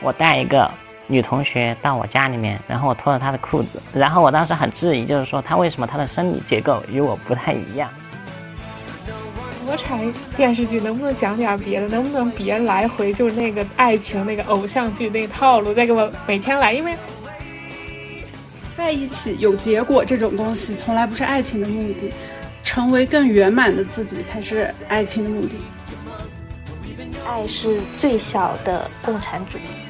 [0.00, 0.70] 我带一个
[1.06, 7.88] 女同学到我家里面，然后我脱了她的裤子，然后我当时很质疑，就是说她为什么她的生理结构与我不太一样。
[9.64, 10.00] 国产
[10.34, 11.88] 电视剧能不能讲点别的？
[11.88, 16.72] 能不能别来回就是那个爱情那个偶像剧那套路，再给我每天来？
[16.72, 16.96] 因为
[18.76, 22.12] 在一起有结果这种东西，从来不是爱情的目的，
[22.62, 25.56] 成为更圆满的自己才是爱情的目的。
[27.26, 29.87] 爱是最小的共产主义。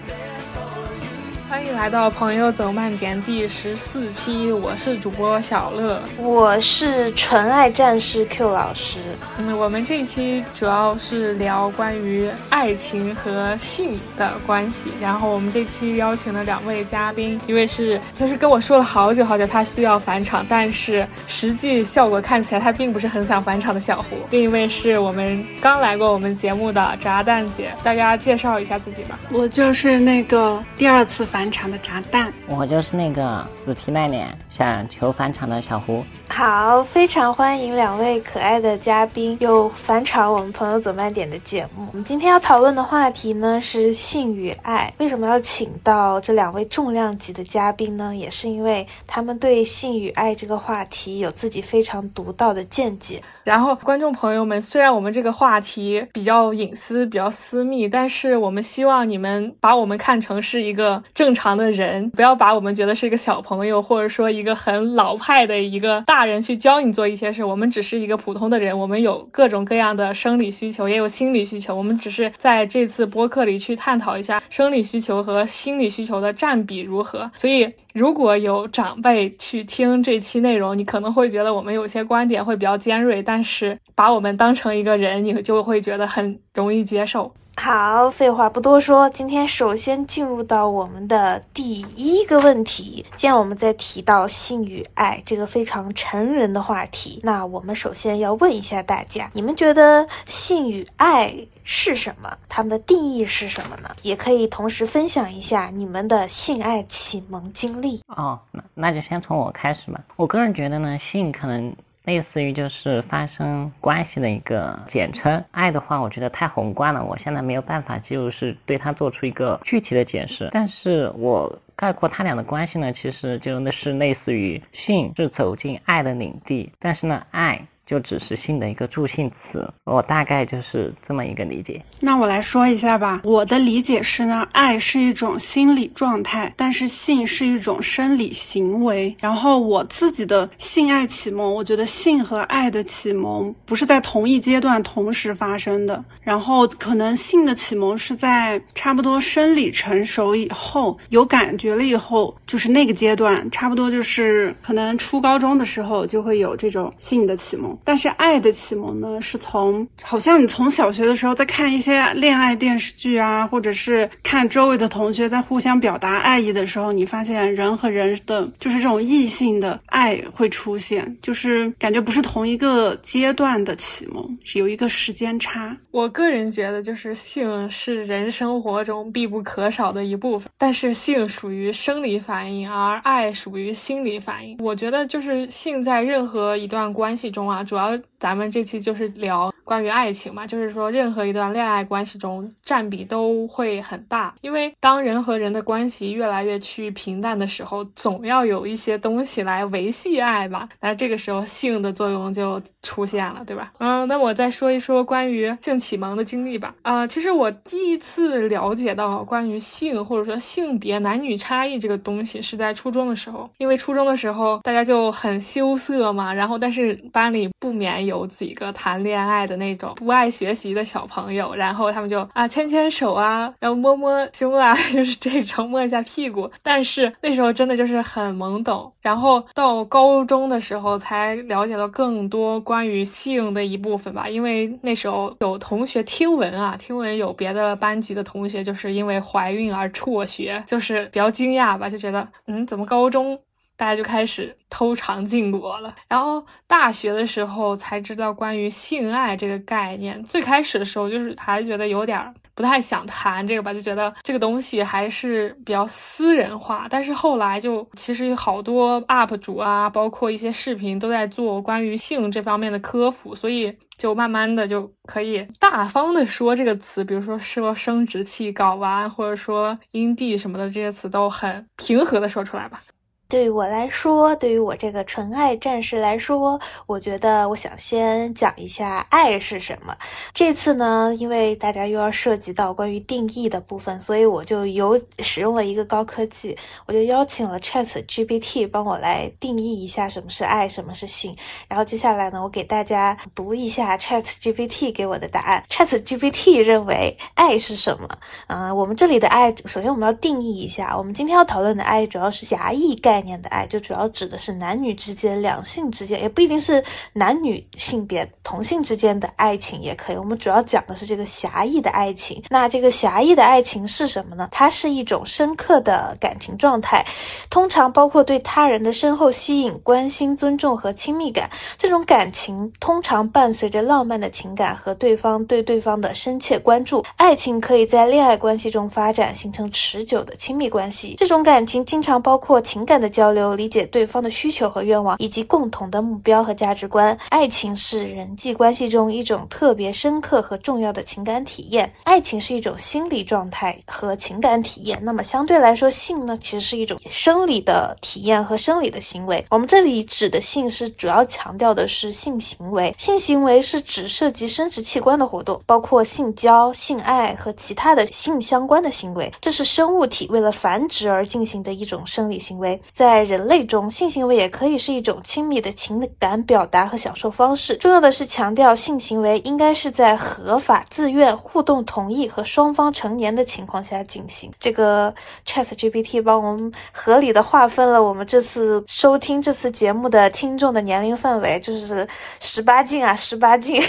[1.48, 8.98] 欢迎来到《朋友走慢点》第十四期，我是主播小乐，我是纯爱战士 Q 老师。
[9.38, 14.90] 嗯，我们这一期主要是聊关于爱情和性的关系。
[15.00, 24.18] 然后我们这期邀请了两位嘉宾，一位是就是跟我说了好久好久他需要返场，但是实际效果看起来他并不是很想返场的小胡。
[24.30, 29.18] 另一位是我们刚来过我们节目的炸蛋姐，大家介绍一下自己吧。
[29.32, 31.37] 我就是那个第二次返。
[31.38, 36.04] 返场的炸弹，我就是那个死皮赖脸想求返场的小胡。
[36.28, 41.86] 好，非常欢迎两位可爱的嘉宾又返场我们朋友走慢点的节目。
[41.92, 44.92] 我们今天要讨论的话题呢是性与爱。
[44.98, 48.16] 为什么要请到这两位重量级的嘉宾呢？
[48.16, 53.22] 也是因为他们对性与爱这个话题有自己非常独到的见解。
[53.48, 67.42] 然后，观众朋友们，虽然我们这个话题比较隐私、比较私密，但是我们希望你们把我们看成是一个正常的人，不要把我们觉得是一个小朋友，或者说一个很老派的一个大人去教你做一些事。
[67.42, 71.74] 我们只是一个普通的人，我们有各种各样的生理需求，也有心理需求。
[71.74, 77.30] 我们只是在这次播客里去探讨一下生理需求和心理需求的占比如何。
[77.34, 77.72] 所以。
[77.94, 87.32] 如果有长辈去听这期内容，你可能会觉得我们有些观点会比较尖锐，但是把我们当成一个人，你就会觉得很容易接受。
[87.60, 93.04] 好，废话不多说，今天首先进入到我们的第一个问题。
[93.16, 101.34] 既然我们在提到性与爱这个非常成人的话题，那我们首先要问一下大家：你们觉得性与爱
[101.64, 102.30] 是什么？
[102.48, 103.90] 它们的定义是什么呢？
[104.02, 108.00] 也可以同时分享一下你们的性爱启蒙经历。
[108.06, 110.00] 哦，那那就先从我开始吧。
[110.14, 111.74] 我个人觉得呢，性可能。
[112.08, 120.48] 类似于就是发生关系的一个简称，爱的话，我觉得太宏观了，我现在没有办法就是对它做出一个具体的解释。
[120.50, 127.60] 但是我概括他俩的关系呢，其实就那是类似于性是走进爱的领地，但是呢，爱。
[127.88, 131.82] 就只是性的一个助性词，我大概就是这么一个理解。
[132.00, 139.16] 那我来说一下吧，我的理解是呢，爱是一种心理状态，但是性是一种生理行为。
[139.18, 146.04] 然后我自己的性爱启蒙，我觉得性和爱的启蒙不是在同一阶段同时发生的。
[146.20, 157.77] 然后可能性的启蒙是在差不多生理成熟以后，有感觉了以后，就是那个阶段，差不多就是可能初高中的时候就会有这种性的启蒙。
[157.84, 175.76] 但是爱的启蒙呢，是从好像你从小学的时候在看一些恋爱电视剧啊，或者是看周围的同学在互相表达爱意的时候，你发现人和人的就是这种异性的爱会出现，就是感觉不是同一个阶段的启蒙，是有一个时间差。
[175.90, 184.56] 我个人觉得，就是性是人生活中必不可少的一部分，但是性属于生理反应，而爱属于心理反应。
[184.58, 187.64] 我觉得就是性在任何一段关系中啊。
[187.68, 200.68] 主要咱们这期就是聊关于爱情嘛，就是说任何一段恋爱关系中占比都会很大，因为当人和人的关系越来越趋于平淡的时候，总要有一些东西来维系爱吧。
[200.80, 203.72] 那这个时候性的作用就出现了，对吧？
[203.78, 206.74] 嗯，那我再说一说关于性启蒙的经历吧。
[206.82, 217.48] 啊，其实我第一次了解到关于性或者说性别男女差异这个东西是在初中的时候，因为初中的时候大家就很羞涩嘛，然后但是班里。
[217.60, 226.50] 不免有几个谈恋爱的那种不爱学习的小朋友，然后他们就啊牵牵手啊，然后摸摸胸啊， 就是这种摸一下屁股。
[226.62, 234.26] 但是那时候真的就是很懵懂，然后到高中的时候才了解到更多关于性的一部分吧。
[234.28, 243.38] 因为那时候有同学听闻啊，听闻有别的班级的同学就是因为怀孕而辍学，就是比较惊讶吧，就觉得嗯，怎么高中？
[243.78, 250.22] 大家就开始偷尝禁果了，然后大学的时候才知道关于性爱这个概念。
[250.24, 256.88] 最开始的时候就是还觉得有点不太想谈这个吧，就觉得这个东西还是比较私人化。
[256.90, 263.74] 但是后来就其实有好多 UP 主啊，包括一些视频都在做关于性这方面的科普，所以。
[263.98, 272.80] 就慢慢的就可以大方的说这个词，比如说说生殖器睾丸，或者说阴蒂什么的这些词都很平和的说出来吧。
[273.30, 279.94] 对于我来说，对于我这个纯爱战士来说，我觉得我想先讲一下爱是什么。
[280.32, 291.36] 这次呢，因为大家又要涉及到关于定义的部分，所以我就有使用了一个高科技，我就邀请了 Chat GPT 帮我来定义一下什么是爱，什么是性。
[291.68, 295.62] 然后接下来呢，我给大家读一下 Chat GPT 给我的答案。
[295.68, 298.08] Chat GPT 认为爱是什么？
[298.46, 303.17] 嗯，我们这里的爱，首先我们要定义一下，我们今天要讨论的爱主要是狭义概。
[303.18, 306.82] 概念的爱就主要指的是男女之间、两性之间，也不一定是
[307.12, 310.16] 男女性别同性之间的爱情也可以。
[310.16, 312.40] 我们主要讲的是这个狭义的爱情。
[312.48, 314.48] 那这个狭义的爱情是什么呢？
[314.52, 317.04] 它是一种深刻的感情状态，
[317.50, 321.50] 通常包括对他人的深厚吸引、关心、尊重和亲密感。
[321.76, 327.04] 这种感情通常伴随着浪漫的情感和对方对对方的深切关注。
[327.16, 331.16] 爱情可以在恋爱关系中发展，形成持久的亲密关系。
[331.18, 333.07] 这种感情经常包括情感的。
[333.08, 337.16] 交流、理解对方的需求和愿望，以及共同的目标和价值观。
[337.28, 341.92] 爱情是人际关系中一种特别深刻和重要的情感体验。
[342.04, 344.98] 爱情是一种心理状态和情感体验。
[345.02, 349.44] 那么相对来说，性呢，其实是一种生理的体验和生理的行为。
[349.50, 352.94] 我们这里指的性是主要强调的是性行为。
[352.98, 359.32] 性行为是指涉及生殖器官的活动，包括性交、性爱和其他的性相关的行为。
[359.40, 362.80] 这是生物体为了繁殖而进行的一种生理行为。
[362.98, 367.76] 在人类中，性行为也可以是一种亲密的情感表达和享受方式。
[367.76, 374.52] 重要的是强调，性行为应该是在合法、自愿、互动同意和双方成年的情况下进行。
[374.58, 375.14] 这个
[375.46, 382.04] Chat GPT 帮我们合理的划分了我们这次收听这次节目的听众的年龄范围，就是
[382.40, 383.80] 十八禁啊，十八禁。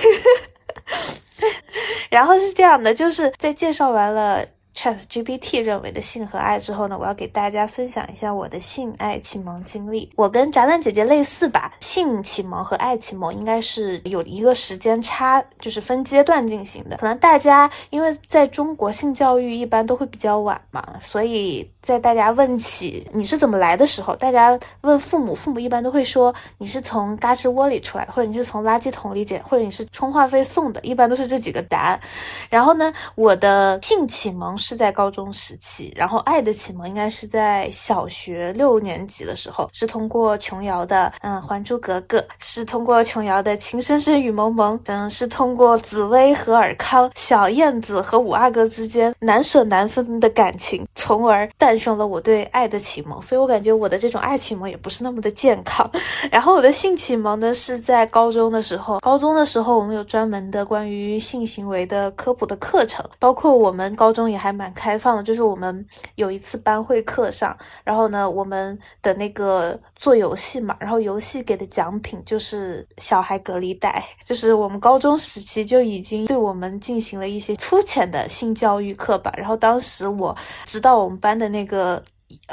[2.11, 4.45] 然后是这样的，就是在介绍完了。
[4.79, 10.09] Chat GPT 认为的性和爱之后呢，我要给大家分享一下我的性爱启蒙经历。
[10.15, 16.95] 我跟炸弹姐姐类似吧，性启蒙和爱启蒙应该是有一个时间差，就是分阶段进行的。
[16.95, 31.99] 可能大家因为在中国性教育一般都会比较晚嘛，所以在大家问起你是怎么来的时候，大家问父母，父母一般都会说你是从嘎吱窝里出来的，或者你是从垃圾桶里捡，或者你是充话费送的，一般都是这几个答案。
[32.49, 34.68] 然后呢，我的性启蒙是。
[34.69, 53.19] 是在高中时期，然后爱的启蒙应该是在小学六年级的时候，是通过琼瑶的嗯《还珠格格》，是通过琼瑶的《情深深雨蒙蒙》，嗯，是通过紫薇和尔康、小燕子和五阿哥之间难舍难分的感情，从而诞生了我对爱的启蒙。
[53.19, 55.89] 所以我感觉我的这种爱启蒙也不是那么的健康。
[56.31, 64.58] 然后我的性启蒙呢是在高中的时候，高中的时候我们有专门的关于性行为的科普的课程，包括我们高中也还。
[64.59, 79.33] 蛮开放的，就是我们有一次班会课上，然后呢，我们的那个做游戏嘛，然后游戏给的奖品就是小孩隔离带，就是我们高中时期就已经对我们进行了一些粗浅的性教育课吧。
[79.37, 80.35] 然后当时我
[80.65, 82.03] 知道我们班的那个。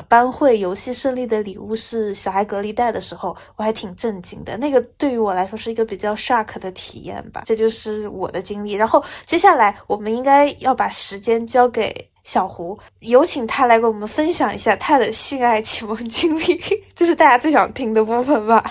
[0.08, 4.56] 班会游戏胜利的礼物是小孩隔离带的时候，我还挺震惊的。
[4.56, 7.43] 那个对于我来说是一个比较 shock 的体验吧。
[7.46, 8.72] 这就是我的经历。
[8.72, 11.94] 然后接下来我们应该要把时间交给
[12.25, 16.61] 小胡，有请他来给我们分享一下他的性爱启蒙经历，
[16.94, 18.62] 这是大家最想听的部分吧。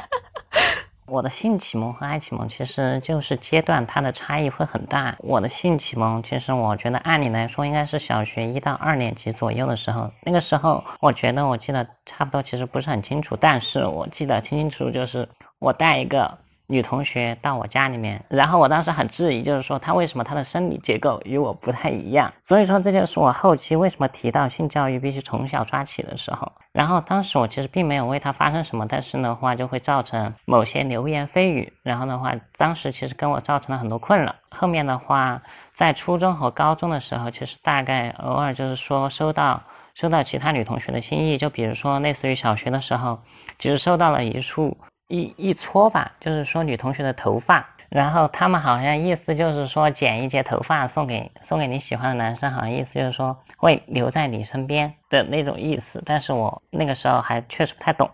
[1.08, 5.16] 我的性启蒙和爱启蒙其实就是阶段，它的差异会很大。
[5.20, 16.38] 我的性启蒙其实我觉得按理来说应该是小学一到二年级左右的时候，那个时候我觉得我记得差不多，其实不是很清楚，但是我记得清清楚楚，就是我带一个。
[16.68, 26.52] 女同学到我家里面，然后我当时很质疑，就是说她为什么她的生理结构与我不太一样，所以说这就是我后期为什么提到性教育必须从小抓起的时候。
[26.72, 34.34] 然后当时我其实并没有为她发生什么，但是的话就会造成某些流言蜚语，然后的话当时其实跟我造成了很多困扰。
[34.50, 35.42] 后面的话
[35.74, 39.62] 在初中和高中的时候，其实大概偶尔就是说收到
[39.94, 43.20] 收到其他女同学的心意，就比如说类似于小学的时候，
[43.60, 44.78] 其实收到了一束。
[45.08, 56.02] 一一撮吧，就是说女同学的头发，然后他们好像意思就是说剪一截头发送给送给你喜欢的男生，好像意思就是说会留在你身边的那种意思。
[56.06, 58.10] 但是我那个时候还确实不太懂，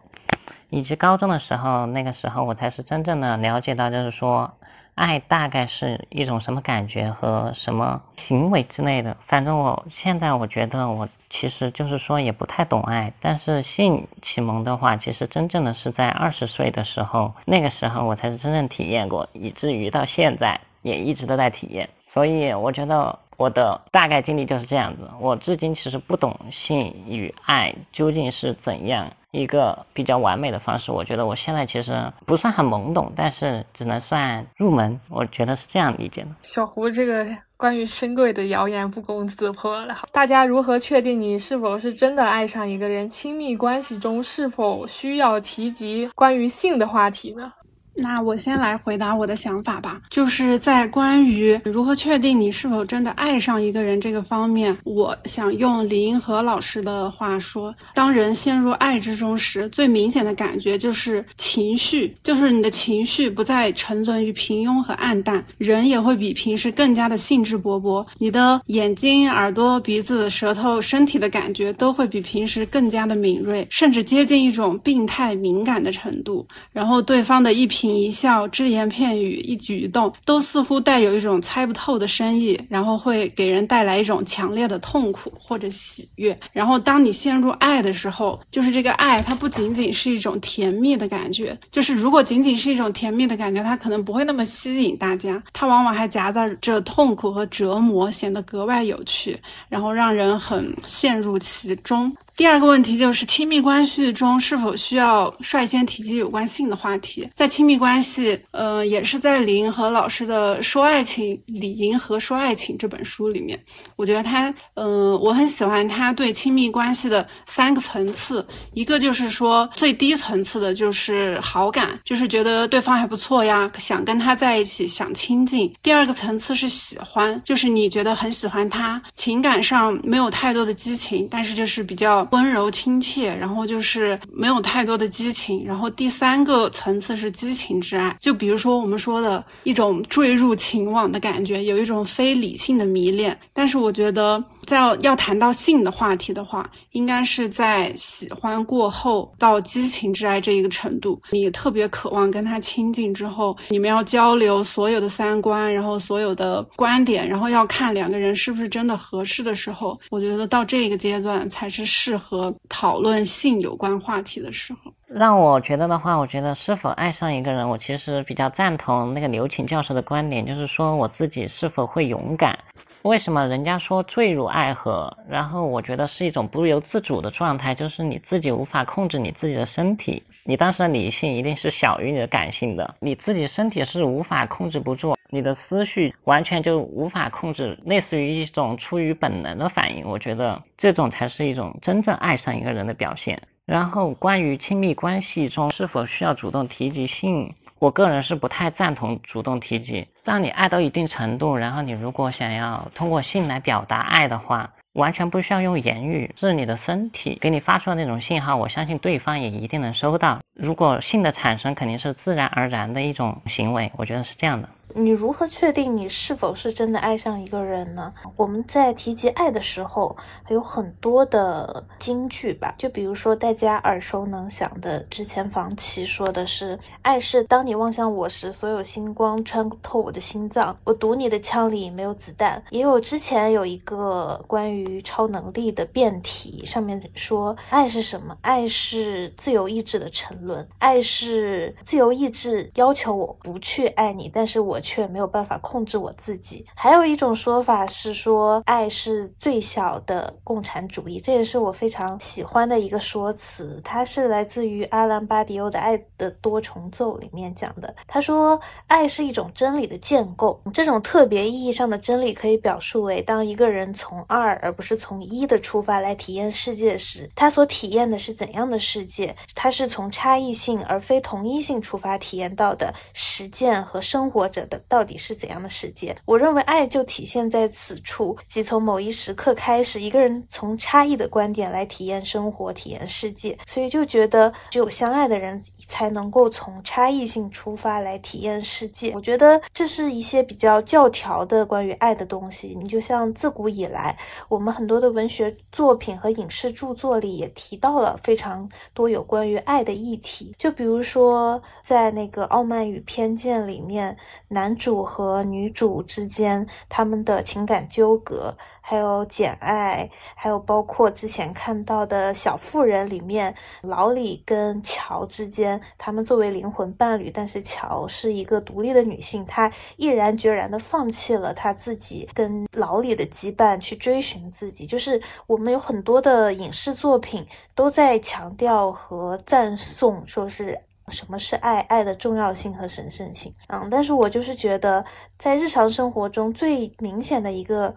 [0.69, 4.51] 以及高中的时候，那个时候我才是真正的了解到，就是说
[4.95, 9.15] 爱大概是一种什么感觉和什么行为之类的。
[9.27, 21.89] 反正我现在我觉得我其实就是说也不太懂爱，但是性启蒙的话，其实真正的是在二十岁的时候，那个时候我才是真正体验过，以至于到现在也一直都在体验。
[22.07, 23.17] 所以我觉得。
[23.38, 30.91] 我的大概经历就是这样子，我至今其实不懂性与爱究竟是怎样一个比较完美的方式。
[30.91, 35.00] 我觉得我现在其实不算很懵懂，但是只能算入门。
[35.09, 36.27] 我觉得是这样理解的。
[36.43, 37.25] 小胡，这个
[37.57, 39.95] 关于深柜的谣言不攻自破了。
[40.11, 43.09] 大家如何确定你是否是真的爱上一个人？
[43.09, 47.51] 亲密关系中是否需要提及关于性的话题呢？
[47.93, 76.48] 那我先来回答我的想法吧，就是在关于如何确定你是否真的爱上一个人这个方面，我想用李银河老师的话说：当人陷入爱之中时，最明显的感觉就是情绪，就是你的情绪不再沉沦于平庸和暗淡，人也会比平时更加的兴致勃勃，你的眼睛、耳朵、鼻子、舌头、身体的感觉都会比平时更加的敏锐，甚至接近一种病态敏感的程度。
[76.71, 77.80] 然后对方的一颦。
[77.89, 86.38] 一笑、只言片语、一举一动，都似乎带有一种猜不透的深意，然后会给人带来一种强烈的痛苦或者喜悦。
[86.51, 99.38] 然后，当你陷入爱的时候，就是这个爱，它不仅仅是一种甜蜜的感觉，就是如果仅仅是一种甜蜜的感觉，它可能不会那么吸引大家，它往往还夹杂着痛苦和折磨，显得格外有趣，
[99.69, 102.11] 然后让人很陷入其中。
[102.41, 107.29] 第二个问题就是亲密关系中是否需要率先提及有关性的话题？
[107.36, 113.63] 在亲密关系，呃，也是在李银河老师的《说爱情》《李银河说爱情》这本书里面，
[113.95, 118.43] 我觉得他，嗯，我很喜欢他对亲密关系的三个层次。
[118.74, 125.71] 一个就是说最低层次的就是好感，就是觉得对方还不错呀，想跟他在一起，想亲近。
[125.83, 132.27] 第二个层次是喜欢，就是你觉得很喜欢他，情感上没有太多的激情，但是就是比较。
[132.31, 143.38] 温柔亲切，然后就是没有太多的激情，然后第三个层次是激情之爱，就比如说我们说的一种坠入情网的感觉，有一种非理性的迷恋。
[143.53, 162.21] 但是我觉得，在要谈到性的话题的话，应该是在喜欢过后到激情之爱这一个程度，你特别渴望跟他亲近之后，你们要交流所有的三观，然后所有的观点，然后要看两个人是不是真的合适的时候，我觉得到这个阶段才是适。
[162.21, 172.55] 合讨论性有关话题的时候，让我觉得的话，我觉得是否爱上一个人，我其实比较赞同那个刘擎教授的观点，就是说我自己是否会勇敢。
[173.03, 175.12] 为什么人家说坠入爱河？
[175.27, 190.08] 然后我觉得是一种不由自主的状态，就是你自己无法控制你自己的身体，你当时的理性一定是小于你的感性的，你自己身体是无法控制不住，你的思绪完全就无法控制，类似于一种出于本能的反应。
[190.08, 193.41] 我觉得这种才是一种真正爱上一个人的表现。
[193.65, 197.51] 然后关于亲密关系中是否需要主动提及性？
[197.81, 200.07] 我个人是不太赞同主动提及。
[200.23, 210.38] 当你爱到一定程度，然后你如果想要通过性来表达爱的话，完全不需要用言语，是你的身体给你发出的那种信号，我相信对方也一定能收到。
[210.53, 214.69] 如果性的产生肯定是自然而然的一种行为，我觉得是这样的。
[214.95, 218.13] 你如何确定你是否是真的爱上一个人呢？
[218.36, 222.75] 我们在提及爱的时候，还有很多的金句吧。
[222.77, 238.38] 就比如说大家耳熟能详的，之前房琪说的是：“爱是当你望向我时，所有星光穿透我的心脏，我赌你的枪里没有子弹。”也有之前有一个关于超能力的辩题，上面说：“爱是什么？
[238.41, 246.65] 爱是自由意志的沉沦，爱是自由意志要求我不去爱你，但是我。”却没有办法控制我自己。
[246.75, 253.79] 还有一种说法是说，爱是最小的共产主义，这也是我非常喜欢的一个说辞。
[253.83, 257.93] 它是来自于阿兰巴迪欧的《爱的多重奏》里面讲的。
[258.07, 269.35] 他说，爱是一种真理的建构，这种特别意义上的真理可以表述为：当一个人从二而不是从一的出发来体验世界时，他所体验的是怎样的世界？
[269.53, 274.61] 他是从差异性而非同一性出发体验到的实践和生活着。
[274.87, 276.15] 到底是怎样的世界？
[276.25, 289.11] 我认为爱就体现在此处，即从某一时刻开始，一个人从差异的观点来体验生活、体验世界，所以就觉得只有相爱的人才能够从差异性出发来体验世界。
[289.13, 292.77] 我觉得这是一些比较教条的关于爱的东西。
[292.79, 294.17] 你就像自古以来，
[294.49, 300.53] 我们很多的文学作品和影视著作里也提到了非常多有关于爱的议题。
[300.57, 304.15] 就比如说在那个《傲慢与偏见》里面。
[304.51, 308.55] 男主和女主之间他们的情感纠葛。
[308.84, 324.86] 还有《简爱》，还有包括之前看到的小妇人里面，老李跟乔之间，他们作为灵魂伴侣，但是乔是一个独立的女性，她毅然决然的放弃了她自己跟老李的羁绊，去追寻自己。
[324.86, 330.77] 就是我们有很多的影视作品都在强调和赞颂，说是。
[331.11, 331.81] 什么是爱？
[331.81, 333.53] 爱的重要性和神圣性。
[333.67, 335.03] 嗯，但是我就是觉得，
[335.37, 337.93] 在日常生活中最明显的一个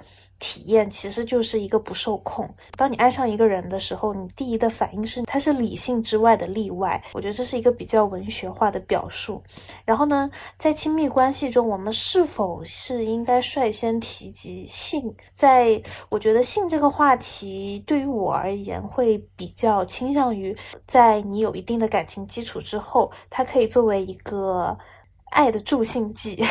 [0.46, 2.46] 体验，其实就是一个不受控。
[2.76, 7.02] 当你爱上一个人的时候，你第一的反应是他是理性之外的例外。
[7.14, 9.42] 我觉得这是一个比较文学化的表述。
[9.86, 15.14] 然后呢，在亲密关系中，我们是否是应该率先提及性？
[15.34, 20.54] 在我觉得性这个话题，对于我而言，会比较倾向于
[20.86, 23.10] 在你有一定的感情基础之后。
[23.30, 24.76] 它可以作为一个
[25.30, 26.44] 爱的助兴剂，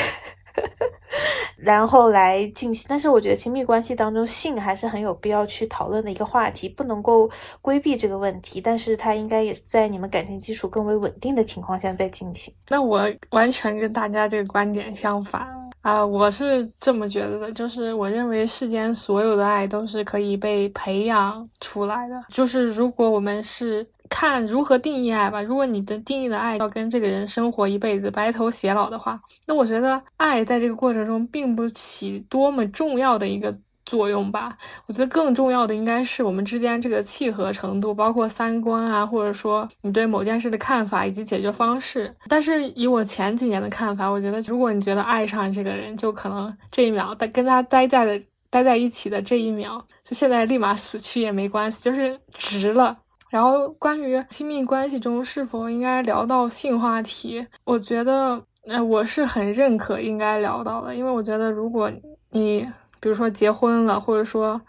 [1.58, 2.86] 然后来进行。
[2.90, 7.30] 但是我觉得亲密关系当中性还是很有必要去讨论的一个话题，不能够
[7.62, 8.60] 规避这个问题。
[8.60, 12.54] 但是它应该也是在你们感情基础更为稳定的情况下再进行。
[12.70, 15.48] 那我完全跟大家这个观点相反
[15.84, 16.04] 啊！
[16.04, 22.20] 我是这么觉得的，就是我认为世间所有的爱都是可以被培养出来的。
[22.30, 23.88] 就是如果我们是。
[24.10, 25.42] 看如何定义爱吧。
[25.42, 34.58] 如果你的定义的爱要跟这个人生活一辈子、白头偕老的话，那我觉得爱在这个过程中并不起多么重要的一个作用吧。
[34.88, 42.14] 我觉得更重要的应该是我们之间这个契合程度，包括三观啊，或者说你对某件事的看法以及解决方式。
[42.28, 52.98] 但是以我前几年的看法，我觉得如果你觉得爱上这个人，就可能这一秒待跟他待在的待在一起的这一秒，就现在立马死去也没关系，就是值了。
[53.30, 61.92] 然后，关于亲密关系中是否应该聊到性话题，我觉得，呃，我是很认可应该聊到的，因为我觉得，如果
[62.30, 62.64] 你
[63.04, 64.62] 比如说结婚了，或者说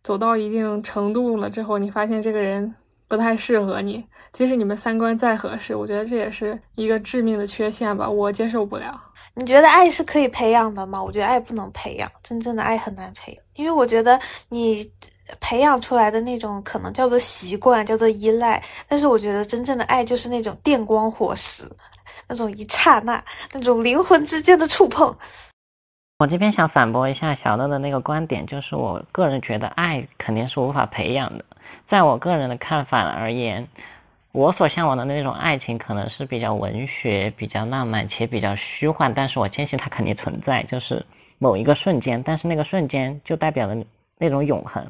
[0.00, 2.72] 走到一定程度了之后，你发现这个人
[3.08, 8.96] 不太适合你，即使你们三观再合适，我觉得这也是一个致命的缺陷吧，我接受不了。
[9.34, 11.02] 你觉得爱是可以培养的吗？
[11.02, 14.20] 我觉得爱不能培养，真正的爱很难培养，因为我觉得
[14.50, 14.88] 你。
[15.38, 18.60] 培养出来的那种可能叫做习惯，叫做依赖。
[18.88, 21.62] 但是我觉得真正的爱就是那种电光火石，
[22.26, 25.16] 那种一刹那，那种灵魂之间的触碰。
[26.20, 31.42] 我这边想反驳一下小乐的那个观点，就是我个人觉得爱肯定是无法培养的。
[31.86, 33.66] 在我个人的看法而言，
[34.30, 41.02] 我所向往的那种爱情可能是比较文学、比较浪漫且比较虚幻，但是我坚信它肯定存在，就是
[41.38, 43.74] 某一个瞬间，但是那个瞬间就代表了。
[44.22, 44.86] 那种永恒，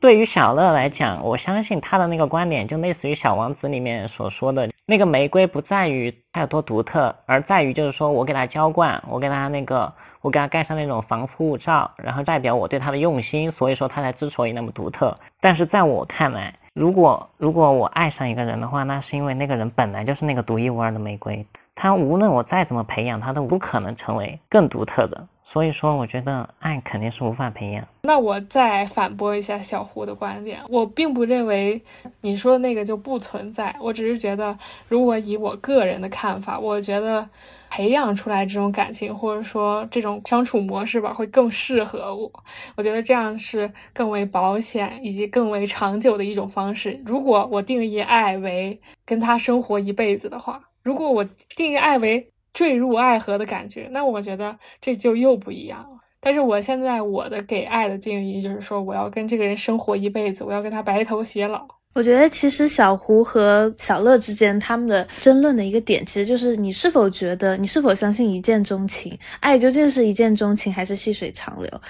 [0.00, 9.90] 对于小乐来讲，我相信他的那个观点就类似于《小王子》里面所说的那个玫瑰，不在于它有多独特，而在于就是说我给它浇灌，我给它那个，
[10.26, 15.16] 我给他盖上那种防护罩，然后代表我对他的用心，所以说他才之所以那么独特。
[15.40, 25.28] 但是在我看来，如果如果我爱上一个人的话，那是因为那个人本来就是那个独一无二的玫瑰，他无论我再怎么培养，他都不可能成为更独特的。
[25.44, 27.86] 所以说，我觉得爱肯定是无法培养。
[28.02, 31.80] 那我再反驳一下小胡的观点，我并不认为
[32.20, 33.76] 你说的那个就不存在。
[33.80, 34.58] 我只是觉得，
[34.88, 37.24] 如果以我个人的看法，我觉得
[37.70, 42.30] 培养出来这种感情，或者说这种相处模式吧，会更适合我。
[42.76, 47.00] 我觉得这样是更为保险以及更为长久的一种方式。
[47.04, 51.24] 如果我定义爱为跟他生活一辈子的话，如果我
[51.56, 52.30] 定义爱为。
[52.56, 55.98] 坠入爱河的感觉，那我觉得这就又不一样了。
[56.20, 61.68] 但是我现在我的给爱的定义就是说，我要跟这个人生活一辈子，我要跟他白头偕老。
[61.96, 69.18] 我觉得其实小胡和小乐之间他们的争论的一个点，其实就是你是否觉得，你是否相信一见钟情？
[69.40, 71.80] 爱究竟是一见钟情还是细水长流？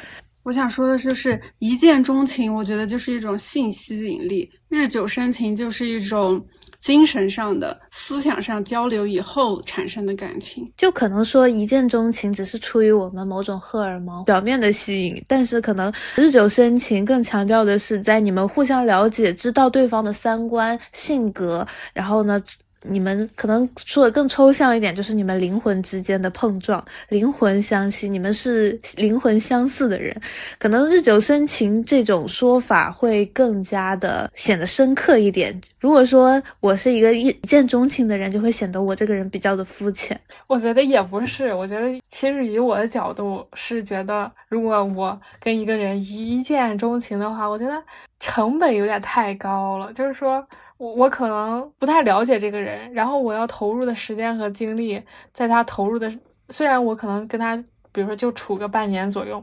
[0.45, 6.41] 我想说的就是，一见钟情，我觉得就是一种性吸引力；日久生情，就是一种。
[6.87, 22.41] 精神上的、思想上交流以后产生的感情，就可能说一见钟情只是出于我们某种荷尔蒙表面的吸引，但是可能日久生情更强调的是在你们互相了解、知道对方的三观、性格，然后呢。
[22.89, 30.15] 你们可能说的更抽象一点，就是你们灵魂之间的碰撞，灵魂相吸，你们是灵魂相似的人，
[30.59, 35.59] 可能日久生情这种说法会更加的显得深刻一点。
[35.81, 40.19] 如果说我是一个一见钟情的人，就会显得我这个人比较的肤浅。
[40.47, 47.75] 我觉得也不是，我觉得其实以我的角度是觉得，如果我跟一个人一见钟情的话，我觉得
[48.21, 50.47] 成本有点太高了，就是说。
[50.79, 56.11] 我我可能不太了解这个人，然后我要投入的时间和精力，在他投入的
[56.51, 57.57] 虽然我可能跟他，
[57.93, 59.43] 比如说就处个半年左右，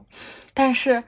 [0.53, 1.03] 但是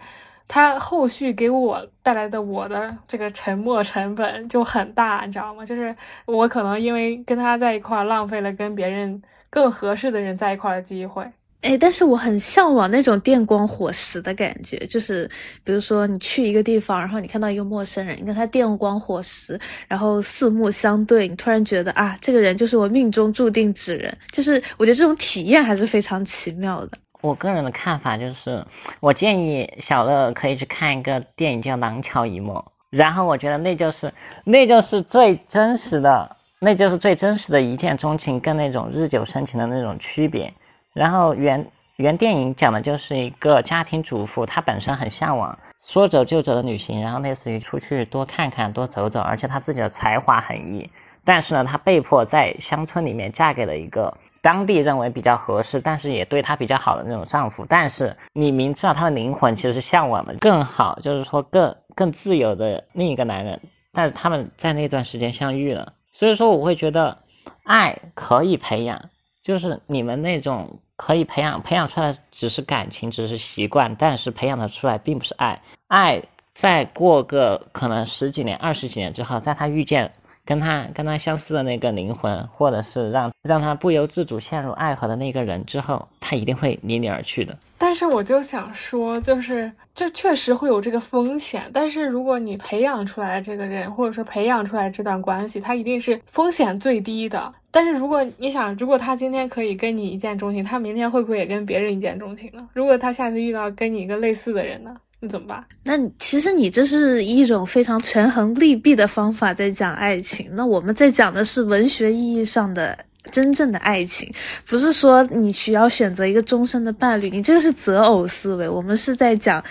[0.48, 5.66] 他后续给我带来的我的这个沉没成本就很大，你知道吗？
[5.66, 11.26] 就是我可能因为跟他在一块儿，浪费了跟别人更合适的人在一块儿的机会。
[11.66, 15.28] 哎，但是我很向往那种电光火石的感觉，就是
[15.64, 26.92] 比如说你去一个地方，然后你看到一个陌生人，你跟他电光火石，然后四目相对，你突然觉得啊，这个人就是我命中注定之人，就是我觉得这种体验还是非常奇妙的。
[27.22, 28.64] 我个人的看法就是，
[29.00, 32.56] 我建议小乐可以去看一个电影叫《廊桥遗梦》，
[32.92, 40.54] 然后我觉得那就是那就是最真实的，那就是最真实的一见钟情跟那种日久生情的那种区别。
[40.96, 41.64] 然后原
[41.98, 50.90] 原电影讲的就是一个家庭主妇，她本身很向往说走就走的旅行，然后类似于出去多看看、多走走，而且她自己的才华横溢，
[51.26, 57.66] 但是呢，她被迫在乡村里面嫁给了一个当地认为比较合适，但是也对她比较好的那种丈夫。
[57.68, 63.60] 但是你明知道她的灵魂其实是向往的更好，就是说更更自由的另一个男人，
[63.92, 67.18] 但是他们在那段时间相遇了，所以说我会觉得
[67.64, 69.00] 爱可以培养，
[69.44, 70.80] 就是你们那种。
[70.98, 75.62] 可以培养，培养出来的只是感情，只是习惯，但是培养的出来并不是爱。
[75.88, 76.22] 爱
[76.54, 80.12] 再过个可能十几年、二十几年之后，在他遇见
[80.46, 87.58] 跟他跟他相似的那个灵魂，或者是让让他不由自主陷入爱河的那个人之后，他一定会离你而去的。
[87.78, 91.70] 但是我就想说，就是这确实会有这个风险。
[91.74, 97.54] 但是如果你培养出来这个人，或者说培养出来这段关系，他一定是风险最低的。
[97.72, 102.70] 但是如果你想，如果他今天可以跟你一见钟情，他明天会不会也跟别人一见钟情呢？
[102.72, 104.96] 如果他下次遇到跟你一个类似的人呢，
[105.28, 105.64] 怎么办？
[105.84, 110.48] 那其实你这是一种非常权衡利弊的方法在讲爱情。
[110.52, 112.98] 那我们在讲的是文学意义上的。
[113.32, 114.32] 真正的爱情，
[114.68, 118.70] 不是说你需要选择一个终身的伴侣，你这个是择偶思维。
[118.70, 119.62] 我们是在讲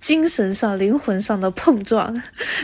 [0.00, 2.12] 精神上、灵魂上的碰撞。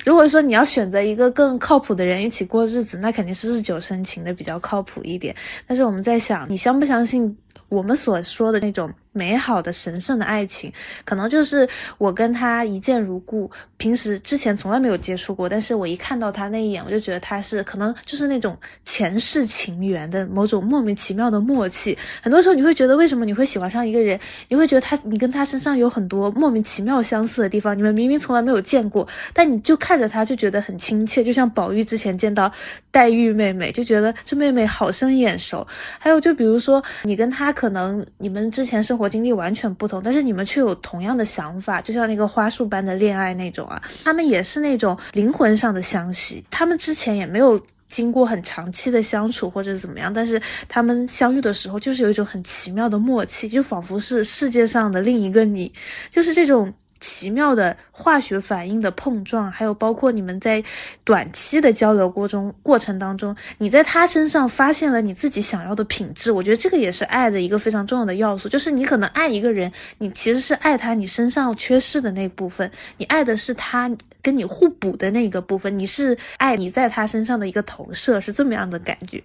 [0.05, 5.33] 如果说你要选择一个更靠谱的人一起过日子，那肯定是日久生情的比较靠谱一点。
[5.69, 8.93] 但是我们在想，你相不相信我们所说的那种？
[9.13, 10.73] 美好的神圣的爱情，
[11.05, 11.69] 可能就是
[11.99, 21.99] 我跟他一见如故，平时之前从来没有接触过，但是我一看到他那一眼，我就觉得他是可能就是那种前世情缘的某种莫名其妙的默契。
[22.23, 24.19] 很多时候你会觉得，为什么你会喜欢上一个人？
[24.47, 32.49] 你会觉得他，你跟他身上有很多莫名其妙相似的地方，你们明明从来没有见过，但你就看着他就觉得很亲切，就像宝玉之前见到
[32.93, 35.67] 黛玉妹妹，就觉得这妹妹好生眼熟。
[35.99, 39.01] 还有就比如说你跟他，可能你们之前生。
[39.01, 43.83] 活经历完全不同，但是你们却有同样的想法，就像那个花束般的恋爱那种啊。
[44.05, 55.73] 他们也是那种灵魂上的相惜，他们之前也没有经过很长期的相处或者怎么样，但是他们相遇的时候就是有一种很奇妙的默契，就仿佛是世界上的另一个你，
[56.11, 56.73] 就是这种。
[57.01, 60.63] 奇妙的化学反应的碰撞，还有包括你们在
[61.03, 68.49] 短期的交流过中过程当中，你在他身上发现了你自己想要的品质，我觉得这个也是爱的一个非常重要的要素。
[68.49, 79.23] 就是你可能爱一个人，你其实是爱他你身上缺失的那部分，你爱的是他跟你互补的那个部分，你是爱你在他身上的一个投射，是这么样的感觉。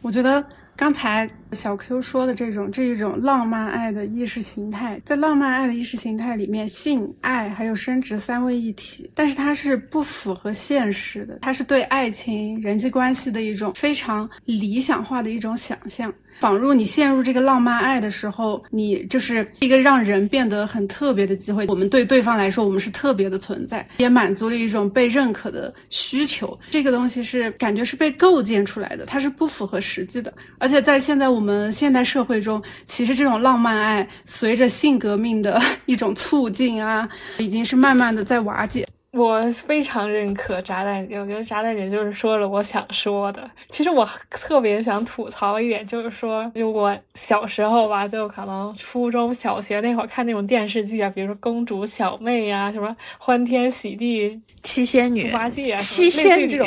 [0.00, 0.44] 我觉得。
[0.78, 16.12] 刚才小 Q 说的这种这一种浪漫爱的意识形态，在浪漫爱的意识形态里面，性爱还有生殖三位一体，但是它是不符合现实的，它是对爱情人际关系的一种非常理想化的一种想象。
[16.38, 21.64] 仿若你陷入这个浪漫爱的时候，你就是一个让人变得很特别的机会。
[21.66, 26.58] 我们对对方来说，我们是特别的存在，也满足了一种被认可的需求。
[26.70, 30.30] 这个东西是感觉是被构建出来的，它是不符合实际的。
[30.58, 38.88] 而且在现在我们现代社会中，其实这种浪漫爱随着性革命的一种促进啊， 已经是慢慢的在瓦解。
[39.12, 43.50] 我非常认可炸弹姐，我觉得炸弹姐就是说了我想说的。
[43.68, 56.66] 其实我特别想吐槽一点，就是说，就我小时候吧，就可能初中小学那会儿看那种电视剧啊，比如说公主小妹呀，什么欢天喜地、七仙女、猪八戒啊，七仙女这种，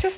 [0.00, 0.10] 就。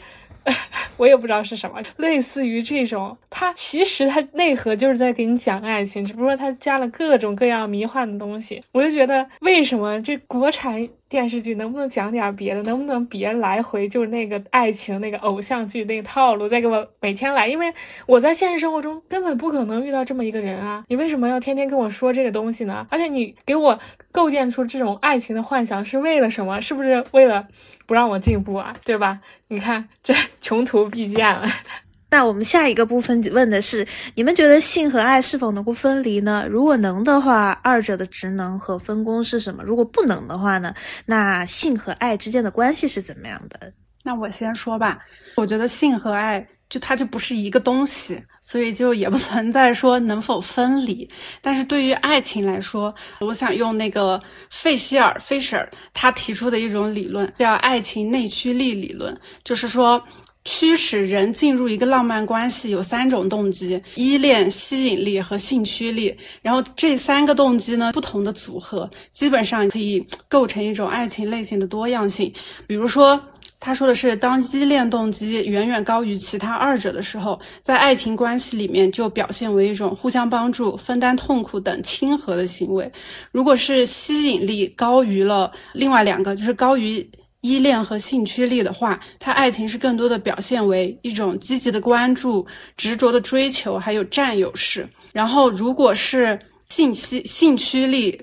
[0.97, 8.61] 我也不知道是什么，类似于这种，它其实它内核就是在给你讲爱情，只不过它加了各种各样迷幻的东西。
[8.73, 12.63] 我就觉得，为什么这国产电视剧能不能讲点别的？
[12.65, 17.47] 能不能别来回就是那个爱情那个偶像剧那个套路再给我每天来？
[17.47, 17.73] 因为
[18.07, 20.85] 我在现实生活中根本不可能遇到这么一个人啊！
[20.89, 22.87] 你为什么要天天跟我说这个东西呢？
[22.91, 23.79] 而且你给我
[24.11, 26.61] 构建出这种爱情的幻想是为了什么？
[26.61, 27.47] 是不是为了？
[27.87, 29.19] 不让我进步啊，对吧？
[29.49, 31.51] 你看这穷途必见了。
[32.11, 36.47] 那我们下一个部分问的是，你们觉得性和爱是否能够分离呢？
[36.49, 39.63] 如果能的话，二者的职能和分工是什么？
[39.63, 40.75] 如果不能的话呢？
[41.05, 43.71] 那性和爱之间的关系是怎么样的？
[44.05, 44.99] 那我先说吧，
[45.37, 51.09] 我觉得性和爱就它就不是一个东西，所以就也不存在说能否分离。
[51.41, 60.03] 但是对于爱情来说，我想用那个费希尔 （Fisher） 他提出的一种理论，叫爱情内驱力理论，就是说。
[60.45, 66.17] 驱使人进入一个浪漫关系有三种动机：依恋、吸引力和性驱力。
[66.41, 72.33] 然后这三个动机呢，不同的组合，基本上可以构成一种爱情类型的多样性。
[72.67, 73.21] 比如说，
[73.69, 82.91] 他说的是，当依恋动机远远高于其他二者的时候，在爱情关系里面就表现为一种互相帮助、分担痛苦等亲和的行为。
[83.31, 87.07] 如果是吸引力高于了另外两个，就是高于。
[87.43, 94.89] 依恋和性驱力的话，他爱情是更多的表现为一种积极的关注、执着的追求，还有占有式。
[95.13, 96.39] 然后，如果是
[96.71, 98.19] 信息性驱力。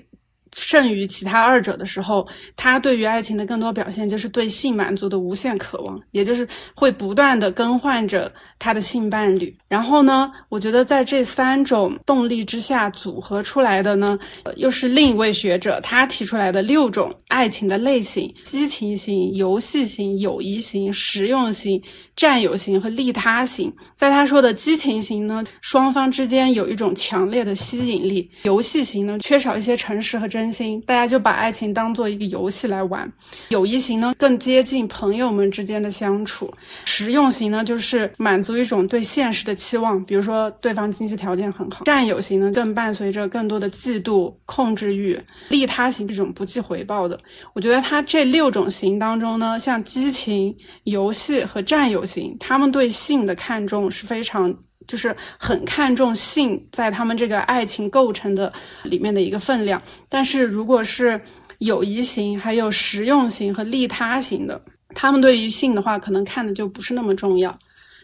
[0.56, 9.54] 胜于其他二者的时候，他对于爱情的更多表现就是对性满足的无限渴望，也就是会不断的更换着他的性伴侣。
[9.68, 14.18] 然后呢，我觉得在这三种动力之下组合出来的呢，
[14.56, 21.82] 又是另一位学者他提出来的六种爱情的类型：激情型、游戏型、友谊型、实用型。
[22.16, 33.06] 占有型和利他型，在他说的激情型呢，双方之间有一种强烈的吸引力；游戏型呢，缺少一些诚实和真心，大家就把爱情当做一个游戏来玩；
[33.50, 36.46] 友谊型呢，更接近朋友们之间的相处；
[36.86, 45.18] 实用型呢，就是满足一种对现实的期望，比如说对方经济条件很好；占有型呢，更伴随着更多的嫉妒、控制欲；
[45.50, 47.20] 利他型这种不计回报的。
[47.52, 52.05] 我觉得他这六种型当中呢，像激情、游戏和占有。
[52.38, 54.54] 他们对性的看重是非常，
[54.86, 58.52] 就是很看重性在他们这个爱情构成的
[58.84, 59.80] 里面的一个分量。
[60.08, 61.20] 但是如果是
[61.58, 64.60] 友谊型、还有实用型和利他型的，
[64.94, 67.56] 他们对于性的话，可能看的就不是那么重要，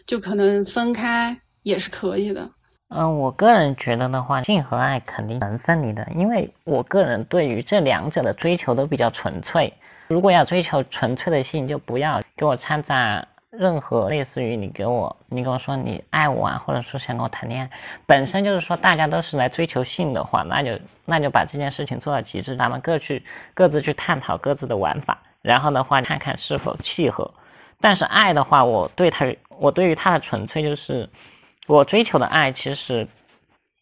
[0.05, 2.49] 就可能分开也是可以的。
[2.95, 9.73] 嗯，我个人觉得的话，性和爱肯定能分离的，因为我个人对于这两者的追求都比较纯粹。
[10.09, 13.25] 如果要追求纯粹的性，就不要给我掺杂。
[13.55, 17.69] 任何类似于你给我，你跟我说你爱我啊，或者说想跟我谈恋爱，
[18.07, 20.71] 本身就是说大家都是来追求性的话，那就
[21.05, 27.29] 那就把这件事情做到极致，咱们各去各自去探讨各自的玩法，然后的话看看是否契合。
[27.79, 31.07] 但是爱的话，我对他，我对于他的纯粹就是，
[31.67, 33.07] 我追求的爱其实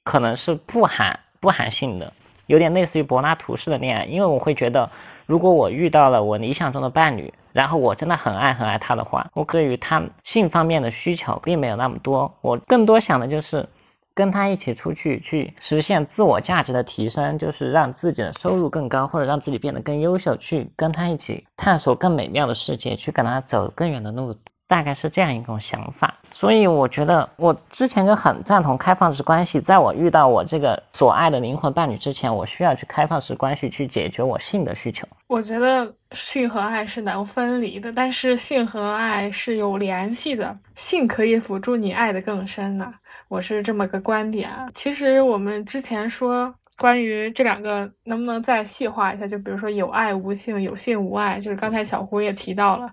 [0.03, 2.11] 可能是不含不含性的，
[2.47, 4.89] 有点类似于柏拉图式的恋爱，因为我会觉得。
[5.31, 13.65] 如果我遇到了我理想中的伴侣，然后我真的很爱很爱他的话，我对于他性方面的需求并没有那么多，我更多想的就是
[14.13, 24.35] 跟他一起出去，去实现自我价值的提升，就是让自己的收入更高，或者让自己变得更优秀，去跟他一起探索更美妙的世界，去跟他走更远的路。
[24.71, 29.59] 大概是这样一种想法，所以我觉得我之前就很赞同开放式关系。
[29.59, 35.05] 在我遇到我这个所爱的灵魂伴侣之前，我需要去开放式关系去解决我性的需求。
[35.27, 42.93] 我觉得性和爱是能分离的，但是性和爱是有联系的，性可以辅助你爱的更深呢。
[43.27, 44.49] 我是这么个观点。
[44.73, 49.27] 其实我们之前说关于这两个，能不能再细化一下？
[49.27, 52.89] 就比如说有爱无性，有性无爱，就是刚才小胡也提到了。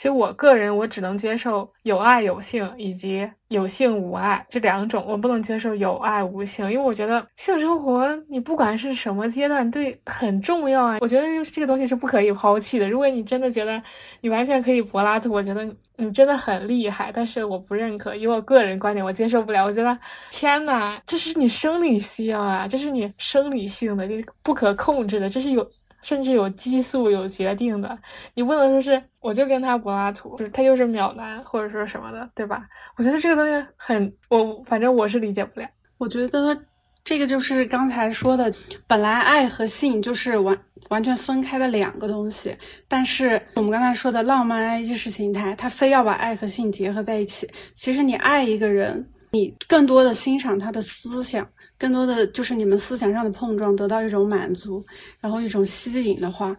[0.00, 10.96] 其实我个人，我只能接受有爱有性，以及有性无爱这两种，我不能接受有爱无性，因为我觉得性生活你不管是什么阶段，对很重要啊。
[11.02, 12.88] 我觉得这个东西是不可以抛弃的。
[12.88, 13.82] 如果你真的觉得
[14.22, 19.66] 你完全可以柏拉图，我觉得你真的很厉害，但是我不认可，以我个人观点，我接受不了。
[19.66, 19.98] 我觉得
[20.30, 25.70] 天呐，这是你生理需要啊，这是你生理性的，这不可控制的，这是有。
[26.02, 27.98] 甚至有激素有决定的，
[28.34, 32.62] 你不能说是我就跟他柏拉图，就是他就是秒男或者说什么的，对吧？
[32.96, 35.68] 我觉得这个东西很，我反正我是理解不了。
[35.98, 36.58] 我觉得
[37.04, 38.50] 这个就是刚才说的，
[38.86, 40.58] 本来爱和性就是完
[40.88, 42.56] 完全分开的两个东西，
[42.88, 47.48] 但是我们刚才说的浪漫意识形态，它非要把爱和性结合在一起。
[47.74, 51.46] 其实你爱一个人，你更多的欣赏他的思想。
[51.80, 54.84] 更多的就是你们思想上的碰撞，得到一种满足，
[55.18, 56.54] 然后一种吸引的话，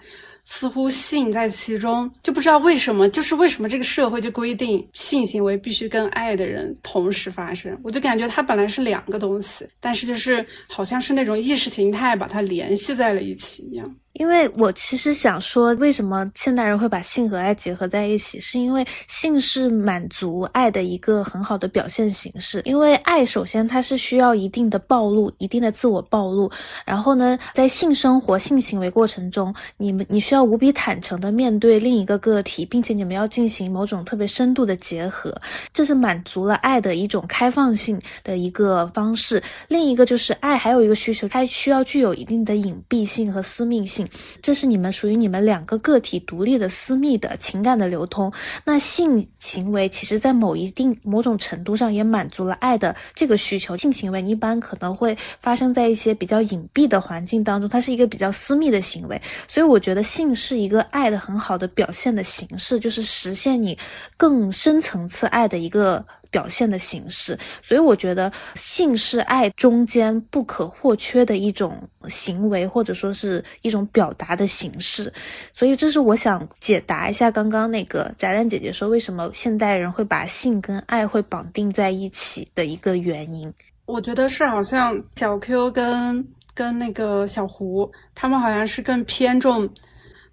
[0.45, 13.95] 似乎性在其中，就不知道为什么，就是为什么这个社会就规定性行为必须跟爱的人同时发生，我就感觉它本来是两个东西，但是就是好像是那种意识形态把它联系在了一起一样。
[14.13, 22.61] 因为我其实想说，为什么现代人会把性和爱结合在一起，是因为性是满足爱的一个很好的表现形式。
[22.65, 26.51] 因为爱首先它是需要一定的暴露、一定的自我暴露，
[26.85, 35.33] 然后呢，在性生活、性行为过程中，你们你需要无比坦诚的面对另一个个体，并且你们要进行某种特别深度的结合，
[35.73, 39.41] 这是满足了爱的一种开放性的一个方式。
[39.69, 44.00] 另一个就是爱还有一个需求，它需要具有一定的隐蔽性和私密性。
[44.41, 48.31] 这是你们属于你们两个个体独立的私密的情感的流通。
[48.63, 53.75] 那性行为其实，在某一定某种程度上也满足了爱的这个需求。
[53.77, 59.21] 性行为一般可能会发生在一些比较隐蔽的环境当中，它是一个比较私密的行为。
[59.47, 63.77] 所以我觉得性是一个爱的很好的表现的形式，就是实现你
[64.17, 66.05] 更深层次爱的一个。
[66.31, 75.13] 表现的形式，所以我觉得性是爱中间不可或缺的一种行为，或者说是一种表达的形式。
[75.53, 83.53] 所以这是我想解答一下刚刚那个宅男姐姐说为什么现代人会把性跟爱会绑定在一起的一个原因。
[83.85, 89.69] 我觉得是好像小 Q 跟跟那个小胡，他们好像是更偏重。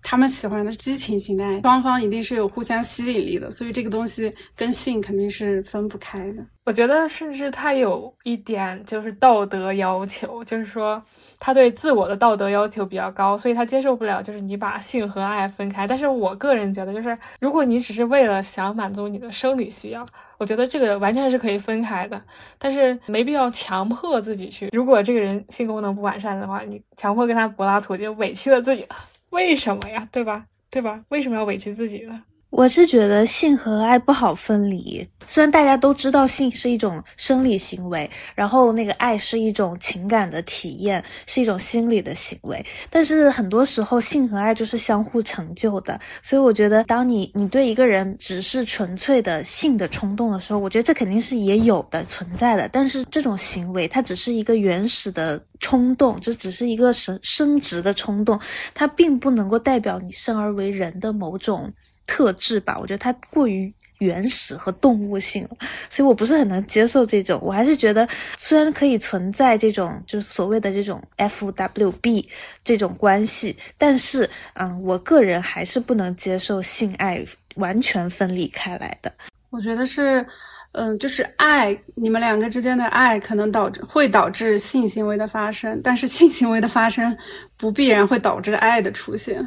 [0.02, 6.44] 他们喜欢的激情型的爱，双方一定是有互相吸引力的，所以这个东西跟性肯定是分不开的。
[6.64, 11.02] 我觉得，甚至他有一点就是道德要求，就是说
[11.38, 15.86] 他对自我的道德要求比较高，所以他接受不了就是你把性和爱分开。
[15.86, 20.06] 但是我个人觉得，就是如果你只是为了想满足你的生理需要，
[20.36, 22.22] 我觉得这个完全是可以分开的，
[22.58, 24.68] 但是没必要强迫自己去。
[24.72, 28.96] 如果这个人性功能不完善的话，你强迫跟他柏拉图就委屈了自己了。
[29.30, 30.08] 为什么呀？
[30.10, 30.46] 对吧？
[30.70, 31.04] 对吧？
[31.08, 32.24] 为什么要委屈自己呢？
[32.50, 35.06] 我是觉得性和爱不好分离。
[35.26, 46.00] 虽然大家都知道性是一种生理行为，然后那个爱是一种情感的体验，是一种心理的行为，但是很多时候性和爱就是相互成就的。
[46.22, 52.66] 所以我觉得，当你你对一个人只是纯粹的性的冲动的时候，我觉得这肯定是也有的存在的。
[52.70, 58.40] 但是这种行为它只是一个原始的冲动，这只是一个生生殖的冲动，
[58.74, 61.70] 它并不能够代表你生而为人的某种。
[62.08, 65.50] 特质吧，我觉得它过于原始和动物性了，
[65.90, 67.38] 所以我不是很能接受这种。
[67.42, 72.26] 我还是觉得，虽然可以存在这种就是所谓的这种 F W B
[72.64, 77.24] 这种关系，但是，嗯，我个人还是不能接受性爱
[77.56, 79.12] 完全分离开来的。
[79.50, 80.24] 我觉得是，
[80.72, 87.16] 嗯，就是爱你们两个之间的爱可能导致会导致性行为的发生，但是性行为的发生
[87.56, 89.44] 不必然会导致爱的出现。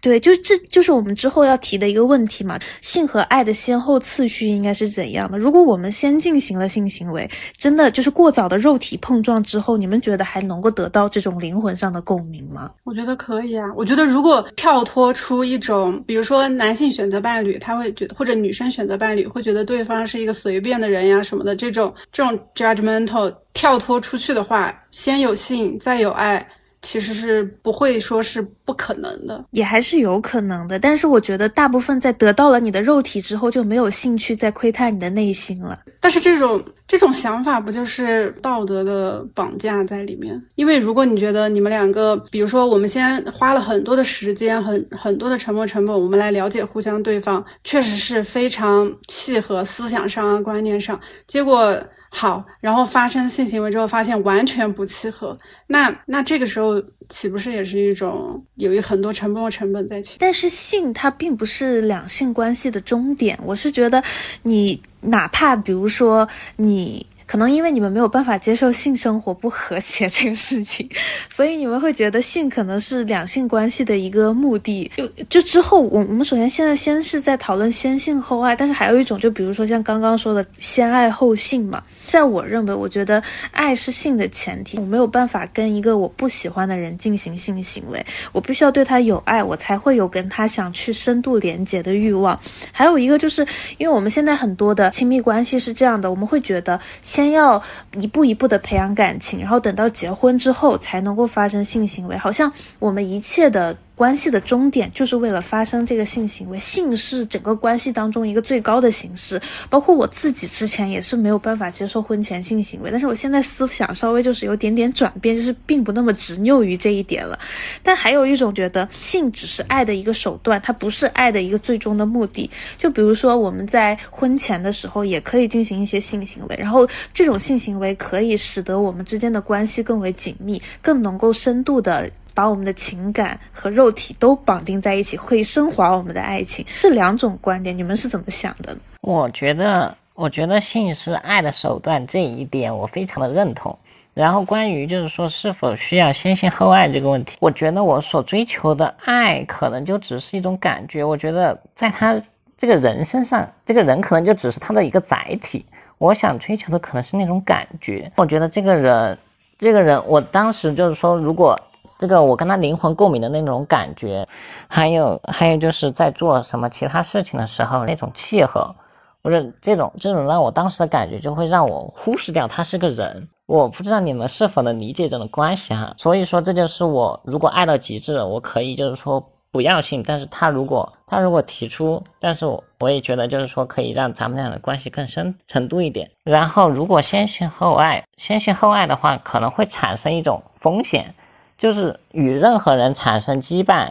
[0.00, 5.38] 对，就这就是我们之后要提的一个问题嘛，性和爱的先后次序应该是怎样的？
[5.38, 12.70] 如果我们先进行了性行为，真的就是过早的肉体碰撞之后，你们觉得还能够得到这种灵魂上的共鸣吗？
[12.84, 13.66] 我觉得可以啊。
[13.76, 26.46] 我觉得如果跳脱出一种，比如说男性选择伴侣，他会觉得，或者女生选择伴侣会觉得对方是一个随便的人呀什么的，这种这种 judgmental 跳脱出去的话，先有性再有爱。
[26.82, 30.78] 其实是不会说是不可能的，也还是有可能的。
[30.78, 35.78] 但是我觉得大部分在得到了你的肉体之后，就没有兴趣再窥探你的内心了。
[36.00, 40.40] 但是这种这种想法不就是道德的绑架在里面？
[40.54, 51.76] 因为如果你觉得你们两个，比如说我们先花了很多的时间，很很多的沉没成本，我们来了解互相对方，确实是非常契合思想上啊观念上，结果。
[52.12, 60.16] 好，然后发生性行为之后，发现完全不契合，那那这个时候岂不是也是一种有一很多沉没成本在其？
[60.18, 64.02] 但是性它并不是两性关系的终点，我是觉得
[64.42, 67.06] 你哪怕比如说你。
[67.30, 70.90] 可能因为你们没有办法接受性生活不和谐 这个事情，
[71.30, 74.90] 所以你们会觉得性可能是两性关系的一个目的。
[74.96, 81.80] 就就之后，我我们首先现在先是在讨论先性后爱，但是还有一种，就比如说像刚刚说的先爱后性嘛。
[82.10, 84.78] 在我认为，我觉得爱是性的前提。
[84.78, 92.38] 我没有办法跟一个我不喜欢的人进行性行为，我必须要对他有爱，我才会有跟他想去深度连接的欲望。
[92.72, 93.46] 还有一个就是，
[93.78, 96.80] 因为我们现在很多的亲密关系是这样的，我们会觉得。
[97.02, 97.62] 先要
[97.98, 103.76] 一步一步的培养感情，然后等到结婚之后才能够发生性行为，好像我们一切的。
[104.00, 109.38] 关系的终点就是为了发生这个性行为，性是整个关系当中一个最高的形式。
[109.68, 117.38] 包括我自己之前也是没有办法接受婚前性行为，但是我现在思想稍微就是有点点转变，就是并不那么执拗于这一点了。
[117.82, 122.50] 但还有一种觉得性只是爱的一个手段，它不是爱的一个最终的目的。
[122.78, 136.64] 就比如说我们在婚前的时候也可以进行一些性行为，然后这种性行为可以使得我们之间的关系更为紧密，更能够深度的把我们的情感和肉体都绑定在一起，会升华我们的爱情。
[136.80, 138.80] 这两种观点，你们是怎么想的呢？
[139.02, 143.78] 我觉得，我觉得性是爱的手段这一点，我非常的认同。
[144.12, 151.04] 然后关于就是说是否需要先性后爱这个问题，我觉得我所追求的爱可能就只是一种感觉。
[151.04, 152.20] 我觉得在他
[152.58, 155.64] 这个人身上，这个人可能就只是他的一个载体。
[155.96, 158.10] 我想追求的可能是那种感觉。
[158.16, 159.16] 我觉得这个人，
[159.58, 161.58] 这个人，我当时就是说，如果
[162.00, 164.26] 这个我跟他灵魂共鸣的那种感觉，
[164.66, 168.74] 还有还有就是在做什么其他事情的时候那种契合，
[169.22, 173.28] 或者这种这种让我当时的感觉就会让我忽视掉他是个人。
[173.44, 186.10] 我不知道你们是否能理解这种关系哈，所以说这就是我如果爱到极致了，我可以就是说不要性，但是他如果他如果提出，但是我我也觉得就是说可以让咱们俩的关系更深程度一点。
[186.24, 191.12] 然后如果先性后爱，先性后爱的话，可能会产生一种风险，
[191.60, 193.86] 就是与任何人产生羁绊，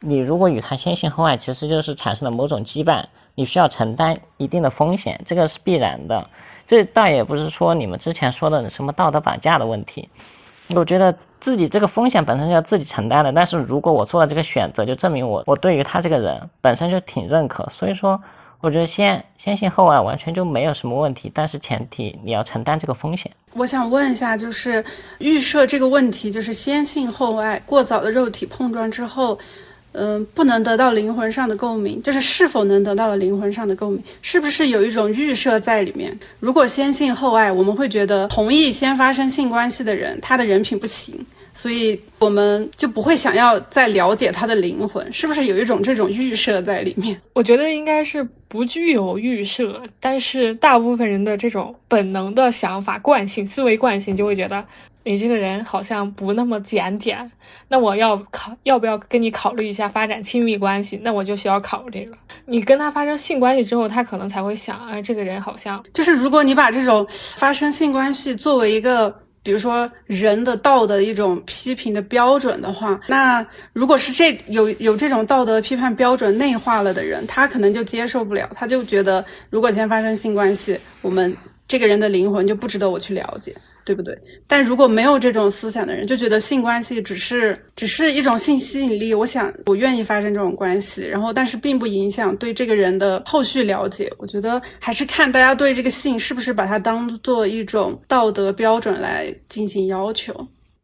[0.00, 6.26] 你如果与他先性后爱，其实就是产生了某种羁绊，你需要承担一定的风险，这个是必然的。
[6.66, 10.08] 这倒也不是说你们之前说的什么道德绑架的问题，
[10.74, 13.30] 我觉得自己这个风险本身就要自己承担的。
[13.30, 17.68] 但是如果我做了这个选择，就证明我我对于他这个人本身就挺认可。
[17.68, 18.18] 所以说，
[18.60, 21.30] 我觉得先先信后爱完全就没有什么问题。
[21.34, 23.30] 但是前提你要承担这个风险。
[23.54, 24.84] 我想问一下，就是
[25.18, 29.38] 预设这个问题，就是先信后爱，过早的肉体碰撞之后。
[29.98, 36.16] 嗯，不能得到灵魂上的共鸣，就是是否能得到了灵魂上的共鸣，是不是有一种预设在里面？
[36.38, 41.14] 如果先性后爱，我们会觉得同意先发生性关系的人，他的人品不行，
[41.54, 47.18] 所以我们就不会想要再了解他的灵魂，是不是有一种这种预设在里面？
[47.32, 54.62] 我觉得应该是不具有预设，但是大部分人的这种本能的想法、惯性思维惯性就会觉得。
[55.06, 57.30] 你这个人好像不那么检点，
[57.68, 60.98] 那我要考要不要跟你考虑一下发展亲密关系？
[61.00, 62.18] 那我就需要考这个。
[62.44, 69.08] 你跟他发生性关系之后，他可能才会想，哎，这个人好像就是如果你把这种发生性关系作为一个，
[69.44, 81.32] 比如说人的道德一种批评的标准的话，那如果是这有有这种道德批判标准内化了的人，他可能就接受不了，他就觉得如果先发生性关系，我们
[81.68, 83.54] 这个人的灵魂就不值得我去了解。
[83.86, 84.18] 对不对？
[84.48, 89.14] 但如果没有这种思想的人，就觉得性关系只是只是一种性吸引力。
[89.14, 94.12] 我想，我愿意发生这种关系，然后但是并不影响对这个人的后续了解。
[94.18, 100.34] 我觉得还是看大家对这个性是不是把它当做一种道德标准来进行要求。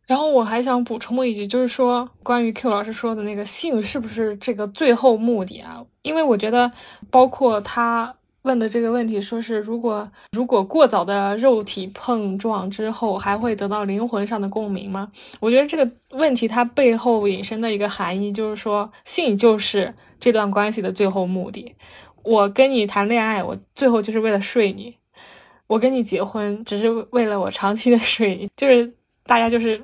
[0.06, 5.82] 然后我还想补充一句，就是说关于 Q 老师说的那个性是不是这个最后目的啊？
[6.02, 6.70] 因为我觉得，
[7.10, 8.14] 包括他。
[8.42, 15.12] 问的这个问题，说是如果如果过早的肉体碰撞之后，还会得到灵魂上的共鸣吗？
[15.40, 21.74] 我觉得这个问题它背后引申的一个含义，就是说性就是这段关系的最后目的。
[22.22, 24.94] 我跟你谈恋爱，我最后就是为了睡你；
[25.66, 28.48] 我跟你结婚，只是为了我长期的睡你。
[28.56, 28.92] 就是
[29.24, 29.82] 大家就是。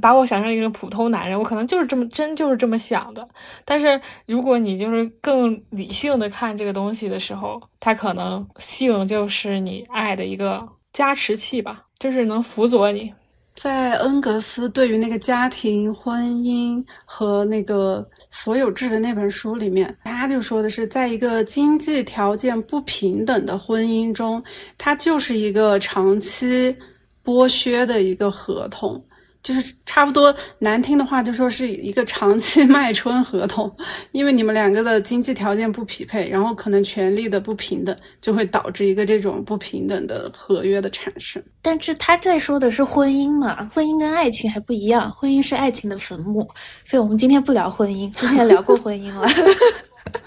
[0.00, 3.26] 把我想象一个普通男人，我可能就是这么真就是这么想的。
[3.64, 13.12] 但是如果你就是更理性的看这个东西的时候，他可能性就是你爱的一个加持器吧，就是能辅佐你。
[13.56, 24.42] 在恩格斯对于那个家庭、婚姻和那个所有制的那本书里面，他就说的是，在一个经济条件不平等的婚姻中，
[24.78, 26.74] 它就是一个长期
[27.22, 29.02] 剥削的一个合同。
[29.42, 33.74] 就是差不多难听的话，就说是一个长期 卖春合同，
[34.12, 41.42] 因为你们两个的经济条件不匹配，然后可能权利的不平等，就会导致一个这种不平等的合约的产生。
[41.62, 46.46] 但是他在说的是婚姻嘛，婚姻跟爱情还不一样，婚姻是爱情的坟墓，
[46.84, 49.26] 所以我们今天不聊婚姻，之前聊过婚姻了。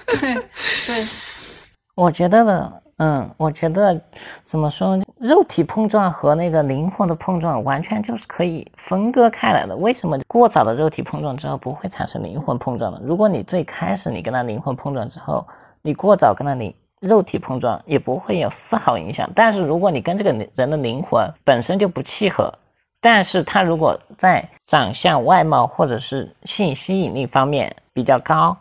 [0.07, 0.35] 对
[0.87, 1.07] 对，
[1.95, 2.82] 我觉得呢。
[3.05, 3.99] 嗯，我觉得
[4.45, 9.75] 怎么说，肉体碰撞和那个灵魂的碰撞完全就是可以分割开来的。
[9.75, 13.01] 为什么过早的肉体碰撞之后不会产生灵魂碰撞呢？
[13.03, 15.45] 如果你最开始你跟他灵魂碰撞之后，
[15.81, 19.29] 你过早跟他灵肉体碰撞也不会有丝毫影响。
[19.35, 22.53] 但是如果你跟这个人的灵魂本身就不契合，
[23.01, 28.55] 但是他如果在长相、外貌或者是性吸引力方面比较高，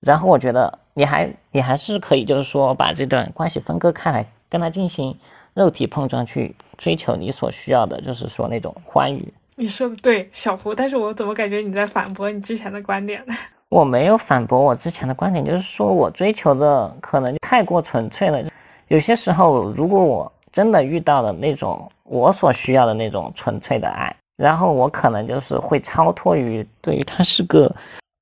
[0.00, 0.78] 然后我觉得。
[0.98, 5.16] 你还你还是可以，就是说把这段关系分割开来，跟他进行
[5.54, 9.32] 肉体碰撞，去追求你所需要的，就是说那种欢愉。
[9.54, 13.34] 你说的对，小胡，但是我怎么感觉你在反驳你之前的观点呢？
[13.70, 18.42] 我没有反驳我之前的观点，就是说我追求的可能太过纯粹了。
[18.88, 27.72] 有些时候，如果我真的遇到了那种我所需要的那种纯粹的爱，然后我可能就是会超脱于对于他是个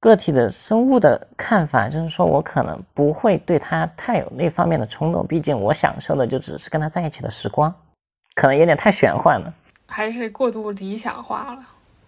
[0.06, 7.74] 个体的生物的看法，就是说我可能不会对他太有那方面的冲动，毕竟我享受的就只是跟他在一起的时光，
[8.34, 9.52] 可能有点太玄幻了，
[9.86, 11.58] 还是过度理想化了。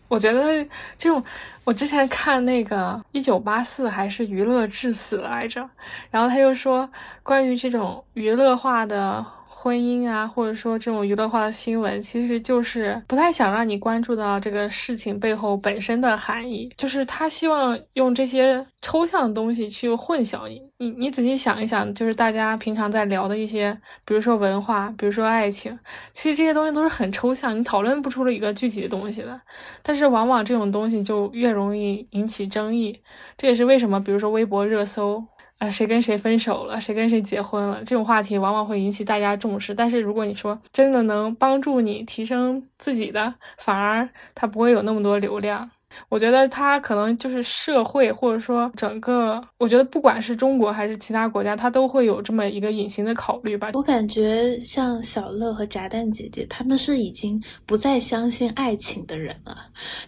[0.07, 0.65] 我觉得
[0.97, 1.23] 这种，
[1.65, 5.69] 我之前看那个《一九八四》还是《娱乐至死》来着，
[6.11, 6.89] 然后他又说
[7.23, 9.27] 关于这种娱乐化的。
[9.61, 20.63] 婚姻啊，或者说这种娱乐化的新闻，其实就是不太想让你关注到这个事情背后本身的含义，就是他希望用这些抽象的东西去混淆你。
[20.79, 25.77] 你你仔细想一想，就是大家平常在聊的一些，比如说文化，比如说爱情，
[26.13, 29.41] 其实这些东西都是很抽象，你讨论不出了一个具体的东西的。
[29.83, 32.97] 但是往往这种东西就越容易引起争议，
[33.37, 35.27] 这也是为什么，比如说微博热搜。
[35.59, 36.81] 啊，谁跟谁分手了？
[36.81, 37.79] 谁跟谁结婚了？
[37.85, 39.75] 这种话题往往会引起大家重视。
[39.75, 45.69] 但是如果你说真的能帮助你提升自己的，反而它不会有那么多流量。
[46.09, 53.71] 我觉得他可能就是社会，或者说整个，我觉得不管是中国还是其他国家，他都会有这么一个隐形的考虑吧。
[53.75, 59.57] 我感觉像小乐和炸弹姐姐，他们是已经不再相信爱情的人了，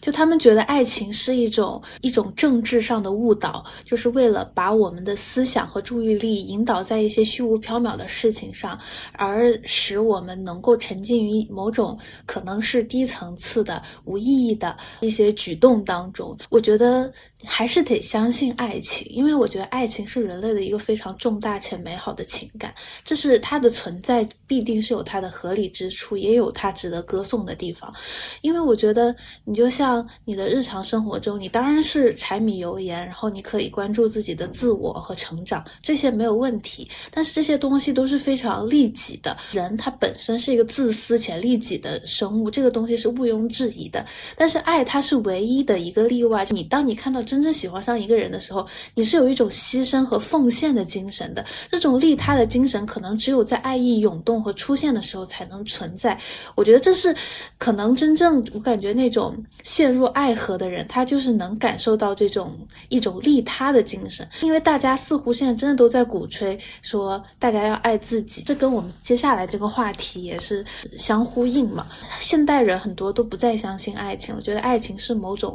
[0.01, 8.79] 就他们觉得爱情是一种一种政治上的误导，就是为了把我们的思想和注意力引导在一些虚无缥缈的事情上，
[9.13, 15.70] 而使我们能够沉浸于某种可能是低层次的无意义的一些举动。
[15.85, 17.13] 当中，我觉得
[17.45, 27.95] 还是得相信爱情，因为我觉得爱情是人类的一个非常重大且美好的情感，这是它的存在必定是有它的合理之处，也有它值得歌颂的地方。
[28.41, 29.15] 因为我觉得，
[29.45, 36.89] 你就像你的日常生活中，你当然是柴米油盐，然后你可以关注自己的自我和成长，这些没有问题。
[37.11, 44.05] 但是这些东西都是非常利己的，人他本身是一个自私且利己的生物，这个东西是毋庸置疑的。
[44.37, 45.60] 但是爱，它是唯一。
[45.63, 51.45] 的一个例外，你当你看到真正喜欢上一个人的时候，你是有一种牺牲和奉献的精神的。
[51.69, 56.19] 这种利他的精神，可能只有在爱意涌动和出现的时候才能存在。
[56.55, 57.15] 我觉得这是
[57.59, 62.57] 可能真正我感觉那种陷入爱河的人，他就是能感受到这种
[62.89, 64.27] 一种利他的精神。
[64.43, 70.65] 因为大家似乎现在真的都在鼓吹说大家要爱自己，这跟我们接下来这个话题也是
[70.97, 71.87] 相呼应嘛。
[72.21, 75.50] 现代人很多都不再相信爱情，我觉得爱情是某种。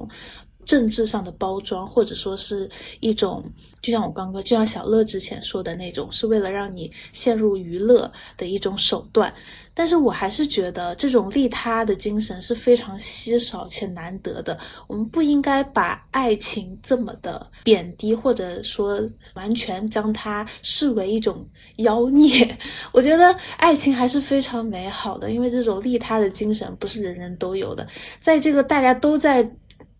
[0.65, 2.67] 政治上的包装，或者说是
[2.99, 3.43] 一种，
[3.83, 9.31] 就像我刚刚，就像小乐之前说的那种，是为了让你陷入娱乐的一种手段。
[9.75, 14.57] 但是我还是觉得这种利他的精神是非常稀少且难得的。
[14.87, 18.99] 我们不应该把爱情这么的贬低，或者说
[19.35, 22.57] 完全将它视为一种妖孽。
[22.91, 27.85] 我觉得爱情还是非常美好的，因为这种利他的精神不是人人都有的。
[28.19, 29.47] 在这个大家都在。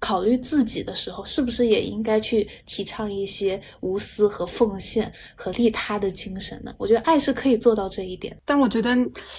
[0.06, 6.72] 考虑自己的时候，是不是也应该去提倡一些无私和奉献和利他的精神呢？
[6.78, 8.95] 我觉得爱是可以做到这一点，但我觉得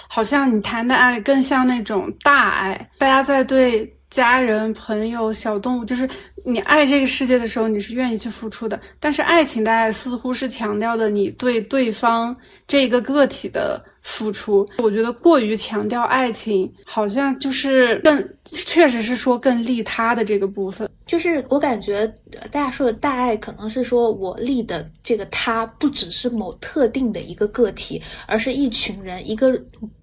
[0.09, 6.09] 好像你谈的爱更像那种大爱，大家在对家人、朋友、小动物，就是
[6.43, 8.77] 你爱这个世界的时候，你是愿意去付出的。
[8.99, 12.35] 但是爱情的爱似乎是强调的你对对方
[12.67, 13.81] 这一个个体的。
[14.07, 20.89] 付出，我觉得过于强调爱情，好像就是更，确实是说更利他的这个部分。
[21.05, 22.11] 就是我感觉
[22.51, 29.51] 大家说的大爱，可能是说我利的这个他不只是某特定的一个个体，而是一群人，一个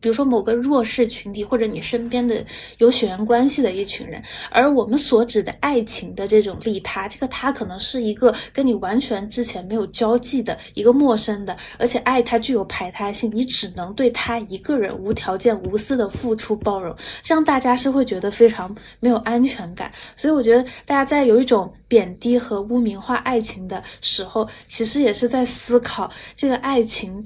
[0.00, 2.44] 比如说某个弱势群体，或者你身边的
[2.78, 4.22] 有血缘关系的一群人。
[4.50, 19.92] 而我们所指的爱情的这种利他，这个他可能是一个跟你完全之前没有交际的一个陌生的，而且爱它具有排他性，你只能对他一个人无条件无私的付出包容，这样大家是会觉得非常没有安全感。
[20.16, 20.64] 所以我觉得。
[20.86, 27.24] 大家在有一种贬低和污名化爱情的时候，其实也是在思考这个爱情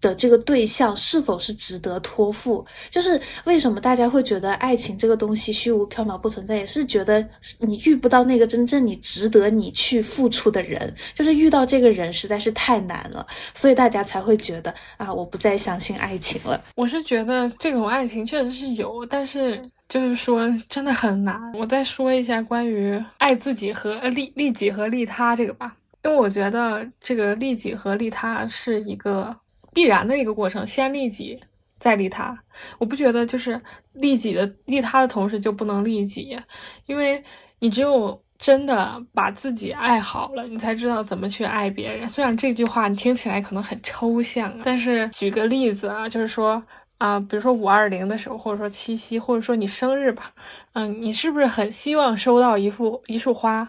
[0.00, 2.64] 的这个对象是否是值得托付。
[2.90, 7.26] 就是为什么大家会觉得爱情这个东西虚无缥缈不存在，也是觉得
[7.58, 16.62] 你遇不到那个真正你值得你去付出的人，就是遇到这个人实在是太难了，所以大家才会觉得啊，我不再相信爱情了。
[16.76, 19.62] 我是觉得这种爱情确实是有，但是。
[19.90, 21.52] 就是说，真的很难。
[21.52, 29.36] 我再说一下关于爱自己和利利己和利他这个吧，因为我觉得这个利己和利他是一个
[29.74, 31.36] 必然的一个过程，先利己
[31.80, 32.38] 再利他。
[32.78, 33.60] 我不觉得就是
[33.94, 36.38] 利己的利他的同时就不能利己，
[36.86, 37.20] 因为
[37.58, 42.08] 你只有真的把自己爱好了，你才知道怎么去爱别人。
[42.08, 46.62] 虽然这句话你听起来可能很抽象，但是举个例子啊，就是说。
[47.00, 50.32] 啊，比如说五二零的时候，或者说七夕，或者说你生日吧，
[50.74, 53.66] 嗯，你是不是很希望收到一幅一束花？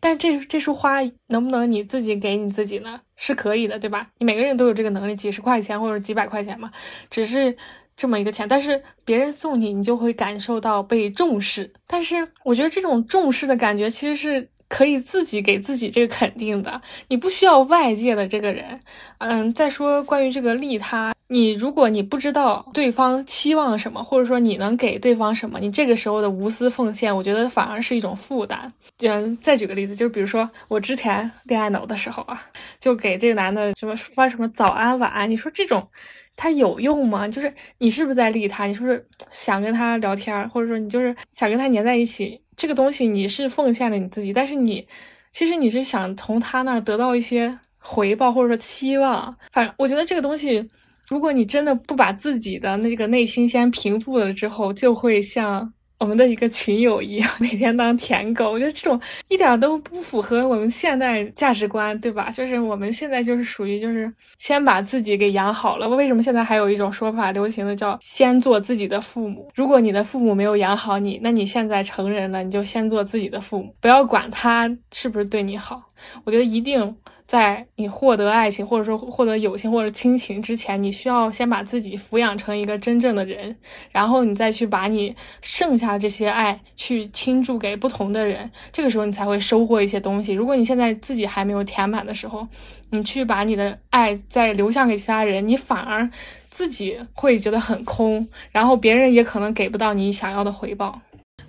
[0.00, 0.98] 但这这束花
[1.28, 3.00] 能不能你自己给你自己呢？
[3.14, 4.08] 是可以的，对吧？
[4.18, 6.72] 你每个人都有这个能力，几十块钱或者几百块钱嘛，
[7.08, 7.56] 只是
[7.96, 8.48] 这么一个钱。
[8.48, 11.72] 但是别人送你，你就会感受到被重视。
[11.86, 14.48] 但是我觉得这种重视的感觉其实是。
[14.66, 18.80] 可以自己给自己这个肯定的，你不需要外界的这个人。
[19.18, 28.72] 嗯，再说关于这个利他，你如果你不知道对方期望什么，或者说你能给对方什么，你这个时候的无私奉献，我觉得反而是一种负担。
[29.00, 32.44] 嗯，再举个例子，就是比如说我之前恋爱脑的时候啊，
[32.78, 35.88] 就给这个男的什么发什么早安晚安，你说这种
[36.36, 37.26] 他有用吗？
[37.26, 38.66] 就是你是不是在利他？
[38.66, 42.40] 你是不是想跟他聊天，或者说你就是想跟他黏在一起？
[42.56, 44.86] 这个东西你是奉献了你自己，但是你
[45.32, 49.36] 其实你是想从他那得到一些回报或者说期望。
[49.50, 50.68] 反正我觉得这个东西，
[51.08, 55.72] 如果你真的不把自己的那个内心先平复了之后，就会像。
[56.00, 62.30] 我们的一个群友一样，每天当舔狗，我觉得这种一点都不符合我们现代价值观，对吧？
[62.30, 65.88] 就是我们现在就是属于就是先把自己给养好了。
[65.88, 69.50] 为什么现在还有一种说法流行的叫先做自己的父母？
[69.54, 75.80] 如果你的父母没有养好你，那你现在成人了，你就先做自己的父母，不要管他是不是对你好。
[76.24, 76.94] 我觉得一定。
[77.26, 83.56] 在你获得爱情，或者说获得友情或者亲情之前，你需要先把自己抚养成一个真正的人，
[83.90, 90.32] 然后你再去把你剩下的这些爱去倾注给不同的人，这个时候你才会收获一些东西。
[90.32, 92.46] 如果你现在自己还没有填满的时候，
[92.90, 96.08] 你去把你的爱再流向给其他人，你反而
[96.50, 101.00] 自己会觉得很空，然后别人也可能给不到你想要的回报。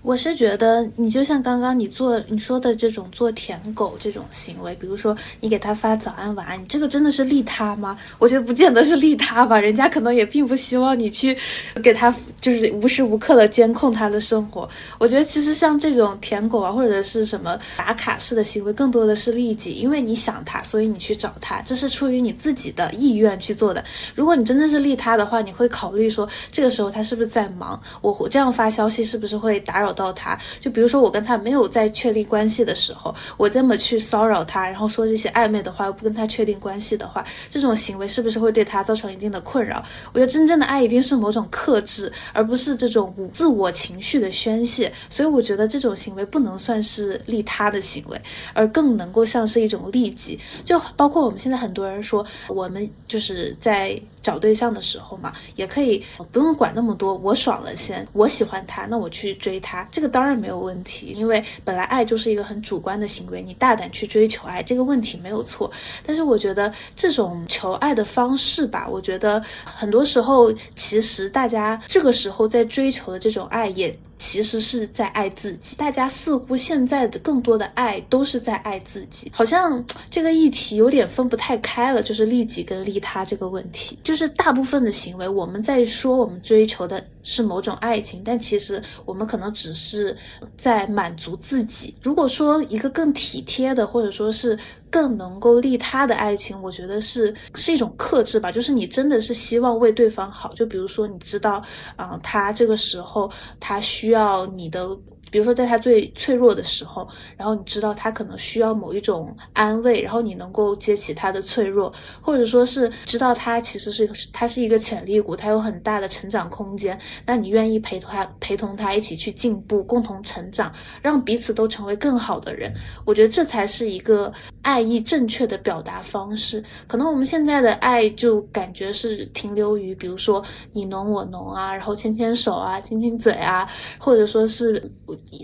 [0.05, 7.97] 我是觉得，你就像刚刚你做你说的这种做舔狗这种行为，比如说你给他发早安晚安，你这个真的是利他吗？
[8.19, 11.35] 我觉得不见得是利他吧，人家可能也并不希望你去
[11.81, 14.69] 给他就是无时无刻的监控他的生活。
[14.99, 23.83] 我觉得其实像这种舔狗啊，或者是什么打卡式的行为，更多的是利己，因为你想他，所以你去找他，这是出于你自己的意愿去做的。
[24.13, 29.94] 如果你真的是利他的话，你会考虑说这个时候他是不是在忙，我这样发消息是不是会打扰。
[29.95, 39.81] 到他，就比如说我跟他没有在确立关系的时候，我这么去骚扰他，然后说这些暧昧的话，又不跟他确定关系的话，这种行为是不是会对他造成一定的困扰？
[40.13, 44.91] 我觉得真正的爱一定是某种克制，而不是这种自我情绪的宣泄。
[45.09, 48.21] 所以我觉得这种行为不能算是利他的行为，
[48.53, 50.37] 而更能够像是一种利己。
[50.65, 53.97] 就包括我们现在很多人说，我们就是在。
[54.25, 65.71] 找对象的时候嘛，也可以不用管那么多，我爽了先，我喜欢他，那我去追他，这个当然没有问题，因为本来爱就是一个很主观的行为，你大胆去追求爱，这个问题没有错。
[66.03, 73.95] 但是我觉得这种求爱的方式吧，我觉得很多时候其实大家这个时候在追求的这种爱也。
[74.17, 90.15] 其实是在爱自己，大家似乎现在的更多的爱都是在爱自己，好像这个议题有点分不太开了，就是利己跟利他这个问题，就是大部分的行为，我们在说我们追求的是某种爱情，但其实我们可能只是
[90.57, 91.93] 在满足自己。
[92.01, 94.57] 如果说一个更体贴的，或者说是。
[94.89, 101.61] 更能够利他的爱情，我觉得是是一种克制吧，就是你真的是希望为对方好，就比如说你知道，
[101.95, 103.29] 啊，他这个时候
[103.59, 104.87] 他需要你的。
[105.31, 120.71] 比如说，在他最脆弱的时候，然后你知道他可能需要某一种安慰，然后你能够接起他的脆弱，或者说是知道他其实是他是一个潜力股，他有很大的成长空间，那你愿意陪他陪同他一起去进步，共同成长，
[121.01, 122.73] 让彼此都成为更好的人。
[123.03, 126.63] 我觉得这才是一个爱意正确的表达方式。
[126.87, 133.67] 可能我们现在的爱就感觉是停留于，比如说你侬我侬啊，然后牵牵手啊，亲亲嘴啊，
[133.99, 134.81] 或者说是。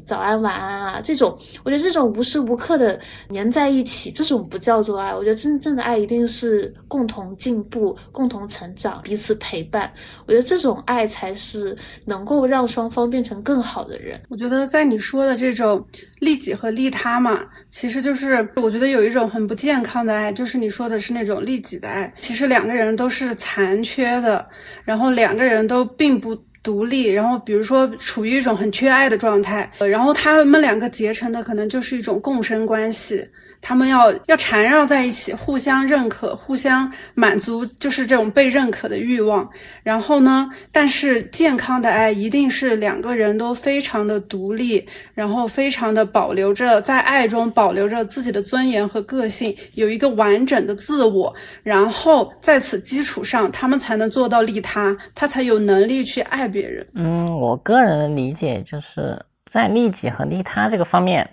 [0.06, 3.00] 早安晚安啊，这种我觉得这种无时无刻的
[3.30, 5.14] 粘在一起，这种不叫做爱。
[5.14, 9.92] 我觉得真正的爱一定是共同进步、共同成长、彼此陪伴。
[10.26, 14.20] 我觉得这种爱才是能够让双方变成更好的人。
[14.30, 15.86] 我觉得在你说的这种
[16.20, 22.14] 利己和利他嘛，其实就是我觉得有一种很不健康的爱，就是你说的是那种利己的爱。
[22.22, 24.48] 其实两个人都是残缺的，
[24.84, 26.38] 然后两个人都并不。
[26.64, 33.28] 独立，然后比如说处于一种很缺爱的状态，然后他们两个结成的可能就是一种共生关系，
[33.62, 39.48] 他们要要缠绕在一起，互相认可，互相满足，就是这种被认可的欲望。
[39.84, 44.84] 然后呢，但是健康的爱一定是两个人都非常的独立，
[45.14, 51.34] 然后非常的保留着在爱中保留着自己的尊严和个性，有一个完整的自我。
[51.62, 56.86] 然后在此基础上，他们才能做到利他，他才有能力去爱别人。
[56.96, 61.30] 嗯，我个人的理解就是在利己和利他这个方面。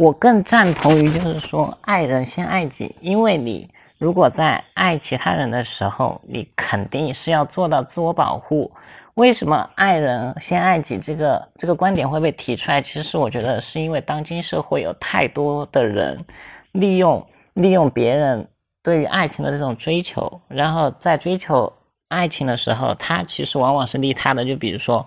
[0.00, 8.72] 我更赞同于，就是说，爱人先爱己，因为你如果在爱其他人的时候，你肯定是要做到自我保护。
[9.12, 12.80] 为什么爱人先爱己这个这个观点会被提出来？
[12.80, 16.24] 其实我觉得是因为当今社会有太多的人
[16.72, 17.22] 利用
[17.52, 18.48] 利用别人
[18.82, 21.70] 对于爱情的这种追求，然后在追求
[22.08, 24.46] 爱情的时候，他其实往往是利他的。
[24.46, 25.06] 就比如说，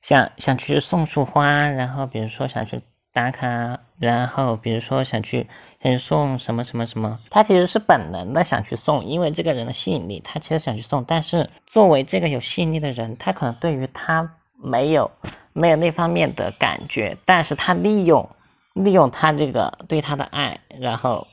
[0.00, 2.80] 想想去送束花，然后比如说想去。
[3.14, 5.46] 打卡，然后比如说想去
[5.80, 11.04] 想去送什么什么什么，他其实是本能的想去送，因为这个人的吸引力，他其实想去送。
[11.04, 15.08] 但是作为这个有吸引力的人，他可能对于他没有
[15.52, 18.28] 没有那方面的感觉，但是他利用
[18.72, 21.24] 利用他这个对他的爱，然后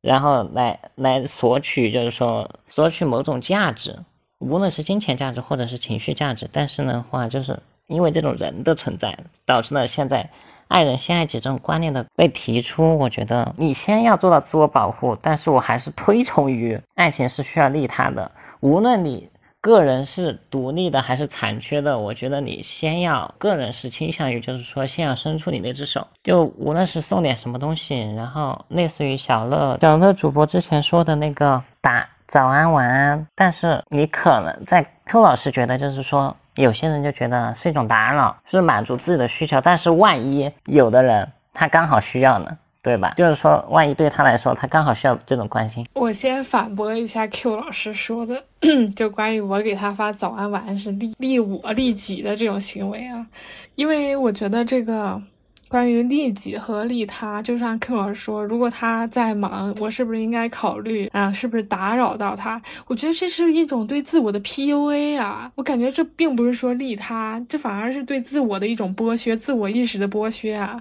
[0.00, 3.98] 然后来来索取，就是说索取某种价值，
[4.38, 6.48] 无论是金钱价值或者是情绪价值。
[6.50, 9.14] 但是呢话，就是因为这种人的存在，
[9.44, 10.30] 导致了现在。
[10.74, 18.28] 爱人先爱己这种观念的被提出，我觉得你先要做到自我保护，但是我还是推崇于爱情是需要利他的。
[18.58, 36.36] 无论你个人是独立的还是残缺的，我觉得你先要个人是倾向于，就是说先要伸出你那只手，就无论是送点什么东西，然后类似于小乐小乐主播之前说的那个打早安晚安，但是你可能在柯老师觉得就是说。
[36.56, 43.14] 有些人就觉得是一种打扰，是满足自己的需求，但是万一有的人他刚好需要呢，对吧？
[43.16, 45.86] 就是说，万一对他来说，他刚好需要这种关心。
[45.94, 48.42] 我先反驳一下 Q 老师说的，
[48.94, 53.26] 就关于我给他发早安晚安是利利我利己的这种行为啊，
[53.74, 55.20] 因为我觉得这个。
[55.68, 61.32] 关于利己和利他，就像 Q 老师说，如果他在忙，我是不是应该考虑啊？
[61.32, 62.60] 是不是打扰到他？
[62.86, 65.50] 我觉得这是一种对自我的 PUA 啊！
[65.56, 70.80] 我感觉这并不是说利他，这反而是对自我的一种剥削，自我意识的剥削啊！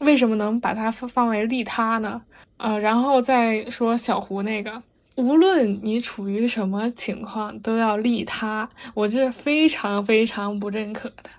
[0.00, 2.22] 为什么能把它放放为利他呢？
[2.58, 4.80] 呃，然后再说小胡那个，
[5.16, 11.30] 无论你处于什么情况，都要利他，我这非常非常不认可的。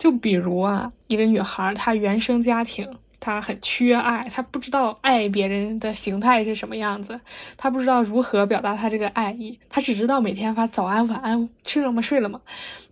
[0.00, 2.88] 就比如啊，一个女孩，她原生家庭，
[3.20, 7.20] 她很缺爱，她不知道爱别人的形态是什么样子，
[7.58, 12.00] 她不知道如何表达她这个爱意，她只知道每天发早安、晚安，吃了吗？
[12.00, 12.40] 睡了吗？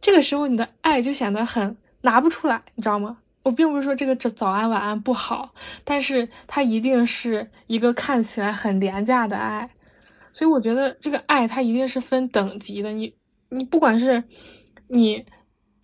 [0.03, 3.17] 这个时候你的爱就显得很拿不出来，你知道吗？
[3.43, 5.55] 我并不是说这个这早安、晚安不好，
[5.85, 9.71] 但是它一定是一个看起来很廉价的爱，
[10.31, 13.15] 所以我觉得这个爱它一定是分等级的，你
[13.49, 14.23] 你不管是
[14.89, 15.25] 你。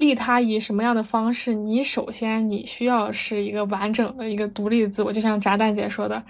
[0.05, 1.55] 利他以什么样的方式？
[1.55, 6.23] 你首先你需要是一个完整的一个独立的自我，就像炸弹姐说的，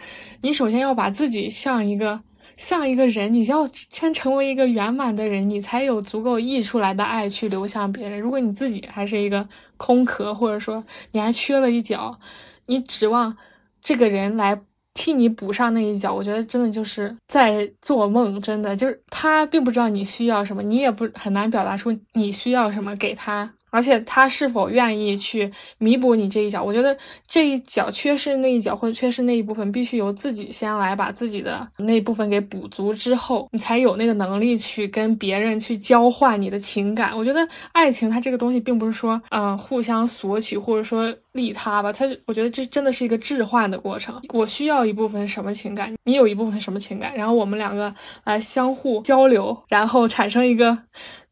[0.42, 2.20] 你首先要把自己像一个
[2.56, 8.20] 像一个人，你要先成为一个圆满的人，你才有足够溢出来的爱去流向别人。
[8.20, 12.18] 如果你自己还是一个空壳，或者说你还缺了一角，
[12.66, 13.36] 你指望
[13.82, 14.60] 这个人来。
[14.96, 23.52] 替你补上那一脚，我觉得真的就是在做梦，真的就是他并不知道你需要什么，你也不很难表达出你需要什么给他。
[23.74, 26.62] 而且他是否愿意去弥补你这一脚？
[26.62, 26.96] 我觉得
[27.26, 37.16] 这一脚缺失那一脚或者缺失那一部分，必须由自己先来把自己的那部分给补足之后，你才有那个能力去跟别人去交换你的情感。
[37.16, 44.14] 我觉得爱情它这个东西并不是说，嗯，互相索取或者说利他吧，它我觉得这真的是一个置换的过程。
[44.32, 50.78] 我需要一部分什么情感，你有一部分什么情感，然后我们两个来相互交流，然后产生一个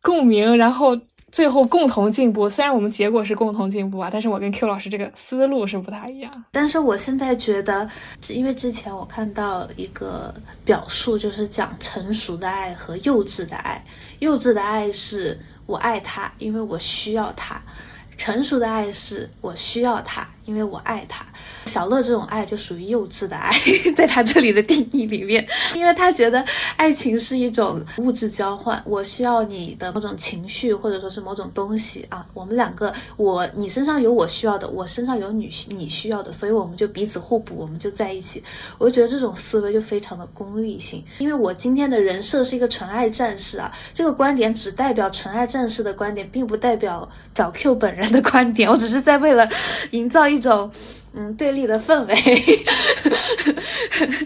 [0.00, 0.98] 共鸣，然后。
[1.32, 6.44] 最后共同进步，虽然我们结果是共同进步啊，但是我跟 Q 老师这个思路是不太一样。
[6.52, 7.88] 但是我现在觉得，
[8.28, 13.82] 因为之前我看到一个表述，就是讲成熟的爱和幼稚的爱。
[14.18, 17.56] 幼稚的爱是我爱他，因为我需要他；
[18.18, 20.28] 成熟的爱是我需要他。
[20.44, 21.24] 因为我爱他，
[21.66, 23.52] 小乐这种爱就属于幼稚的爱，
[23.96, 26.44] 在他这里的定义里面，因为他觉得
[26.76, 38.42] 爱情是一种物质交换，我需要你的某种情绪或者说是某种东西啊，我们两个，我你身上有我需要的，我身上有你你需要的，所以我们就彼此互补，我们就在一起。
[38.78, 49.48] 我就觉得这种思维就非常的功利性，因为我今天的人设是一个纯爱战士啊，这个观点只代表纯爱战士的观点，并不代表小 Q 本人的观点，我只是在为了
[49.92, 50.31] 营造一。
[50.32, 50.70] 一种
[51.14, 52.14] 嗯对立的氛围。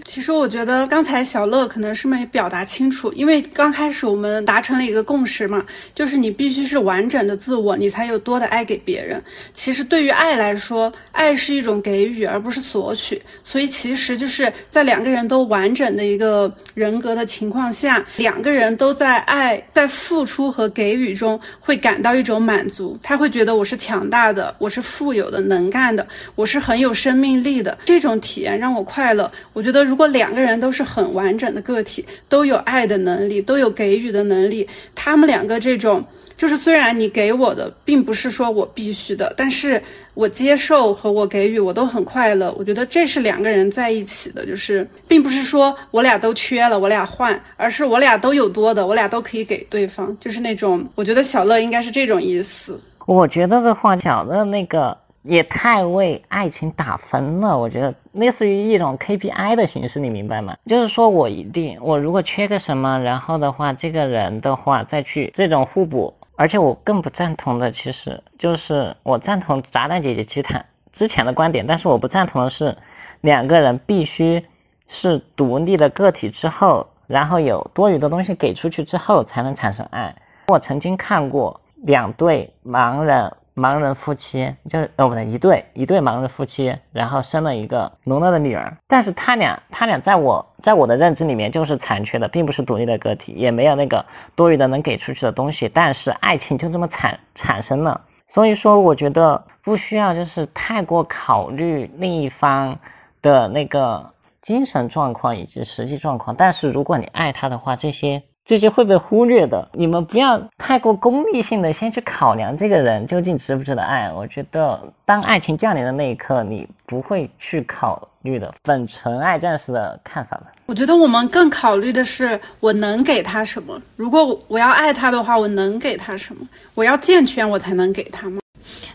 [0.04, 5.64] 其实我觉得刚才小乐可能是没表达清楚，因为刚开始我们达成了一个共识嘛，
[5.94, 9.22] 就是你必须是完整的自我，你才有多的爱给别人。
[9.52, 13.20] 其实对于爱来说，爱是一种给予，而不是索取。
[13.44, 22.98] 所以其实就是在两个人都完整的一个人格的情况下，两个人都在爱、在付出和给予中会感到一种满足。
[23.02, 27.78] 他会觉得我是强大的，我是富有的、能干的，我是很很有生命力的。
[27.86, 29.32] 这种体验让我快乐。
[29.54, 36.04] 我觉得如果两个人都是很完整的个体，都有爱的能力，都有给予的能力，他们两个这种
[36.36, 42.54] 就是虽然你给我的并不是说我必须的，但是我接受和我给予我都很快乐。
[42.58, 52.78] 我觉得这是两个人在一起的，就是并不是说我俩都缺了，我俩换，而是我俩都有多的，我俩都可以给对方，就是那种我觉得小乐应该是这种意思。
[53.06, 54.94] 我觉得的话，小乐那个。
[55.26, 60.56] 也太为爱情打分了，我觉得类似于一种 KPI 的形式，你明白吗？
[60.66, 72.76] 就是说我一定，我如果缺个什么，然后的话，这个人的话再去这种互补，而且我更不赞同的，其实就是我赞同炸弹姐姐其他之前的观点，但是我不赞同的是，
[73.22, 74.44] 两个人必须
[74.86, 80.14] 是独立的个体之后，然后有多余的东西给出去之后才能产生爱。
[80.46, 83.32] 我曾经看过两对盲人。
[83.56, 88.76] 盲人夫妻就是哦不对，一对一对盲人夫妻，然后生了一个聋了的女儿。
[88.86, 94.04] 但是他俩他俩在我在我的认知里面就是残缺的，并不是独立的个体，也没有那个
[94.34, 95.68] 多余的能给出去的东西。
[95.70, 97.98] 但是爱情就这么产产生了，
[98.28, 102.78] 所以说我觉得不需要就是太过考虑另一方
[103.22, 104.04] 的那个
[104.42, 106.36] 精神状况以及实际状况。
[106.36, 108.22] 但是如果你爱他的话，这些。
[108.46, 114.08] 这些会被忽略的，你们不要太过功利性的先去考量这个人究竟值不值得爱。
[114.12, 118.54] 我觉得，当爱情降临的那一刻，你不会去考虑的。
[118.62, 120.46] 粉纯爱战士的看法吧？
[120.66, 123.76] 我觉得我们更考虑的是我能给他什么。
[123.96, 126.46] 如果我要爱他的话，我能给他什么？
[126.76, 128.38] 我要健全，我才能给他吗？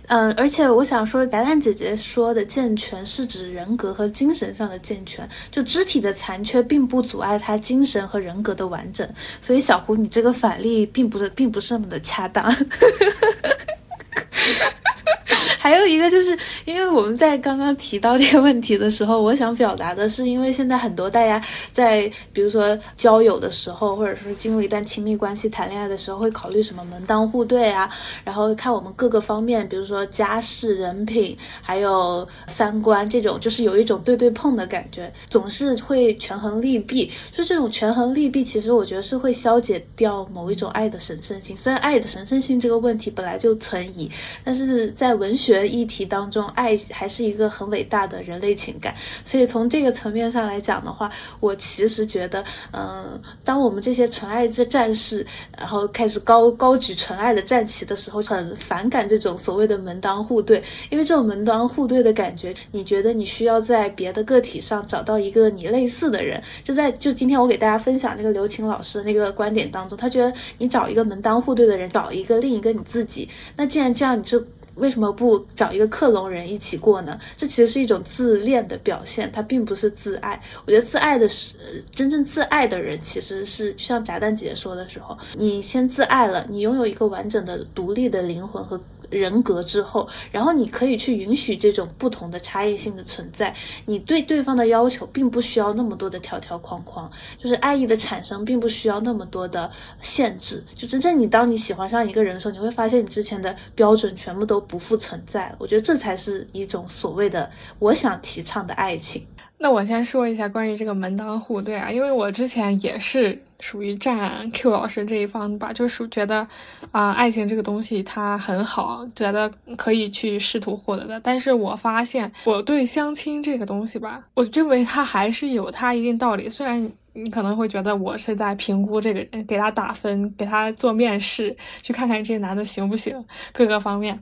[0.07, 9.07] 嗯，而且我想说，贾蛋姐姐说的健全是指人格和精神上的健全，就肢体的残缺并不阻碍他精神和人格的完整。
[9.41, 12.53] 所以小胡，你这个反例并不是并不是那么的恰当。
[15.57, 16.35] 还有一个就是，
[16.65, 21.39] 因为我们在刚刚提到这个问题的时候，我想表达的是，因为现在很多大家
[21.71, 27.87] 在比如说交友的时候，或者说进入一段亲密关系、谈恋爱的时候，会考虑什么门当户对啊，
[28.23, 37.11] 然后看我们各个方面，比如说家世、人品，还有三观这种，就是有一种对对碰的感觉，总是会权衡利弊。
[37.31, 41.55] 就这种权衡利弊，其实我觉得是会消解掉某一种爱的神圣性。
[41.55, 44.00] 虽然爱的神圣性这个问题本来就存疑，
[44.43, 45.71] 但是在文学。
[45.71, 48.93] 议题当中，爱还是一个很伟大的人类情感，
[49.23, 52.43] 所以从这个层面上来讲的话，我其实觉得，
[52.73, 55.25] 嗯，当我们这些纯爱的战士，
[55.57, 74.43] 然后开始高高举纯爱的战旗的时候，很反感这种所谓的门当户对，因为这种门当户对的感觉，你觉得你需要在别的个体上找到一个你类似的人，就在就今天我给大家分享那个刘晴老师的那个观点当中，他觉得你找一个门当户对的人，找一个另一个你自己，那既然这样，你就。
[74.75, 77.19] 为什么不找一个克隆人一起过呢？
[77.35, 80.41] 这其实是一种自恋的表现，它并不是自爱。
[80.65, 81.55] 我觉得自爱的是
[81.93, 88.81] 真正自爱的人，其实是就像炸弹姐姐说的时候，你先自爱了，你拥有一个完整的、独立的灵魂和。
[89.11, 93.53] 人格之后，然后你可以去允许这种不同的差异性的存在。
[93.85, 99.69] 你对对方的要求并不需要那么多的条条框框，就是爱意的产生并不需要那么多的
[100.01, 100.63] 限制。
[100.75, 105.53] 就真正你当你喜欢上一个人的时候，你会发现你之前的标准全部都不复存在。
[105.59, 109.25] 我觉得这才是一种所谓的我想提倡的爱情。
[109.57, 116.45] 那我先说一下关于这个门当户对啊，因为我之前也是属于站 Q 老师这一方吧，就是觉得
[116.91, 121.19] 啊，爱情这个东西它很好，觉得可以去试图获得的。
[121.21, 126.49] 但是我发现我对相亲这个东西吧，我认为它还是有它一定道理。
[126.49, 134.21] 虽然你可能会觉得我是在评估这个人，给他打分，给他做面试，去看看这个男的行不行，各个方面。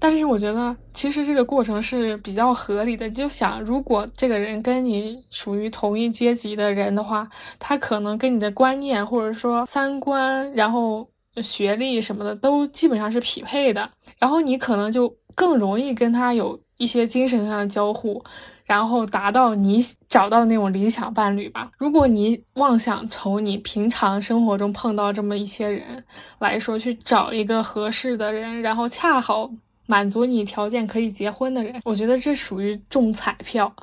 [0.00, 3.10] 但是我觉得，其实这个过程是比较合理的。
[3.10, 7.28] 就想，如果这个人跟你属于同一阶级的人的话，
[7.58, 11.08] 他可能跟你的观念或者说三观，然后
[11.42, 18.24] 学历什么的都基本上是匹配的，然后你可能就更容易跟他有一些精神上的交互，
[18.64, 21.70] 然后达到你找到那种理想伴侣吧。
[21.76, 26.02] 如果你妄想从你平常生活中碰到这么一些人
[26.38, 29.50] 来说去找一个合适的人，然后恰好。
[29.90, 33.74] 满足你条件可以结婚的人，我觉得这属于中彩票，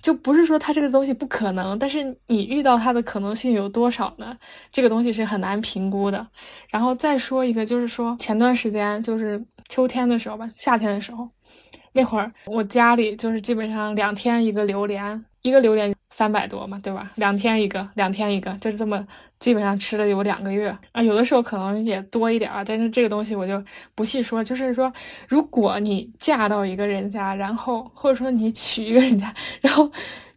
[0.00, 4.34] 就不是说他这个东西不可能，但是你遇到他的可能性有多少呢？
[4.72, 6.26] 这个东西是很难评估的。
[6.70, 11.28] 然后再说一个，就是说前段时间就是秋天的时候吧，夏天的时候，
[11.92, 17.10] 那会儿我家里就是基本上两天一个榴莲，一个榴莲三百多嘛，对吧？
[17.16, 19.06] 两天一个，两天一个，就是这么。
[19.40, 23.64] 基本上吃了有两个月啊，有的时候可能也多一点啊，但是这个东西我就
[23.94, 24.44] 不细说。
[24.44, 24.92] 就是说，
[25.28, 29.90] 如果你嫁到一个人家，然后或者说你娶一个人家，然后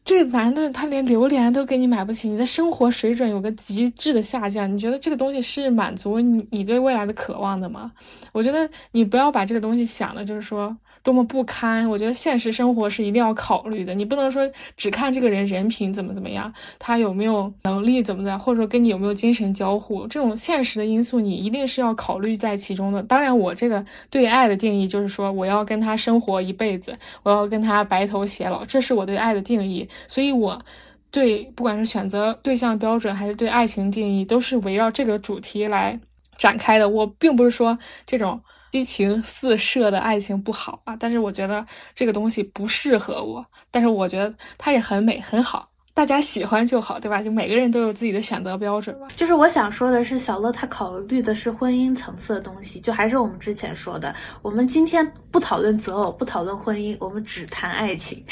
[0.06, 7.92] 这个男的他连榴莲都给你买不起，你的生活水准有个极致的下降，你觉得这个东西是满足你你对未来的渴望的吗？
[8.32, 10.78] 我觉得你不要把这个东西想的就是说。
[11.04, 11.88] 多么不堪！
[11.90, 23.04] 我觉得现实生活是一定要考虑的，你不能说只看这个人人品怎么怎么样，他有没有能力怎么的，或者说跟你有没有精神交互，这种现实的因素你一定是要考虑在其中的。
[23.04, 29.86] 当然，我这个对爱的定义就是说，我要跟他生活一辈子，我要跟他白头偕老，这是我对爱的定义。
[30.08, 30.58] 所以，我
[31.12, 36.00] 对不管是选择对象标准，还是对爱情定义，都是围绕这个主题来
[36.38, 36.88] 展开的。
[36.88, 38.40] 我并不是说这种。
[38.74, 41.64] 激情四射的爱情不好啊，但是我觉得
[41.94, 43.46] 这个东西不适合我。
[43.70, 47.22] 但是我觉得它也很美很好，大家喜欢就好，对吧？
[47.22, 49.08] 就每个人都有自己的选择标准吧。
[49.16, 54.12] 就是我想说的是，小乐他考虑的是婚姻层次的东西，就还是我们之前说的，
[54.42, 58.26] 我们今天不讨论择偶，不讨论婚姻，我们只谈爱情。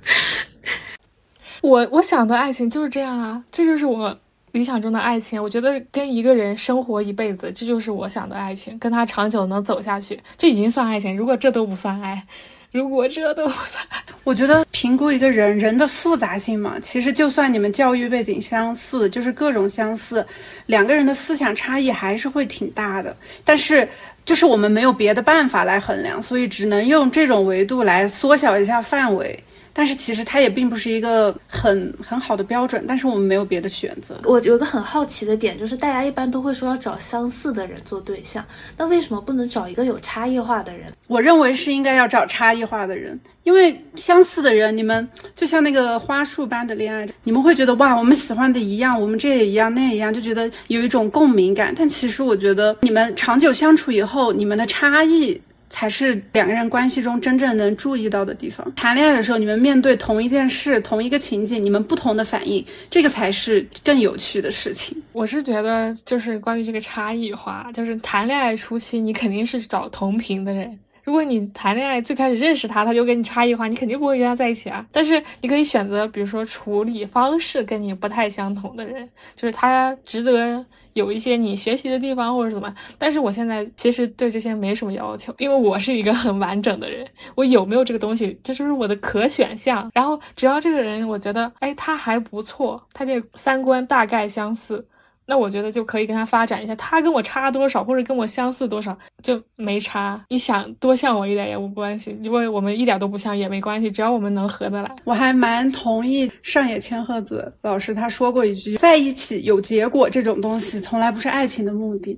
[1.62, 4.18] 我我想的爱情就是这样啊，这就是我。
[4.56, 8.78] 理想中的爱情，我觉得跟一个人生活一辈子，这就是我想的爱情。
[8.78, 11.14] 跟他长久能走下去，这已经算爱情。
[11.14, 12.24] 如果这都不算爱，
[12.72, 13.84] 如果这都不算，
[14.24, 20.26] 我觉得评估一个人人的复杂性嘛，其实就算你们教育背景相似，就是各种相似，
[20.64, 23.14] 两个人的思想差异还是会挺大的。
[23.44, 23.86] 但是
[24.24, 29.38] 就是我们没有别的办法来衡量，所以只能用这种维度来缩小一下范围。
[29.76, 34.18] 但是其实它也并不是一个很很好的标准，但是我们没有别的选择。
[34.24, 38.42] 我有一个很好奇的点，就是大家一般都会说要找相似的人做对象，
[38.78, 40.86] 那为什么不能找一个有差异化的人？
[41.08, 51.74] 我认为是应该要找差异化的人，因为相似的人，你们就像那个花束般的恋爱，你们会觉得哇，我们喜欢的一样，我们这也一样，那也一样，就觉得有一种共鸣感。
[51.76, 55.38] 但其实我觉得，你们长久相处以后，你们的差异。
[55.68, 58.74] 才是两个人关系中真正能注意到的地方。
[58.74, 64.96] 谈恋爱的时候，你们面对同一件事、同一个情景，你们不同的反应，这个才是更有趣的事情。
[65.12, 70.78] 我是觉得，就是关于这个差异化，就是谈恋爱初期，你肯定是找同频的人。
[71.02, 74.84] 如果你谈恋爱最开始认识他，他就跟你差异化，你肯定不会跟他在一起啊。
[74.90, 80.64] 但是你可以选择，比如说处理方式跟你不太相同的人，就是他值得。
[80.96, 89.90] 有一些你学习的地方或者怎么，但是我现在其实对这些没什么要求，因为我是一个很完整的人，我有没有这个东西，这就是我的可选项。
[89.92, 94.86] 然后只要这个人，我觉得，哎，他还不错，他这三观大概相似。
[95.26, 100.24] 那我觉得就可以跟他发展一下，他跟我差多少，或者跟我相似多少就没差。
[100.28, 104.96] 你想多像我一点也无关系，如果我们一点都不像也没关系，只要我们能合得来。
[105.04, 112.16] 我还蛮同意上野千鹤子老师他说过一句，在一起有结果这种东西从来不是爱情的目的，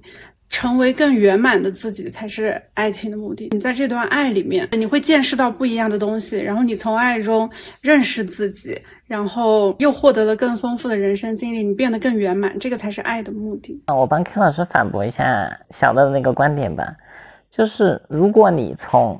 [0.50, 3.48] 成为更圆满的自己才是爱情的目的。
[3.52, 7.48] 你在这段爱里面，你会见识到不一样的东西，然后你从爱中
[7.80, 8.78] 认识自己。
[9.08, 13.82] 然后又获得了更丰富的人生经历，你变得更圆满，这个才是爱的目的。
[13.86, 16.94] 啊我帮 K 老师反驳一下小乐的那个观点吧，
[17.50, 19.18] 就是如果你从，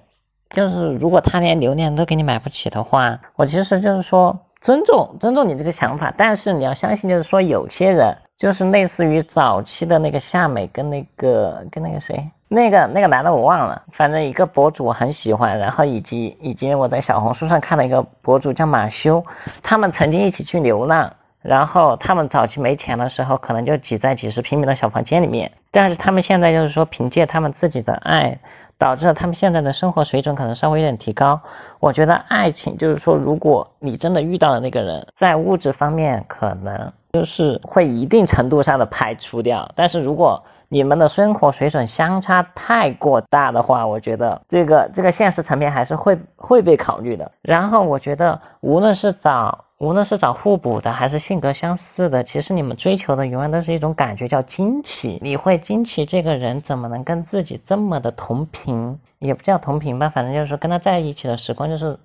[0.51, 12.25] 就是如果他连榴莲都给你买不起的话，我其实就是说尊重尊重你这个想法，但是你要相信，就是说有些人就是类似于早期的那个夏美跟那个跟那个谁。
[12.51, 19.23] 那个那个男的我忘了，反正一个博主我很喜欢，然后以及以及我在小红书上看了一个博主叫马修，
[19.63, 21.13] 他们曾经一起去流浪，
[21.43, 28.39] 然后他们早期没钱的时候，可能就挤在几十平米的小房间里面，但是他们现在就是说凭借他们自己的爱，
[28.79, 31.39] 导致了他们现在的生活水准可能稍微有点提高。
[31.81, 47.31] 我觉得爱情就是说，如果你真的遇到了那个人，在物质方面可能就是会一定程度上的排除掉，但是如果你们的生活水准相差太过大的话，我觉得这个这个现实层面还是会会被考虑的。
[47.41, 55.19] 然后我觉得，无论是找无论是找互补的，还是性格相似的，其实你们追求的永远都是一种感觉，叫惊奇。
[55.23, 61.99] 你会惊奇这个人怎么能跟自己这么的同频，也不叫同频吧，反正就是跟他在一起的时光就是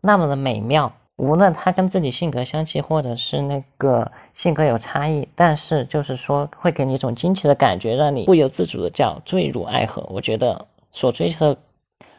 [0.00, 0.92] 那么的美妙。
[1.16, 10.06] 无论他跟自己性格相契，或者是那个性格有差异，但是就是说会给你一种惊奇的感觉，让你不由自主的叫坠入爱河。
[10.10, 11.60] 我觉得所追求的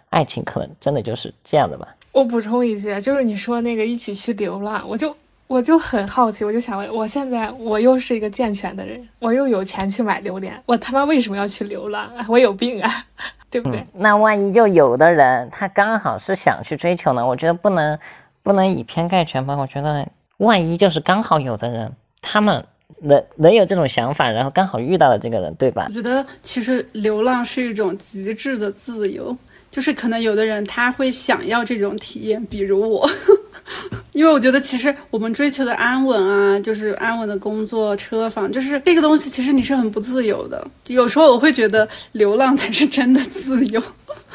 [0.09, 1.87] 爱情，可能真的就是这样的吧。
[2.11, 5.15] 我补充一句，就是你说那个一起去流浪，我就
[5.45, 12.25] 我就很好奇，我就想问，我现在我又是一个健全的人，我又有钱去买榴莲，我他妈为什么要去流浪啊？
[12.27, 12.89] 我有病啊，
[13.51, 13.85] 对不对？
[13.93, 17.23] 那万一就有的人他刚好是想去追求呢？
[17.25, 17.99] 我觉得不能
[18.41, 19.55] 不能以偏概全吧。
[19.55, 20.07] 我觉得
[20.37, 22.63] 万一就是刚好有的人，他们
[23.01, 25.93] 能能有这种想法，然后刚好遇到了这个人，对吧我？
[25.93, 29.35] 觉得其实流浪是一种极致的自由，
[29.69, 33.09] 就是可能有的人他会想要这种体验，比如我，
[34.13, 40.65] 因为我觉得其实我们追求的安稳啊，就是安稳的工作、车房，就是这个东西，其实你是很不自由的。
[40.87, 43.81] 有时候我会觉得流浪才是真的自由。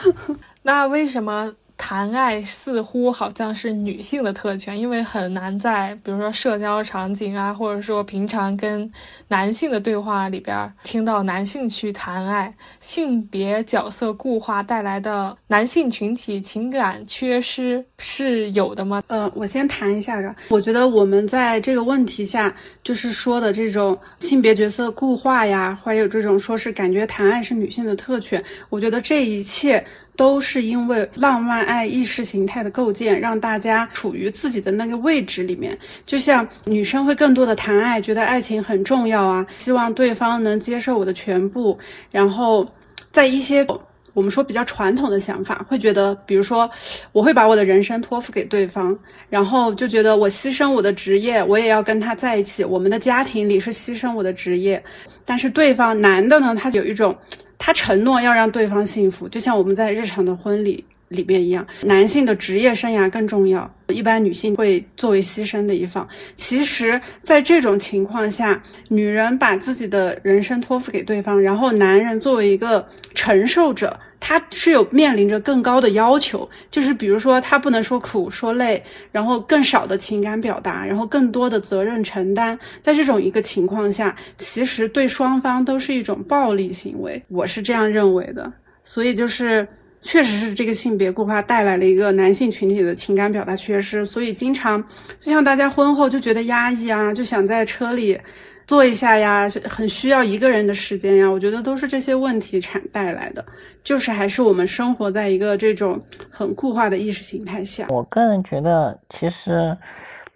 [0.62, 1.52] 那为什么
[1.82, 4.78] 谈爱似乎好像是女性的特权？
[4.78, 8.88] 因为很难在比如说社交场景啊，或者说平常跟
[9.26, 19.02] 男性的对话里边听到男性去谈爱，性别角色固化带来的男性群体情感缺失是有的吗？
[19.08, 20.36] 呃，我先谈一下吧。
[20.50, 22.54] 我觉得我们在这个问题下，
[22.84, 29.84] 就是说的这种性别角色固化呀，还有这种说是感觉谈爱是女性的特权，我觉得这一切
[30.16, 35.76] 都是因为浪漫爱意识形态的构建，让大家处于自己的那个位置里面。
[36.06, 41.78] 就像女生会更多的谈爱，觉得爱情很重要啊，希望对方能接受我的全部，
[42.10, 42.66] 然后
[43.10, 43.66] 在一些。
[44.14, 46.70] 我们说比较传统的想法，会觉得，比如说，
[47.12, 48.94] 我会把我的人生托付给对方，
[49.30, 52.62] 然后就觉得我牺牲我的职业，我也要跟他在一起。
[52.62, 54.84] 我们的家庭里是牺牲我的职业，
[55.24, 57.16] 但是对方男的呢，他有一种，
[57.64, 66.06] 他承诺要让对方幸福，就像我们在日常的婚礼里边一样，男性的职业生涯更重要，一般女性会作为牺牲的一方。
[66.34, 73.98] 其实，在这种情况下，女人把自己的人生托付给对方，然后男人作为一个承受者。
[74.24, 82.56] 他是有面临着更高的要求，就是比如说他不能说苦说累，然后更少的情感表达，然后更多的责任承担。
[82.80, 88.52] 在这种一个情况下，其实对双方都是一种暴力行为，我是这样认为的。
[88.84, 89.66] 所以就是，
[90.02, 94.82] 确实是这个性别固化带来了一个男性群体的情感表达缺失，所以经常
[95.18, 98.20] 就像大家婚后就觉得压抑啊，就想在车里。
[98.64, 103.44] 坐一下呀，很需要一个人的时间呀，我觉得都是这些问题产带来的，
[103.82, 106.00] 就是还是我们生活在一个这种
[106.30, 107.88] 很固化的意识形态下。
[107.90, 109.76] 我个人觉得，其实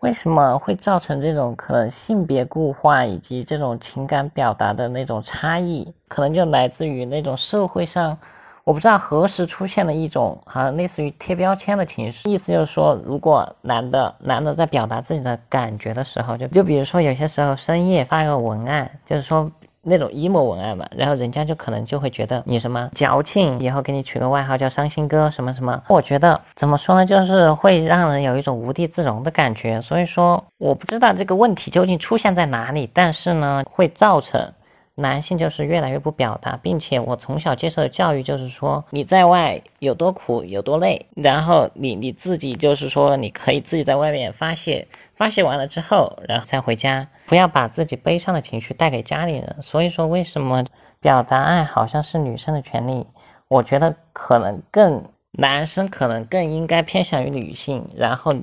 [0.01, 8.19] 为什么会造成这种可能性别固化以及这种情感表达的那种差异，可能就来自于那种社会上。
[8.67, 19.49] 我不知道何时出现了一种好像类似于贴标签的形式，意思就是说，如果男的男的在表达自己的感觉的时候，就就比如说有些时候深夜发一个文案，就是说
[19.83, 25.81] 那种 emo 文案嘛，然后人家就可能就会觉得你什么矫情，以后给你取个外号叫伤心哥什么什么。
[25.87, 29.81] 我觉得怎么说呢，就是会让人有一种无地自容的感觉。
[29.81, 34.53] 所以说，我不知道这个问题究竟出现在哪里，但是呢，会造成。
[34.99, 49.57] 男性就是越来越不表达，并且我从小接受的教育就是说，你在外有多苦有多累，然后你你自己就是说，你可以自己在外面发泄，发泄完了之后，然后再回家，不要把自己悲伤的情绪带给家里人。
[49.61, 50.65] 所以说，为什么
[50.99, 53.07] 表达爱好像是女生的权利？
[53.49, 58.35] 我觉得可能更男生可能更应该偏向于女性，然后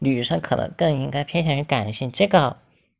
[0.00, 2.12] 女生可能更应该偏向于感性。
[2.12, 2.54] 这个。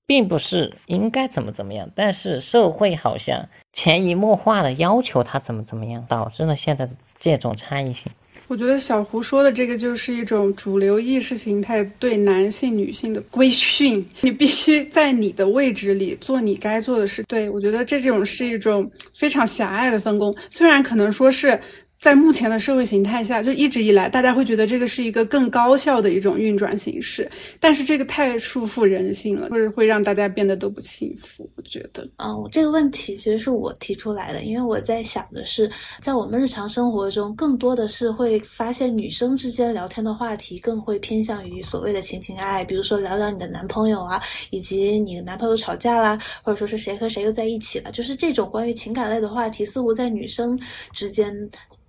[0.07, 8.13] 并不是应该怎么怎么样，但是社会好像潜移默化的要求他怎么怎么样，导致了现在的这种差异性。
[8.47, 17.23] 我觉得小胡说的这个就是一种主流意识形态对男性、女性的规训，你必须在你的位置里做你该做的事。
[17.23, 21.59] 对我觉得这种是一种非常狭隘的分工，虽然可能说是。
[22.05, 27.27] 在目前的社会形态下，就一直以来，大家会觉得这个是一个更高效的一种运转形式，
[27.59, 31.49] 但是这个太束缚人心了，或者会让大家变得都不幸福。
[31.57, 35.67] 我觉得，嗯，这个问题其实是我提出来的，因为我在想的是，
[36.03, 50.61] 在我们日常生活中，更多的是会发现女生之间聊天的话题更会偏向于所谓的情情爱爱，比如说聊聊你的男朋友啊，以及你的男朋友吵架啦，或者说是谁和谁又在一起了，就是这种关于情感类的话题，似乎在女生
[50.93, 51.35] 之间。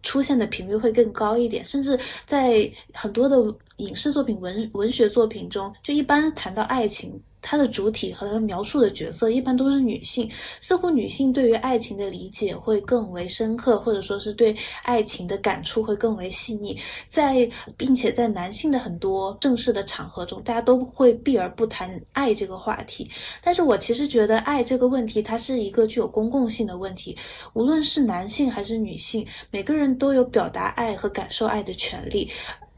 [0.05, 3.35] 出现的频率会更高一点，甚至在很多的
[3.77, 10.27] 影视作品、文文学作品中，就一般谈到爱情它的主体和它描述的角色一般都是女性，
[10.59, 16.75] 似乎女性对于爱情的理解会更为深刻，或者说是对爱情的感触会更为细腻。
[17.07, 17.47] 在
[17.77, 23.07] 并且在男性的很多正式的场合中，大家都会避而不谈爱这个话题。
[23.43, 27.15] 但是我其实觉得爱这个问题，它是一个具有公共性的问题，
[27.53, 32.27] 无论是男性还是女性，每个人都有表达爱和感受爱的权利。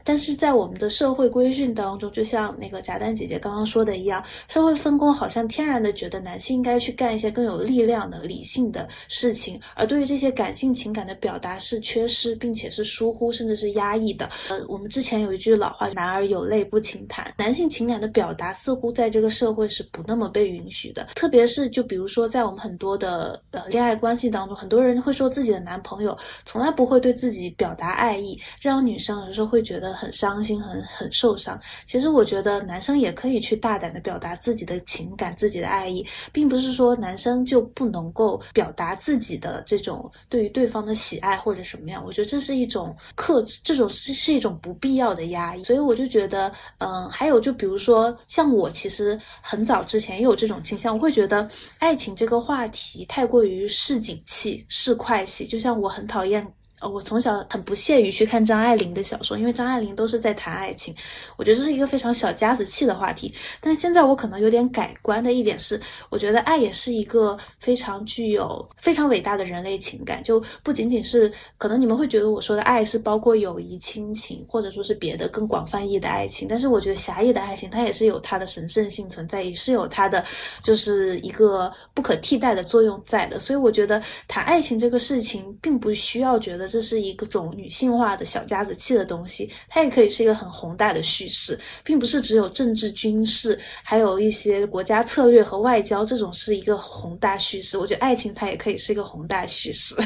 [0.08, 14.30] 但是在我们的社会规训当中，就像那个炸弹姐姐刚刚说的一样，社会分工好像天然的觉得男性应该去干一些更有力量的、理性的事情，而对于这些感性情感的表达是缺失，并且是疏忽，甚至是压抑的。
[14.48, 21.06] 呃，我们之前有一句老话“男儿有泪不轻弹”，男性情感的表达似乎在这个社会是不那么被允许的。
[21.14, 26.16] 特别是就比如说在我们很多的呃恋爱关系当中，很多人会说自己的男朋友
[26.46, 29.97] 从来不会对自己表达爱意，这样女生有时候会觉得。
[29.98, 31.58] 很伤心，很很受伤。
[31.86, 42.00] 其实我觉得男生也可以去大胆的表达自己的情感、自己的爱意，并不是说男生就不能够表达自己的这种对于对方的喜爱或者什么样。
[42.06, 45.64] 我觉得这是一种克制，这种是是一种不必要的压抑。
[45.64, 56.46] 所以我就觉得，嗯，还有就比如说像我，其实很早之前也有这种倾向，我会觉得爱情这个话题太过于市井气、市侩气，就像我很讨厌。
[56.80, 60.94] 呃，我从小很不屑于去看张爱玲的小说，因为张爱玲都是在谈爱情，
[61.36, 63.34] 我觉得这是一个非常小家子气的话题。
[63.60, 80.24] 但是现在我可能有点改观的一点是，我觉得爱也是一个非常具有非常伟大的人类情感，就不仅仅是可能你们会觉得我说的爱是包括友谊、亲情，或者说是别的更广泛意义的爱情，但是我觉得狭义的爱情它也是有它的神圣性存在，也是有它的
[80.62, 83.40] 就是一个不可替代的作用在的。
[83.40, 86.67] 所以我觉得谈爱情这个事情，并不需要觉得。
[86.68, 97.78] 这是一个种女性化的小家子气的东西，它也可以是一个很宏大的叙事，并不是只有政治、军事，还有一些国家策略和外交这种是一个宏大叙事。
[97.78, 99.96] 我觉得爱情它也可以是一个宏大叙事。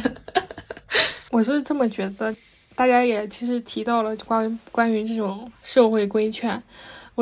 [1.30, 2.34] 我是这么觉得，
[2.74, 6.62] 大家也其实提到了关关于这种社会规劝。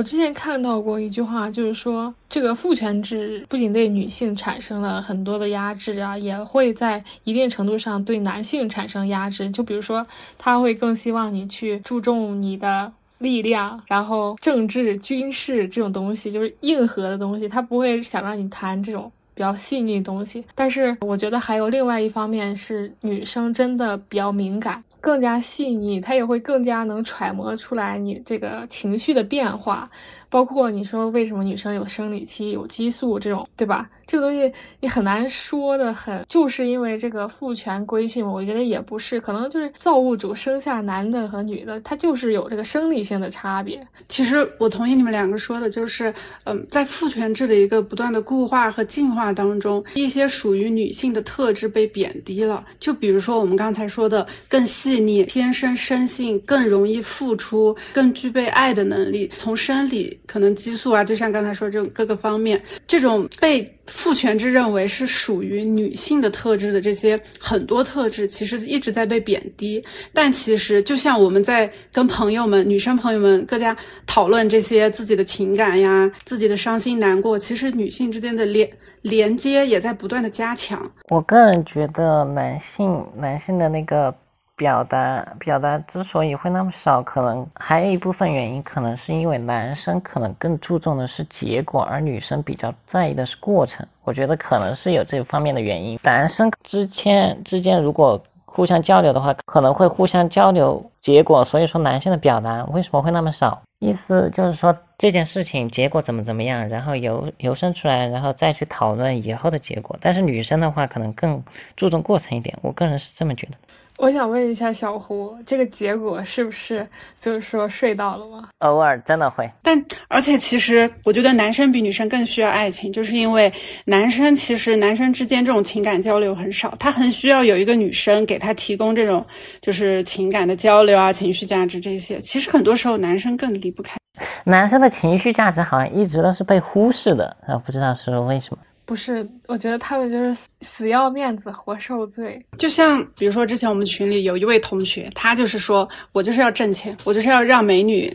[0.01, 9.51] 我之前看到过一句话，就是说这个父权制不仅对女性产生了很多的压制啊，也会在一定程度上对男性产生压制。
[9.51, 10.07] 就比如说，
[10.39, 19.13] 他会更希望你去注重你的力量，然后政治、军事这种东西，就是硬核的东西，他不会想让你谈这种。
[19.41, 29.91] 比较细腻东西，但是我觉得还有另外一方面是女生真的比较敏感，更加细腻，她也会更加能揣摩出来你这个情绪的变化。
[30.31, 33.91] 包括你说为什么女生有生理期、有激素这种，对吧？
[34.07, 43.81] 这个东西你很难说的很，就是因为这个父权规训，我觉得也不是，可能就是造物主生下男的和女的，他就是有这个生理性的差别。
[44.09, 46.13] 其实我同意你们两个说的，就是
[46.45, 52.67] 嗯，在父权制的一个不断的固化和进化当中，一些属于女性的特质被贬低了。
[52.81, 60.19] 就比如说我们刚才说的，更细腻、天生生性、更容易付出、更具备爱的能力，从生理。
[60.31, 69.85] 可能激素啊，就像刚才说这种各个方面，这种被父权制认为是属于女性的特质的这些很多特质，其实一直在被贬低。
[70.13, 73.77] 但其实，就像我们在跟朋友们、女生朋友们各家
[74.07, 78.71] 讨论这些自己的情感呀、自己的伤心难过，其实女性之间的连
[79.03, 80.89] 连接也在不断的加强。
[81.09, 84.15] 我个人觉得，男性男性的那个。
[84.61, 93.87] 表达表达之所以会那么少，可能还有一部分原因，可能是因为男生可能更注重的是结果，而女生比较在意的是过程。
[94.05, 95.99] 我觉得可能是有这方面的原因。
[96.03, 101.43] 男生之间之间如果互相交流的话，可能会互相交流结果。
[101.43, 103.63] 所以说，男性的表达为什么会那么少？
[103.79, 109.97] 意思就是说这件事情结果怎么怎么样，然后由由生出来，然后再去讨论以后的结果。
[110.03, 111.43] 但是女生的话，可能更
[111.75, 112.55] 注重过程一点。
[112.61, 113.53] 我个人是这么觉得。
[114.01, 118.49] 我想问一下小胡，这个结果是不是就是说睡到了吗？
[118.61, 119.79] 偶尔真的会，但
[120.09, 123.53] 而且其实我觉得男生比女生更需要爱情，就是因为
[123.85, 129.23] 男生其实男生之间这种情感交流很少，他很需要有一个女生给他提供这种
[129.61, 132.19] 就是情感的交流啊、情绪价值这些。
[132.21, 133.99] 其实很多时候男生更离不开，
[134.45, 138.63] 男生的情绪价值好像一直都是被忽视的，啊，不知道是为什么。
[138.91, 142.45] 不是，我觉得他们就是死要面子活受罪。
[142.59, 148.13] 就像比如说，之前我们群里有一位同学，他就是说我就是要挣钱，我就是要让美女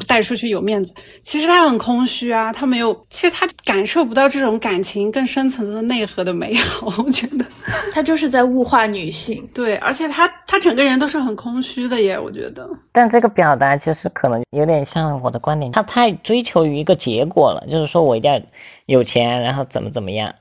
[0.00, 0.92] 带出去有面子。
[1.22, 6.92] 其实他很空虚啊，他没有，其实他感受不到这种感情更深层次的内核的美好。
[7.02, 7.44] 我觉得
[7.92, 9.48] 他就是在物化女性。
[9.54, 12.18] 对，而且他他整个人都是很空虚的耶。
[12.18, 18.40] 我觉得，但这个表达其实可能有点像我的观点，他太追求于一个结果了，就是说我一定要
[18.86, 20.34] 有钱，然后怎么怎么样，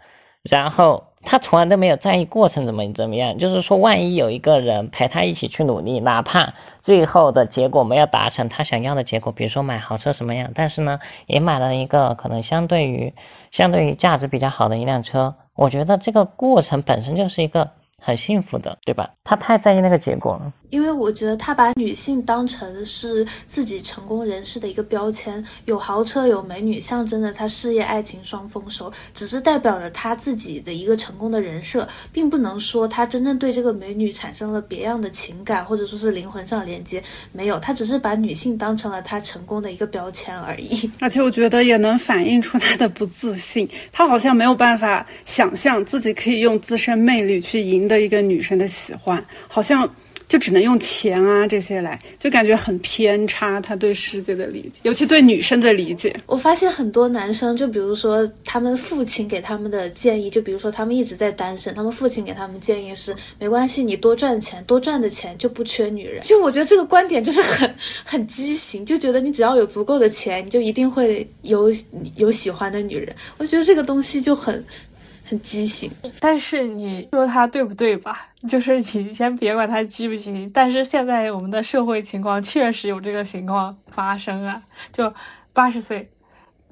[0.43, 1.03] 然后。
[1.23, 13.13] 他从来都没有在意过程怎么怎么样，就是说，万一有一个人陪他一起去努力，哪怕最后的结果没有达成他想要的结果，比如说买豪车什么样，但是呢，也买了一个可能相对于
[13.51, 17.69] 相对于价值比较好的一辆车，我觉得这个过程本身就是一个
[18.03, 19.09] 很幸福的，对吧？
[19.23, 20.51] 他太在意那个结果了。
[20.71, 37.03] 因为我觉得他把女性当成是自己成功人士的一个标签，有豪车有美女，象征着他事业爱情双丰收，只是代表了他自己的一个成功的人设，并不能说他真正对这个美女产生了别样的情感，或者说是灵魂上连接，
[37.33, 40.89] 没有，他只是把女性当成了他成功的一个标签而已。
[41.01, 49.89] 而且我觉得也能反映出他的不自信，他好像没有办法想象自己可以用自身魅力去赢的一个女生的喜欢，好像。
[50.31, 56.15] 就只能用钱啊这些来，就感觉很偏差他对世界的理解，尤其对女生的理解。
[56.25, 66.21] 我发现很多男生，就比如说他们父亲给他们的建议，就比如说他们一直在单身，他们父亲给他们建议是没关系，你多赚钱，多赚的钱就不缺女人。
[66.21, 67.69] 就我觉得这个观点就是很
[68.05, 71.69] 很畸形，就觉得你只要有足够的钱，你就一定会有
[72.15, 73.13] 有喜欢的女人。
[73.37, 74.63] 我觉得这个东西就很。
[75.39, 78.27] 畸形，但是你说他对不对吧？
[78.49, 85.13] 就是你先别管他畸不畸，但是现在我们的社会情况确实有这个情况发生啊，就
[85.53, 86.09] 八十岁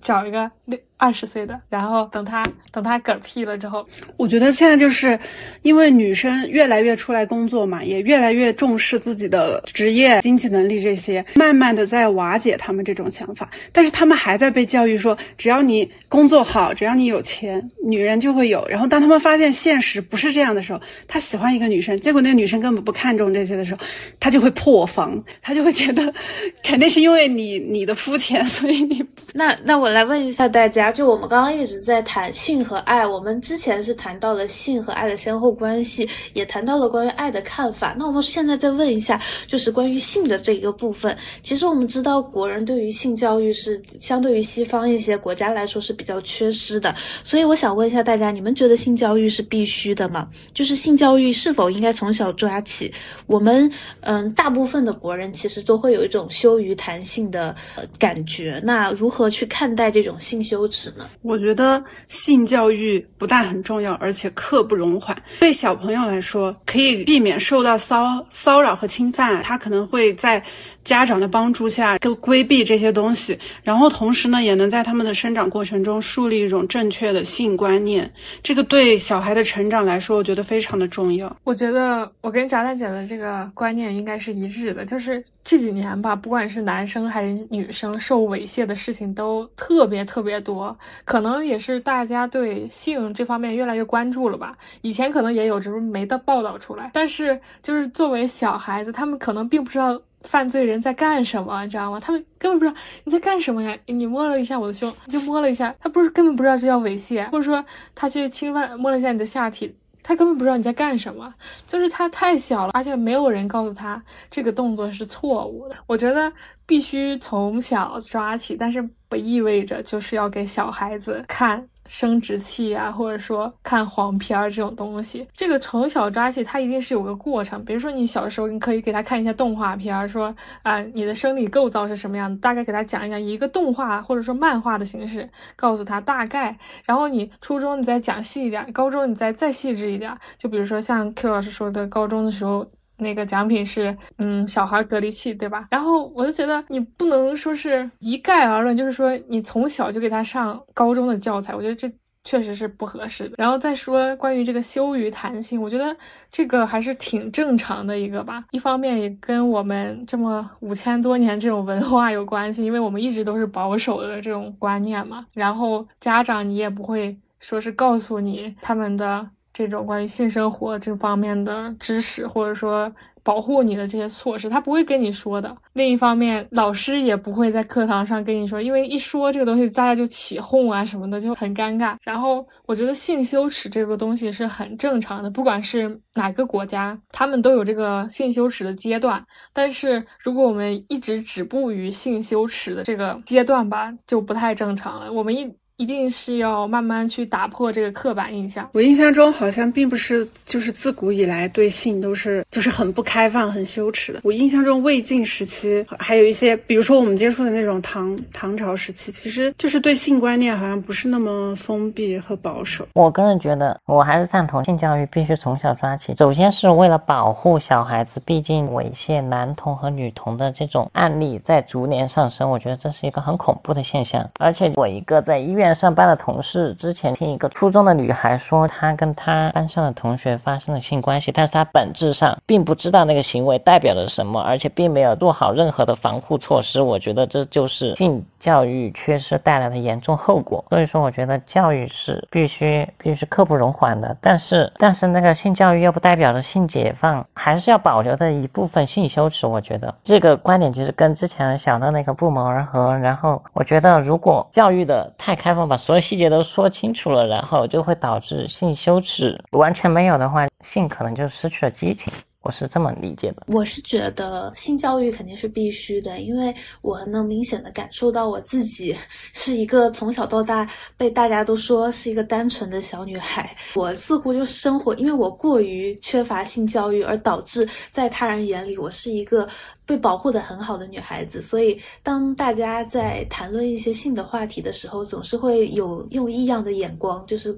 [0.02, 0.80] 找一个六。
[1.00, 2.44] 二十岁的，然后等他
[2.74, 5.18] 等他嗝屁了之后，我觉得现在就是
[5.62, 13.50] 因为女生越来越出来工作嘛，也越来越重视自己的职业、经济能力这些，慢慢的在瓦解他们这种想法。
[13.72, 18.68] 但是他们还在被教育说，只要你工作好，只要你有钱，女人就会有。
[18.68, 23.80] 然后当他们发现现实不是这样的时候，他喜欢一个女生，结果那个女生根本不看重这些的时候，
[24.20, 26.14] 他就会破防，他就会觉得
[26.62, 29.02] 肯定是因为你你的肤浅，所以你
[29.34, 30.89] 那那我来问一下大家。
[30.92, 37.96] 就我们刚刚一直在谈性和爱，我们之前是谈到了性和爱的先后关系，也谈到了关于爱的看法。
[37.98, 41.16] 那我们现在再问一下，就是关于性的这一个部分。
[41.44, 46.96] 其实我们知道，国人对于性教育是相对于西方一些国家来说是比较缺失的。
[47.24, 50.28] 所以我想问一下大家，你们觉得性教育是必须的吗？
[50.54, 52.92] 就是性教育是否应该从小抓起？
[53.28, 53.72] 我们
[54.02, 58.62] 嗯，大部分的国人其实都会有一种羞于谈性的呃感觉。
[58.64, 60.79] 那如何去看待这种性羞耻？
[61.22, 65.16] 我觉得性教育不但很重要，而且刻不容缓。
[65.40, 70.44] 对小朋友来说，可以避免受到骚骚扰和侵犯，他可能会在。
[70.84, 78.12] 家长的帮助下，就规避这些东西，然后同时呢，也能在他们的生长过程中树立一种正确的性观念。
[78.42, 81.36] 这个对小孩的成长来说，我觉得非常的重要。
[81.44, 90.76] 我觉得我跟炸弹姐的这个观念应该是一致的，就是这几年吧，不管是男生还是女生，受猥亵的事情都特别特别多。
[91.06, 94.58] 可能也是大家对性这方面越来越关注了吧。
[94.82, 96.90] 以前可能也有，只是没的报道出来。
[96.94, 100.00] 但是就是作为小孩子，他们可能并不知道。
[100.24, 101.64] 犯罪人在干什么？
[101.64, 102.00] 你知道吗？
[102.00, 103.78] 他们根本不知道你在干什么呀！
[103.86, 107.64] 你摸了一下我的胸，就摸了一下，他不是根本不知道这叫猥亵，或者说
[107.96, 109.74] 他去侵犯摸了一下你的下体，
[110.04, 111.34] 他根本不知道你在干什么，
[111.66, 115.76] 就是他太小了，而且没有人告诉他这个动作是错误的。
[115.88, 116.32] 我觉得
[116.66, 121.68] 必须从小抓起，但是不意味着就是要给小孩子看。
[121.90, 127.66] 生殖器啊，或者说看黄片儿这种东西，这个从小抓起，它一定是有个过程。
[127.66, 136.58] 比如说你小时候，你可以给他看一下动画片儿，说啊，你的生理构造是什么样的，大概给他讲一讲，以一个动画或者说漫画的形式告诉他大概。
[136.86, 140.16] 然后你初中你再讲细一点，高中你再再细致一点。
[140.38, 142.70] 就比如说像 Q 老师说的，高中的时候。
[143.00, 145.68] 那个奖品是，嗯，小孩隔离器，对吧？
[145.72, 151.92] 然后我就觉得你不能说是一概而论，就是说你从小就给他上高中的教材，我觉得这
[152.24, 153.36] 确实是不合适的。
[153.38, 155.96] 然后再说关于这个羞于谈性，我觉得
[156.30, 158.44] 这个还是挺正常的一个吧。
[158.52, 165.26] 一方面也跟我们这么五千多年这种文化有关系，因为我们一直都是保守的这种观念嘛。
[165.34, 169.30] 然后家长你也不会说是告诉你他们的。
[169.66, 172.92] 这种关于性生活这方面的知识，或者说。
[173.22, 175.56] 保护你的这些措施，他不会跟你说的。
[175.74, 181.96] 另一方面，老师也不会在课堂上跟你说，因为一说这个东西，大家就起哄啊什么的，就很尴尬。
[182.02, 189.24] 然后，我觉得性羞耻这个东西是很正常的，不管是哪个国家，他们都有这个性羞耻的阶段。
[189.54, 195.12] 但是，如果我们一直止步于性羞耻的这个阶段吧，就不太正常了。
[195.12, 198.70] 我们一一定是要慢慢去打破这个刻板印象。
[198.74, 204.20] 我印象中好像并不是，就是自古以来对性都是就是很不开放、很羞耻的。
[204.26, 212.86] 我印象中魏晋时期还有一些，比如说我们接触的那种唐唐朝时期，其实就是对性观念好像不是那么封闭和保守。
[212.94, 216.14] 我个人觉得，我还是赞同性教育必须从小抓起。
[216.18, 224.30] 首先是为了保护小孩子，毕竟猥亵男童和女童的这种案例在逐年上升，我觉得这是一个很恐怖的现象。
[224.34, 225.69] 而且我一个在医院。
[225.70, 236.82] 在上班的同事之前听一个初中的女孩说，她跟她班上的同学发生了性关系，但是她本质上并不知道那个行为代表着什么，而且并没有做好任何的防护措施。
[236.82, 240.66] 我觉得这就是性教育缺失带来的严重后果。
[240.72, 244.18] 所以说，我觉得教育是必须必须是刻不容缓的。
[244.20, 249.46] 但是，但是那个性教育又不代表着性解放，还是要保留的一部分性羞耻。
[249.46, 252.98] 我觉得这个观点其实跟之前想的那个不谋而合。
[252.98, 255.59] 然后，我觉得如果教育的太开放。
[255.68, 262.12] 把所有细节都说清楚了，然后就会导致性羞耻完全没有的话，性可能就失去了激情。
[262.50, 263.44] 我是这么理解的。
[263.46, 266.52] 我是觉得性教育肯定是必须的，因为
[266.82, 268.96] 我能明显的感受到我自己
[269.34, 270.68] 是一个从小到大
[270.98, 273.56] 被大家都说是一个单纯的小女孩。
[273.76, 279.48] 我似乎就生活，因为我过于缺乏性教育，而导致在他人眼里我是一个。
[279.86, 287.58] 被保护的很好的女孩子，所以当大家在谈论一些性的话题的时候，总是会有用异样的眼光，就是。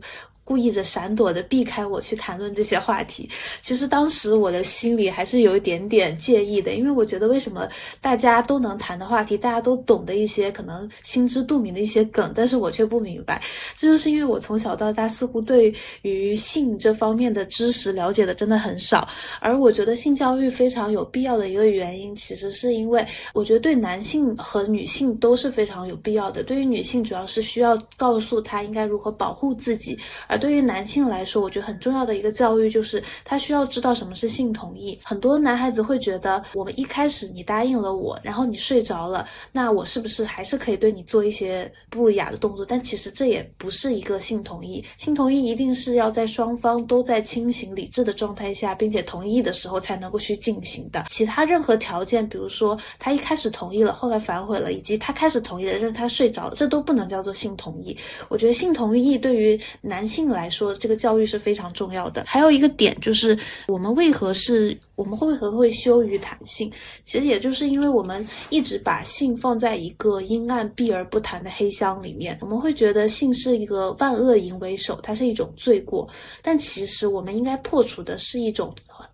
[0.52, 3.30] 故意着闪躲着避开我去谈论这些话题，
[3.61, 7.65] 其实当时我的心里还是有一点点介意的，因为我觉得为什么
[8.02, 13.41] 大家都能谈的话题，大家都懂的一些可能心知肚明的一些梗，但是我却不明白，
[13.78, 19.07] 这就是因为我从小到大似乎对于性这方面的知识了解的真的很少，
[19.40, 29.98] 而我觉得性教育非常有必要的一个原因，其实是因为我觉得对男性和女性都是非常有必要的，对于女性主要是需要告诉她应该如何保护自己，
[30.28, 34.99] 而对于男性来说，我觉得很重要的一个教育就是他需要知道什么是性同意。
[35.03, 42.65] 很多男孩子会觉得，我们一开始你答应了我，然后你睡着了，那我是不是还是可以对你做一些不雅的动作？
[42.65, 44.84] 但其实这也不是一个性同意。
[44.97, 51.05] 性同意一定是要在双方都在清醒理智的状态下，并且同意的时候才能够去进行的。
[51.09, 57.95] 其他任何条件，比如说他一开始同意了，后来反悔了，以及他开始同意了，但是他睡着了，这都不能叫做性同意。
[58.30, 60.20] 我觉得性同意对于男性。
[60.22, 62.23] 性来说，这个教育是非常重要的。
[62.27, 63.35] 还有一个点就是，
[63.68, 66.72] 我们为何是，我们为何会羞于谈性？
[67.06, 72.38] 其实也就是因为我们一直把性放在一个阴暗、避而不谈的黑箱里面。
[72.39, 76.07] 我们会觉得性是一个万恶淫为首，它是一种罪过。
[76.43, 78.72] 但其实我们应该破除的是一种。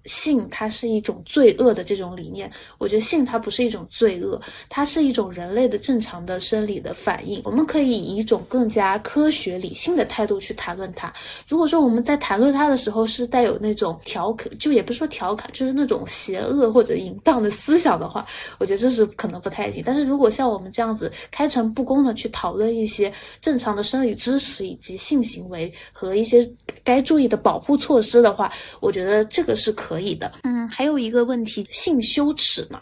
[0.08, 7.42] 性它是一种罪恶的这种理念，我觉得性它不是一种罪恶，它是一种人类的正常的生理的反应。
[7.44, 11.14] 我们可以以一种更加科学理性的态度去谈论它。
[11.48, 18.26] 如果说我们在谈论它的时候是带有那种调侃，就也不是说调侃，就是那种邪恶或者淫荡的思想的话，
[18.58, 19.84] 我觉得这是可能不太行。
[19.86, 23.12] 但是如果像我们这样子开诚布公的去讨论一些
[23.42, 26.50] 正常的生理知识以及性行为和一些
[26.88, 28.52] 该注意的保护措施的话，
[28.82, 29.74] 我觉得这个是。
[29.78, 32.82] 可以的，嗯，还有一个问题，性羞耻嘛。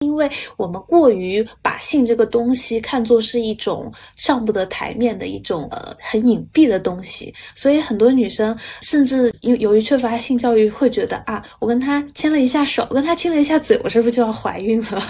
[0.00, 15.02] 因为我们过于把性这个东西看作是一种上不得台面的一种呃很隐蔽的东西，所以很多女生甚至由由于缺乏性教育，会觉得啊，我跟他牵了一下手，我跟他亲了一下嘴，我是不是就要怀孕了？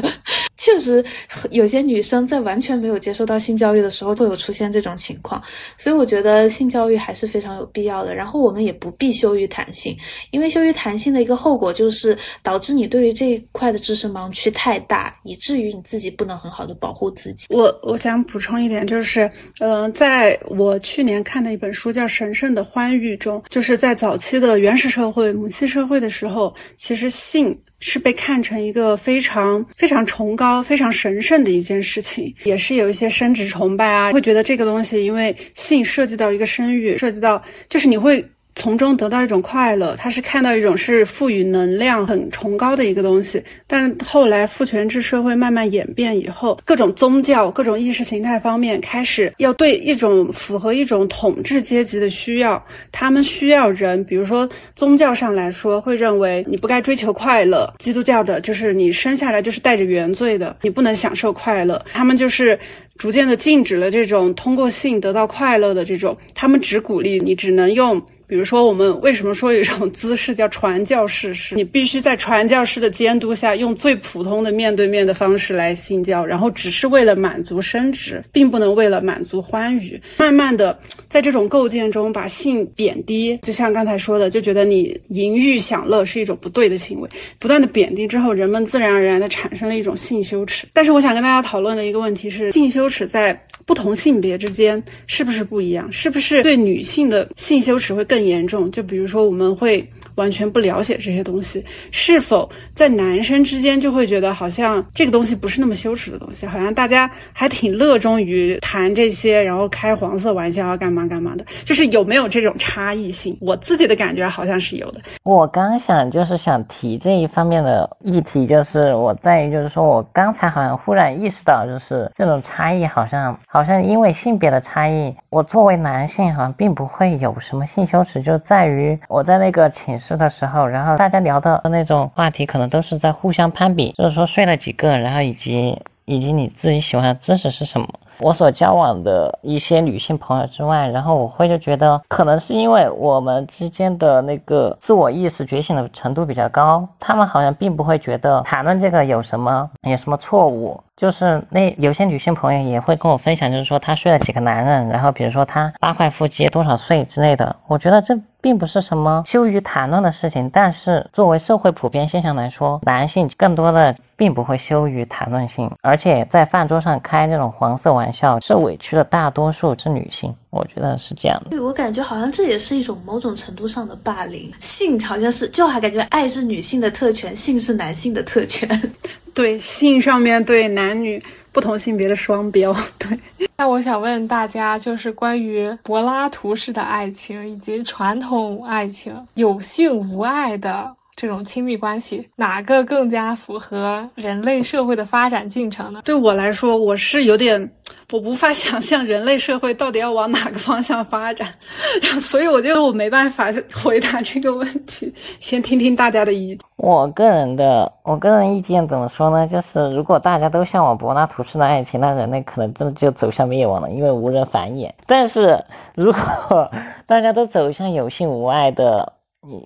[0.57, 1.05] 确实，
[1.51, 5.43] 有些女生在完全没有接受到性教育的时候，会有出现这种情况。
[5.77, 8.15] 所以我觉得性教育还是非常有必要的。
[8.15, 9.95] 然后我们也不必羞于谈性，
[10.31, 14.77] 因为羞于谈性的一个后果就是导致你对于这一块的知识盲区太。
[14.89, 17.47] 大，以至于你自己不能很好的保护自己。
[17.49, 19.29] 我我想补充一点，就是，
[19.59, 38.25] 呃，在我去年看的一本书叫《神圣的欢愉》中，就是在早期的原始社会、母系社会的时候，其实性是被看成一个非常非常崇高、非常神圣的一件事情，也是有一些生殖崇拜啊，会觉得这个东西，因为性涉及到一个生育，涉及到就是你会。
[38.57, 43.41] 从中得到一种快乐，他是看到一种是赋予能量很崇高的一个东西。
[43.67, 52.61] 但后来父权制社会慢慢演变以后，各种宗教、各种意识形态方面开始要对一种符合一种统治阶级的需要，
[52.91, 57.71] 他们需要人，比如说宗教上来说，会认为你不该追求快乐。
[57.79, 61.85] 基督教的就是你生下来就是带着原罪的，你不能享受快乐。
[61.93, 62.59] 他们就是
[62.97, 68.03] 逐渐的禁止了这种通过性得到快乐的这种，他们只鼓励你只能用。
[68.27, 71.55] 比如说，我们为什么说有一种姿势叫传教士式？
[71.55, 80.01] 你必须在传教士的监督下，用最普通的面对面的方式来信教，然后只是为了满足生殖，并不能为了满足欢愉。
[80.17, 80.79] 慢慢的，
[81.09, 87.09] 在这种构建中，把性贬低，就像刚才说的，就觉得你淫欲享乐是一种不对的行为。
[87.39, 90.67] 不断的贬低之后，人们自然而然的产生了一种性羞耻。
[90.73, 93.41] 但是，我想跟大家讨论的一个问题是，性羞耻在。
[93.67, 95.91] 不同性别之间是不是不一样？
[95.93, 98.71] 是不是对女性的性羞耻会更严重？
[98.71, 99.87] 就比如说，我们会。
[100.17, 106.47] 完全不了解这些东西，是否在男生之间就会觉得好像这个东西不是那么羞耻的东西？
[106.47, 111.45] 好像大家还挺热衷于谈这些，然后开黄色玩笑啊，干嘛干嘛的？
[111.67, 113.37] 就是有没有这种差异性？
[113.43, 115.03] 我自己的感觉好像是有的。
[115.23, 130.15] 我刚想就是想提这一方面的议题，就是我在于就是说我刚才好像忽然意识到，就是这种差异好像好像因为性别的差异，我作为男性好像并不会有什么性羞耻，就在于我在那个寝室。
[130.15, 135.75] 的时候，然后大家聊的那种话题，可能都是在互相攀比，就是说睡了几个，然后以及
[136.05, 137.89] 以及你自己喜欢的姿势是什么。
[138.19, 150.81] 我所交往的一些女性朋友之外，然后我会就觉得，可能是因为我们之间的那个自我意识觉醒的程度比较高，他们好像并不会觉得谈论这个有什么有什么错误。
[150.97, 157.55] 就是那有些女性朋友也会跟我分享，就是说她睡了几个男人，然后比如说她八块腹肌多少岁之类的。
[157.67, 170.33] 我觉得这并不是什么羞于谈论的事情，但是作为社会普遍现象来说，男性更多的并不会羞于谈论性，而且在饭桌上开这种黄色玩笑，受委屈的大多数是女性。
[170.51, 171.51] 我觉得是这样的。
[171.51, 174.49] 对我感觉好像这也是一种某种程度上的霸凌。
[174.61, 178.69] 性好像是就还感觉爱是女性的特权，性是男性的特权。
[179.35, 181.21] 对性上面对男女
[181.57, 182.71] 不同性别的双标，
[183.01, 183.19] 对。
[183.57, 196.03] 那我想问大家，就是关于柏拉图式的爱情以及传统爱情，有性无爱的这种亲密关系，哪个更加符合人类社会的发展进程呢？
[196.05, 197.69] 对我来说，我是有点。
[198.13, 201.49] 我无法想象人类社会到底要往哪个方向发展，
[202.21, 205.13] 所以我觉得我没办法回答这个问题。
[205.41, 206.59] 先听听大家的意见。
[206.77, 209.45] 我个人的，我个人意见怎么说呢？
[209.47, 214.89] 就是如果大家都向往柏拉图式的爱情，那人类可能真的就走向灭亡了，因为无人繁衍。
[215.07, 215.59] 但是
[215.97, 216.71] 如果
[217.07, 219.13] 大家都走向有性无爱的、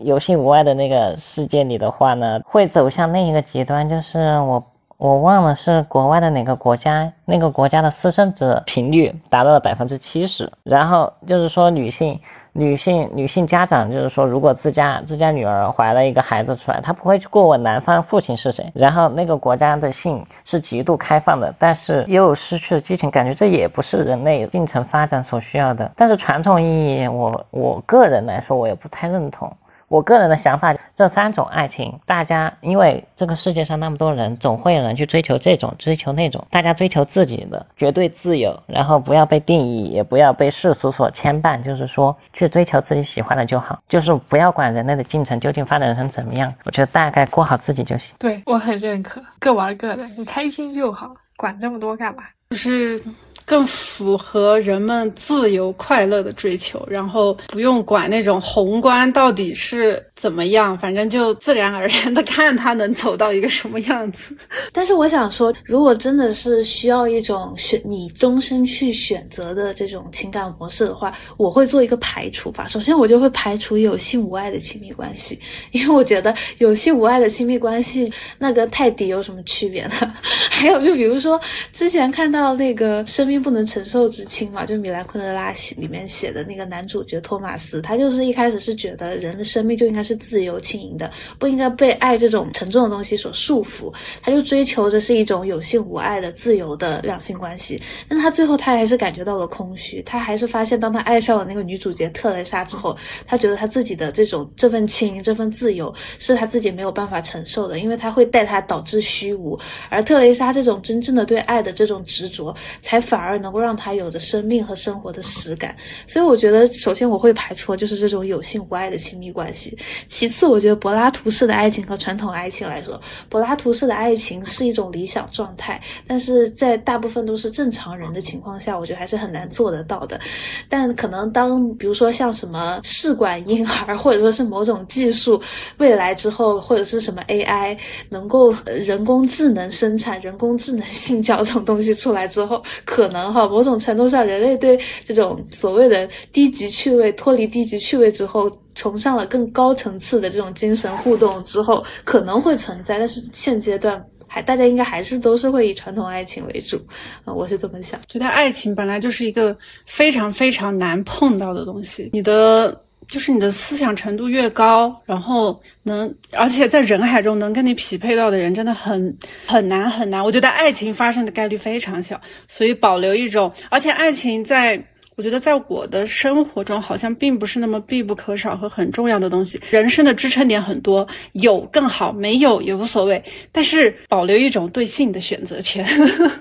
[0.03, 4.65] 有性无爱的那个世界里的话呢，会走向另一个极端，就是我。
[5.01, 10.53] 我忘了是国外的哪个国家，那个国家的私生子频率达到了百分之七十。
[10.63, 12.21] 然后就是说，女性、
[12.53, 18.71] 女性、女性家长，就是说，如果自家自家女儿怀了一个孩子出来，她不会去过问男方父亲是谁。
[18.75, 25.91] 然后那个国家的性是极度开放的，但是又失去了激情，感觉这也不是人类进程发展所需要的。
[25.97, 29.51] 但是传统意义，我我个人来说，我也不太认同。
[29.91, 36.47] 我个人的想法，这三种爱情，大家因为这个世界上那么多人，总会有人去追求这种，追求那种。
[36.49, 46.55] 大家追求自己的绝对自由，然后不要被定义，也不要被世俗所牵绊，就是说去追求自己喜欢的就好，就是不要管人类的进程究竟发展成怎么样。
[46.63, 48.15] 我觉得大概过好自己就行。
[48.17, 52.23] 对我很认可，各玩各的，你开心就好，管这么多干嘛？
[52.51, 53.03] 就是。
[53.51, 64.37] 更符合人们自由快乐的追求，然后不用管那种宏观到底是怎么样，反正就自然而然的看他能走到一个什么样子。
[64.73, 72.69] 但是我想说，如果真的是需要一种选你终身去选择的这种情感模式的话，我会做一个排除法。
[72.69, 75.41] 首先，我就会排除有性无爱的亲密关系，
[75.73, 80.15] 因为我觉得有性无爱的亲密关系那跟泰迪有什么区别呢？
[80.51, 81.41] 还有，就比如说
[81.73, 83.41] 之前看到那个生命。
[83.41, 91.09] 不能承受之轻嘛，就米兰昆德拉里面写的那个男主角托马斯，他就是一开始是觉得人的生命就应该是是自由轻盈的，
[91.39, 93.95] 不应该被爱这种沉重的东西所束缚。
[94.21, 97.81] 他就追求的是一种有性无爱的自由的两性关系。
[98.09, 109.57] 但他最后他还是感觉到了空虚，他还是发现，当他爱上了那个女主角特蕾莎之后，他觉得他自己的这种这份轻盈、这份自由是他自己没有办法承受的，因为他会带他导致虚无。
[109.91, 115.77] 而特蕾莎这种真正的对爱的这种执着，才反而能够让他有着生命和生活的实感。
[116.09, 119.79] 所以我觉得，首先我会排除就是这种有性无爱的亲密关系。
[120.09, 130.21] 其次，我觉得柏拉图式的爱情和传统爱情来说，柏拉图式的爱情是一种理想状态，但是在大部分都是正常人的情况下，我觉得还是很难做得到的。
[130.69, 135.41] 但可能当比如说像什么试管婴儿，或者说是某种技术
[135.79, 137.77] 未来之后，或者是什么 AI
[138.09, 148.51] 能够人工智能生产、人工智能性交这种东西出来之后，可能哈某种程度上人类对这种所谓的低级趣味脱离低级趣味之后。
[148.81, 156.81] 崇尚了更高层次的这种精神互动之后，可能会存在，但是现阶段还大家应该还是都是会以传统爱情为主，
[157.27, 158.01] 啊，我是这么想。
[158.09, 159.55] 觉得爱情本来就是一个
[159.85, 162.75] 非常非常难碰到的东西，你的
[163.07, 169.15] 就是你的思想程度越高，然后能而且在人海中能跟你匹配到的人真的很
[169.47, 170.25] 很难很难。
[170.25, 174.83] 我觉得爱情发生的概率非常小，所以保留一种，而且爱情在。
[175.21, 179.61] 我觉得在我的生活中，好像并不是那么必不可少和很重要的东西。
[179.69, 183.23] 人生的支撑点很多，有更好，没有也无所谓。
[183.53, 185.87] 但是保留一种对性的选择权，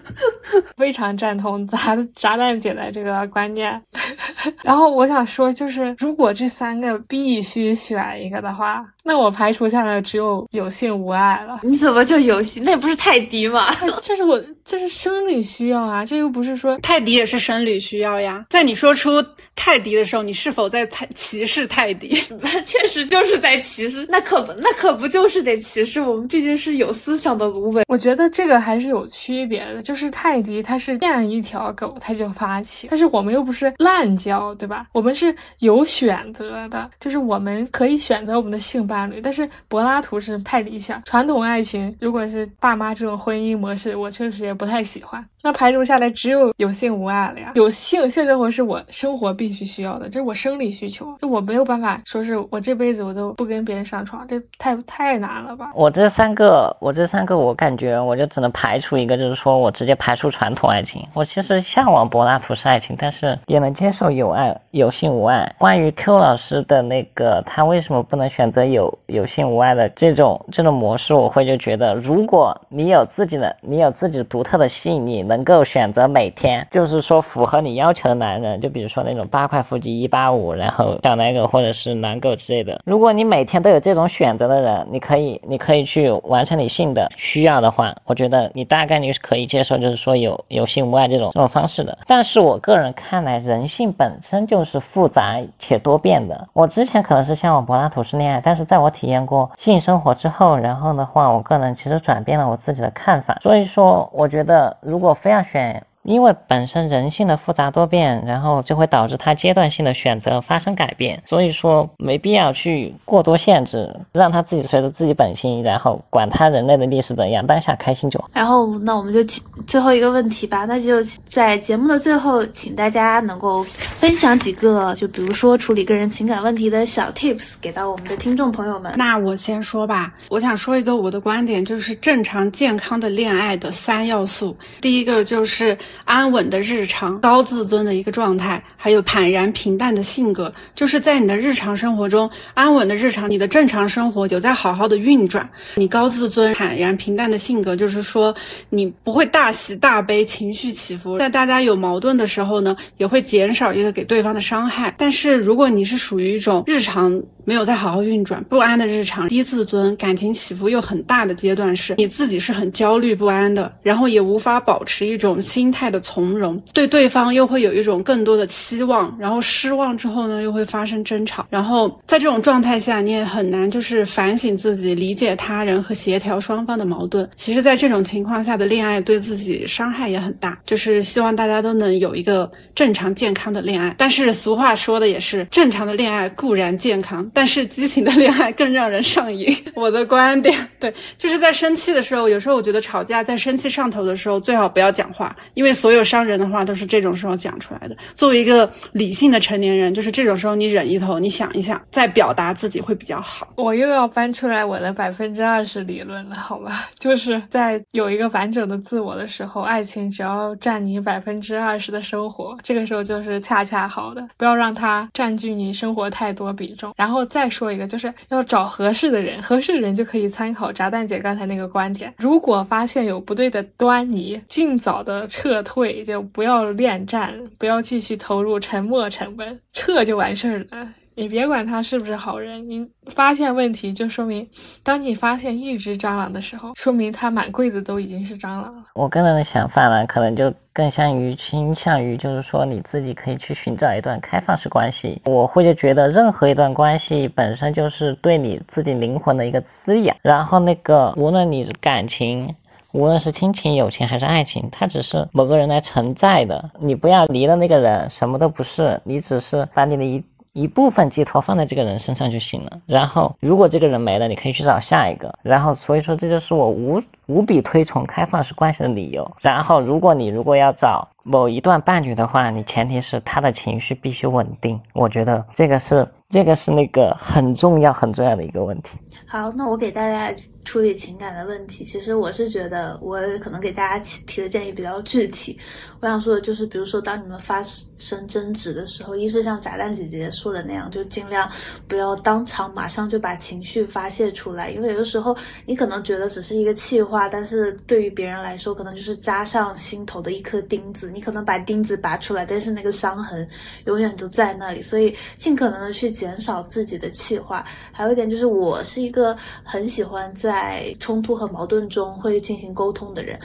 [0.78, 3.82] 非常赞同炸炸弹姐的这个观念。
[4.64, 8.86] 然后我想说，就是如果这三个必须选一个的话。
[9.04, 11.60] 那我排除下来只有有性无爱了。
[11.64, 12.64] 你怎么就有性？
[12.64, 13.68] 那不是泰迪吗？
[14.02, 18.46] 这是我，这是生理需要啊，这又不是说泰迪也是生理需要呀。
[18.50, 19.24] 在你说出。
[19.62, 22.18] 泰迪的时候，你是否在歧视泰迪？
[22.66, 26.00] 确实就是在歧视，那可不，那可不就是得歧视？
[26.00, 27.84] 我们毕竟是有思想的芦苇。
[27.90, 34.86] 我觉得这个还是有区别的，就是泰迪它是见一条狗它就发情，但是我们又不是滥交，对吧？
[34.94, 39.20] 我们是有选择的，就是我们可以选择我们的性伴侣。
[39.20, 45.24] 但是柏拉图是太理想，传统爱情如果是爸妈这种婚姻模式，我确实也不太喜欢。
[45.42, 47.52] 那排除下来只有有性无爱了呀。
[47.56, 55.72] 有性性生活是我生活必须需要的，这是我生理需求，就我没有办法说是我这辈子我都不跟别人上床，这太太难了吧？
[55.74, 61.08] 我这三个，我这三个，我感觉我就只能排除一个，就是说我直接排除传统爱情。
[61.14, 65.50] 我其实向往柏拉图式爱情，但是也能接受有爱有性无爱。
[65.58, 71.14] 关于 Q 老师的那个，他为什么不能选择有有性无爱的这种这种模式？
[71.14, 75.29] 我会就觉得，如果你有自己的，你有自己独特的吸引力。
[75.30, 82.82] 能够选择每天，就是说符合你要求的男人，就比如说那种八块腹肌一八五，然后小奶狗或者是男狗之类的。
[82.84, 91.96] 如果你每天都有这种选择的人，你可以，你可以去完成你性的需要的话，我觉得你大概率是可以接受，就是说有有性无爱这种这种方式的。
[92.08, 96.48] 但是我个人看来，人性本身就是复杂且多变的。
[96.54, 103.38] 我之前可能是向往柏拉图式恋爱，但是在我体验过性生活之后，然后的话，我个人其实转变了我自己的看法。
[103.42, 105.89] 所以说，我觉得如果非要选。
[106.04, 118.30] 因为本身人性的复杂多变，然后就会导致他阶段性的选择发生改变，所以说没必要去过多限制，让他自己随着自己本心，然后管他人类的历史怎样，当下开心就好。
[118.34, 119.22] 然后，那我们就
[119.68, 128.94] 最后一个问题吧，那就在节目的最后，请大家能够分享几个，就比如说处理个人情感问题的小 tips 给到我们的听众朋友们。
[128.96, 135.78] 那我先说吧，我想说一个我的观点，就是正常健康的恋爱的三要素，第一个就是。
[136.06, 145.48] 安稳的日常，高自尊的一个状态，还有坦然平淡的性格，就是在你的日常生活中，安稳的日常，你的正常生活有在好好的运转。
[145.76, 148.36] 你高自尊、坦然平淡的性格，就是说
[148.70, 151.18] 你不会大喜大悲，情绪起伏。
[151.20, 154.94] 在大家有矛盾的时候呢，也会减少一个给对方的伤害。
[154.98, 157.22] 但是如果你是属于一种日常。
[157.50, 177.28] 没有在好好运转，不安的日常，低自尊，感情起伏又很大的阶段，是你自己是很焦虑不安的，然后也无法保持一种心态的从容，对对方又会有一种更多的期望，然后失望之后呢，又会发生争吵，然后在这种状态下，你也很难就是反省自己，理解他人和协调双方的矛盾。
[177.36, 183.96] 其实，在这种情况下的恋爱对自己伤害也很大，就是希望大家都能有一个正常健康的恋爱。
[183.98, 187.28] 但是俗话说的也是，正常的恋爱固然健康。
[187.34, 189.48] 但但是激情的恋爱更让人上瘾。
[189.74, 197.96] 我的观点，对，就是在生气的时候，有时候我觉得吵架在生气上头的时候，最好不要讲话，因为所有伤人的话都是这种时候讲出来的。
[198.14, 203.48] 作为一个理性的成年人，就是这种时候你忍一头，你想一想，再表达自己会比较好。
[203.56, 206.90] 我又要搬出来我的百分之二十理论了，好吧？
[207.00, 216.94] 就是在有一个完整的自我的时候，爱情只要占你百分之二十的生活，这个时候就是恰恰好的，不要让它占据你生活太多比重。
[216.98, 222.14] 然后再说一个，就是要找合适的人，合适的人就可以参考炸弹姐刚才那个观点。
[222.18, 230.94] 如果发现有不对的端倪，尽早的撤退，就不要恋战，不要继续投入沉没成本，撤就完事儿了。
[231.20, 234.48] 你别管他是不是好人，你发现问题就说明，
[234.82, 238.82] 当你发现一只蟑螂的时候，说明他满柜子都已经是蟑螂了。
[238.96, 245.22] 我个人的想法呢，可能就更像于倾向于，就是说你自己可以去寻找一段开放式关系。
[245.26, 250.16] 我会就觉得，任何一段关系本身就是对你自己灵魂的一个滋养。
[250.22, 252.56] 然后那个，无论你感情，
[252.94, 256.72] 无论是亲情、友情还是爱情，它只是某个人来承载的。
[256.80, 260.24] 你不要离了那个人，什么都不是，你只是把你的一。
[260.54, 262.82] 一部分寄托放在这个人身上就行了。
[262.86, 265.34] 然后，如果这个人没了，你可以去找下一个。
[265.42, 269.32] 然后，所以说这就是我无无比推崇开放式关系的理由。
[269.40, 274.78] 然后，如果你如果要找某一段伴侣的话，你前提是他的情绪必须稳定。
[274.94, 276.06] 我觉得这个是。
[276.32, 278.90] 这个是那个很重要很重要的一个问题。
[279.26, 280.32] 好，那我给大家
[280.64, 285.58] 处理情感的问题，其实我是觉得我可能给大家提的建议比较具体。
[286.00, 291.50] 我想说的就是，比如说当你们发生争执的时候，一是像炸弹姐姐说的那样，就尽量
[291.88, 295.36] 不要当场马上就把情绪发泄出来，因为有的时候
[295.66, 301.10] 你可能觉得只是一个气话，但是对于别人来说，可能就是扎上心头的一颗钉子。
[301.10, 303.48] 你可能把钉子拔出来，但是那个伤痕
[303.86, 306.14] 永远都在那里，所以尽可能的去。
[306.20, 307.64] 减少自己的气话，
[307.94, 313.40] 还有一点就是，我是一个很喜欢在冲突和矛盾中会进行沟通的人。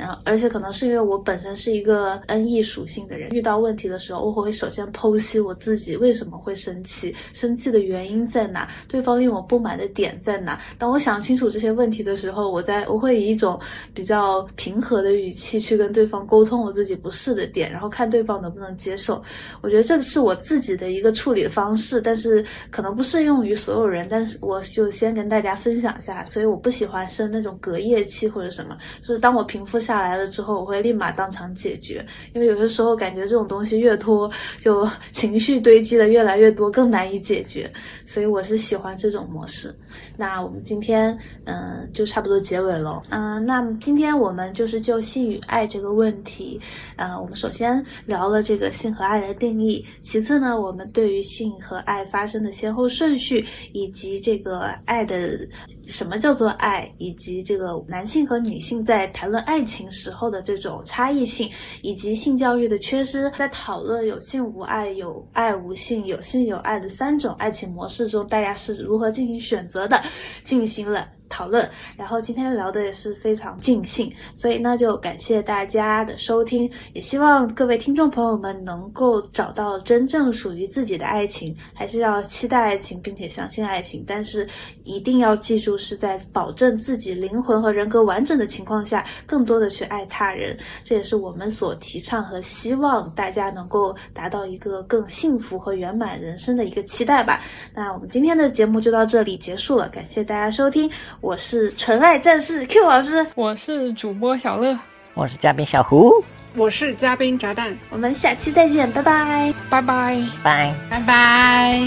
[0.00, 10.58] 然后，而且可能是因为我本身是一个 N E 属性的人，遇到问题的时候，我会首先剖析我自己为什么会生气，生气的原因在哪，对方令我不满的点在哪。
[10.78, 13.60] 当我想清楚这些问题的时候，我在我会以一种
[13.92, 19.22] 比较平和的语气去跟对方沟通我自己不适的点，然后看对方能不能接受。
[19.60, 22.44] 我觉得这是我自己的一个处理方式，但是。
[22.70, 26.24] 可能不适用于所有人，但是我就先跟大家分享一下。
[26.24, 32.06] 所以我不喜欢生那种隔夜气或者什么，就是当我平复下下来了之后，我会立马当场解决。
[32.32, 34.30] 因为有些时候感觉这种东西越拖，
[34.60, 37.68] 就情绪堆积的越来越多，更难以解决。
[38.06, 39.74] 所以我是喜欢这种模式。
[40.20, 41.16] 那我们今天
[41.46, 43.02] 嗯就差不多结尾了。
[43.08, 46.60] 嗯，那今天我们就是就性与爱这个问题，
[46.96, 52.04] 呃，我们首先聊了这个性和爱的定义，其次呢，我们对于性和爱。
[52.10, 55.46] 发生的先后顺序，以及这个爱的
[55.86, 61.48] 什么叫做爱，以及这个男性和女性在谈论爱情时候的这种差异性，
[61.82, 70.02] 以及性教育的缺失，在讨论有性无爱、有爱无性、有性有爱的三种爱情模式中，大家是如何进行选择的，
[70.42, 71.19] 进行了。
[71.30, 71.66] 讨论，
[71.96, 84.46] 然后今天聊的也是非常尽兴，所以那就感谢大家的收听，也希望各位听众朋友们能够找到真正属于自己的爱情，还是要期待爱情，并且相信爱情，但是
[84.84, 97.40] 一定要记住是在保证自己灵魂和人格完整的情况下，更多的去爱他人，这也是我们所提倡和希望大家能够达到一个更幸福和圆满人生的一个期待吧。
[97.72, 100.90] 那我们今天的节目就到这里结束了，感谢大家收听。
[101.20, 104.78] 我是纯爱战士 Q 老师，我是主播小乐，
[105.12, 106.24] 我是嘉宾小胡，
[106.54, 110.74] 我是嘉宾炸弹，我们下期再见，拜拜，拜拜，拜。
[110.88, 111.80] 拜拜。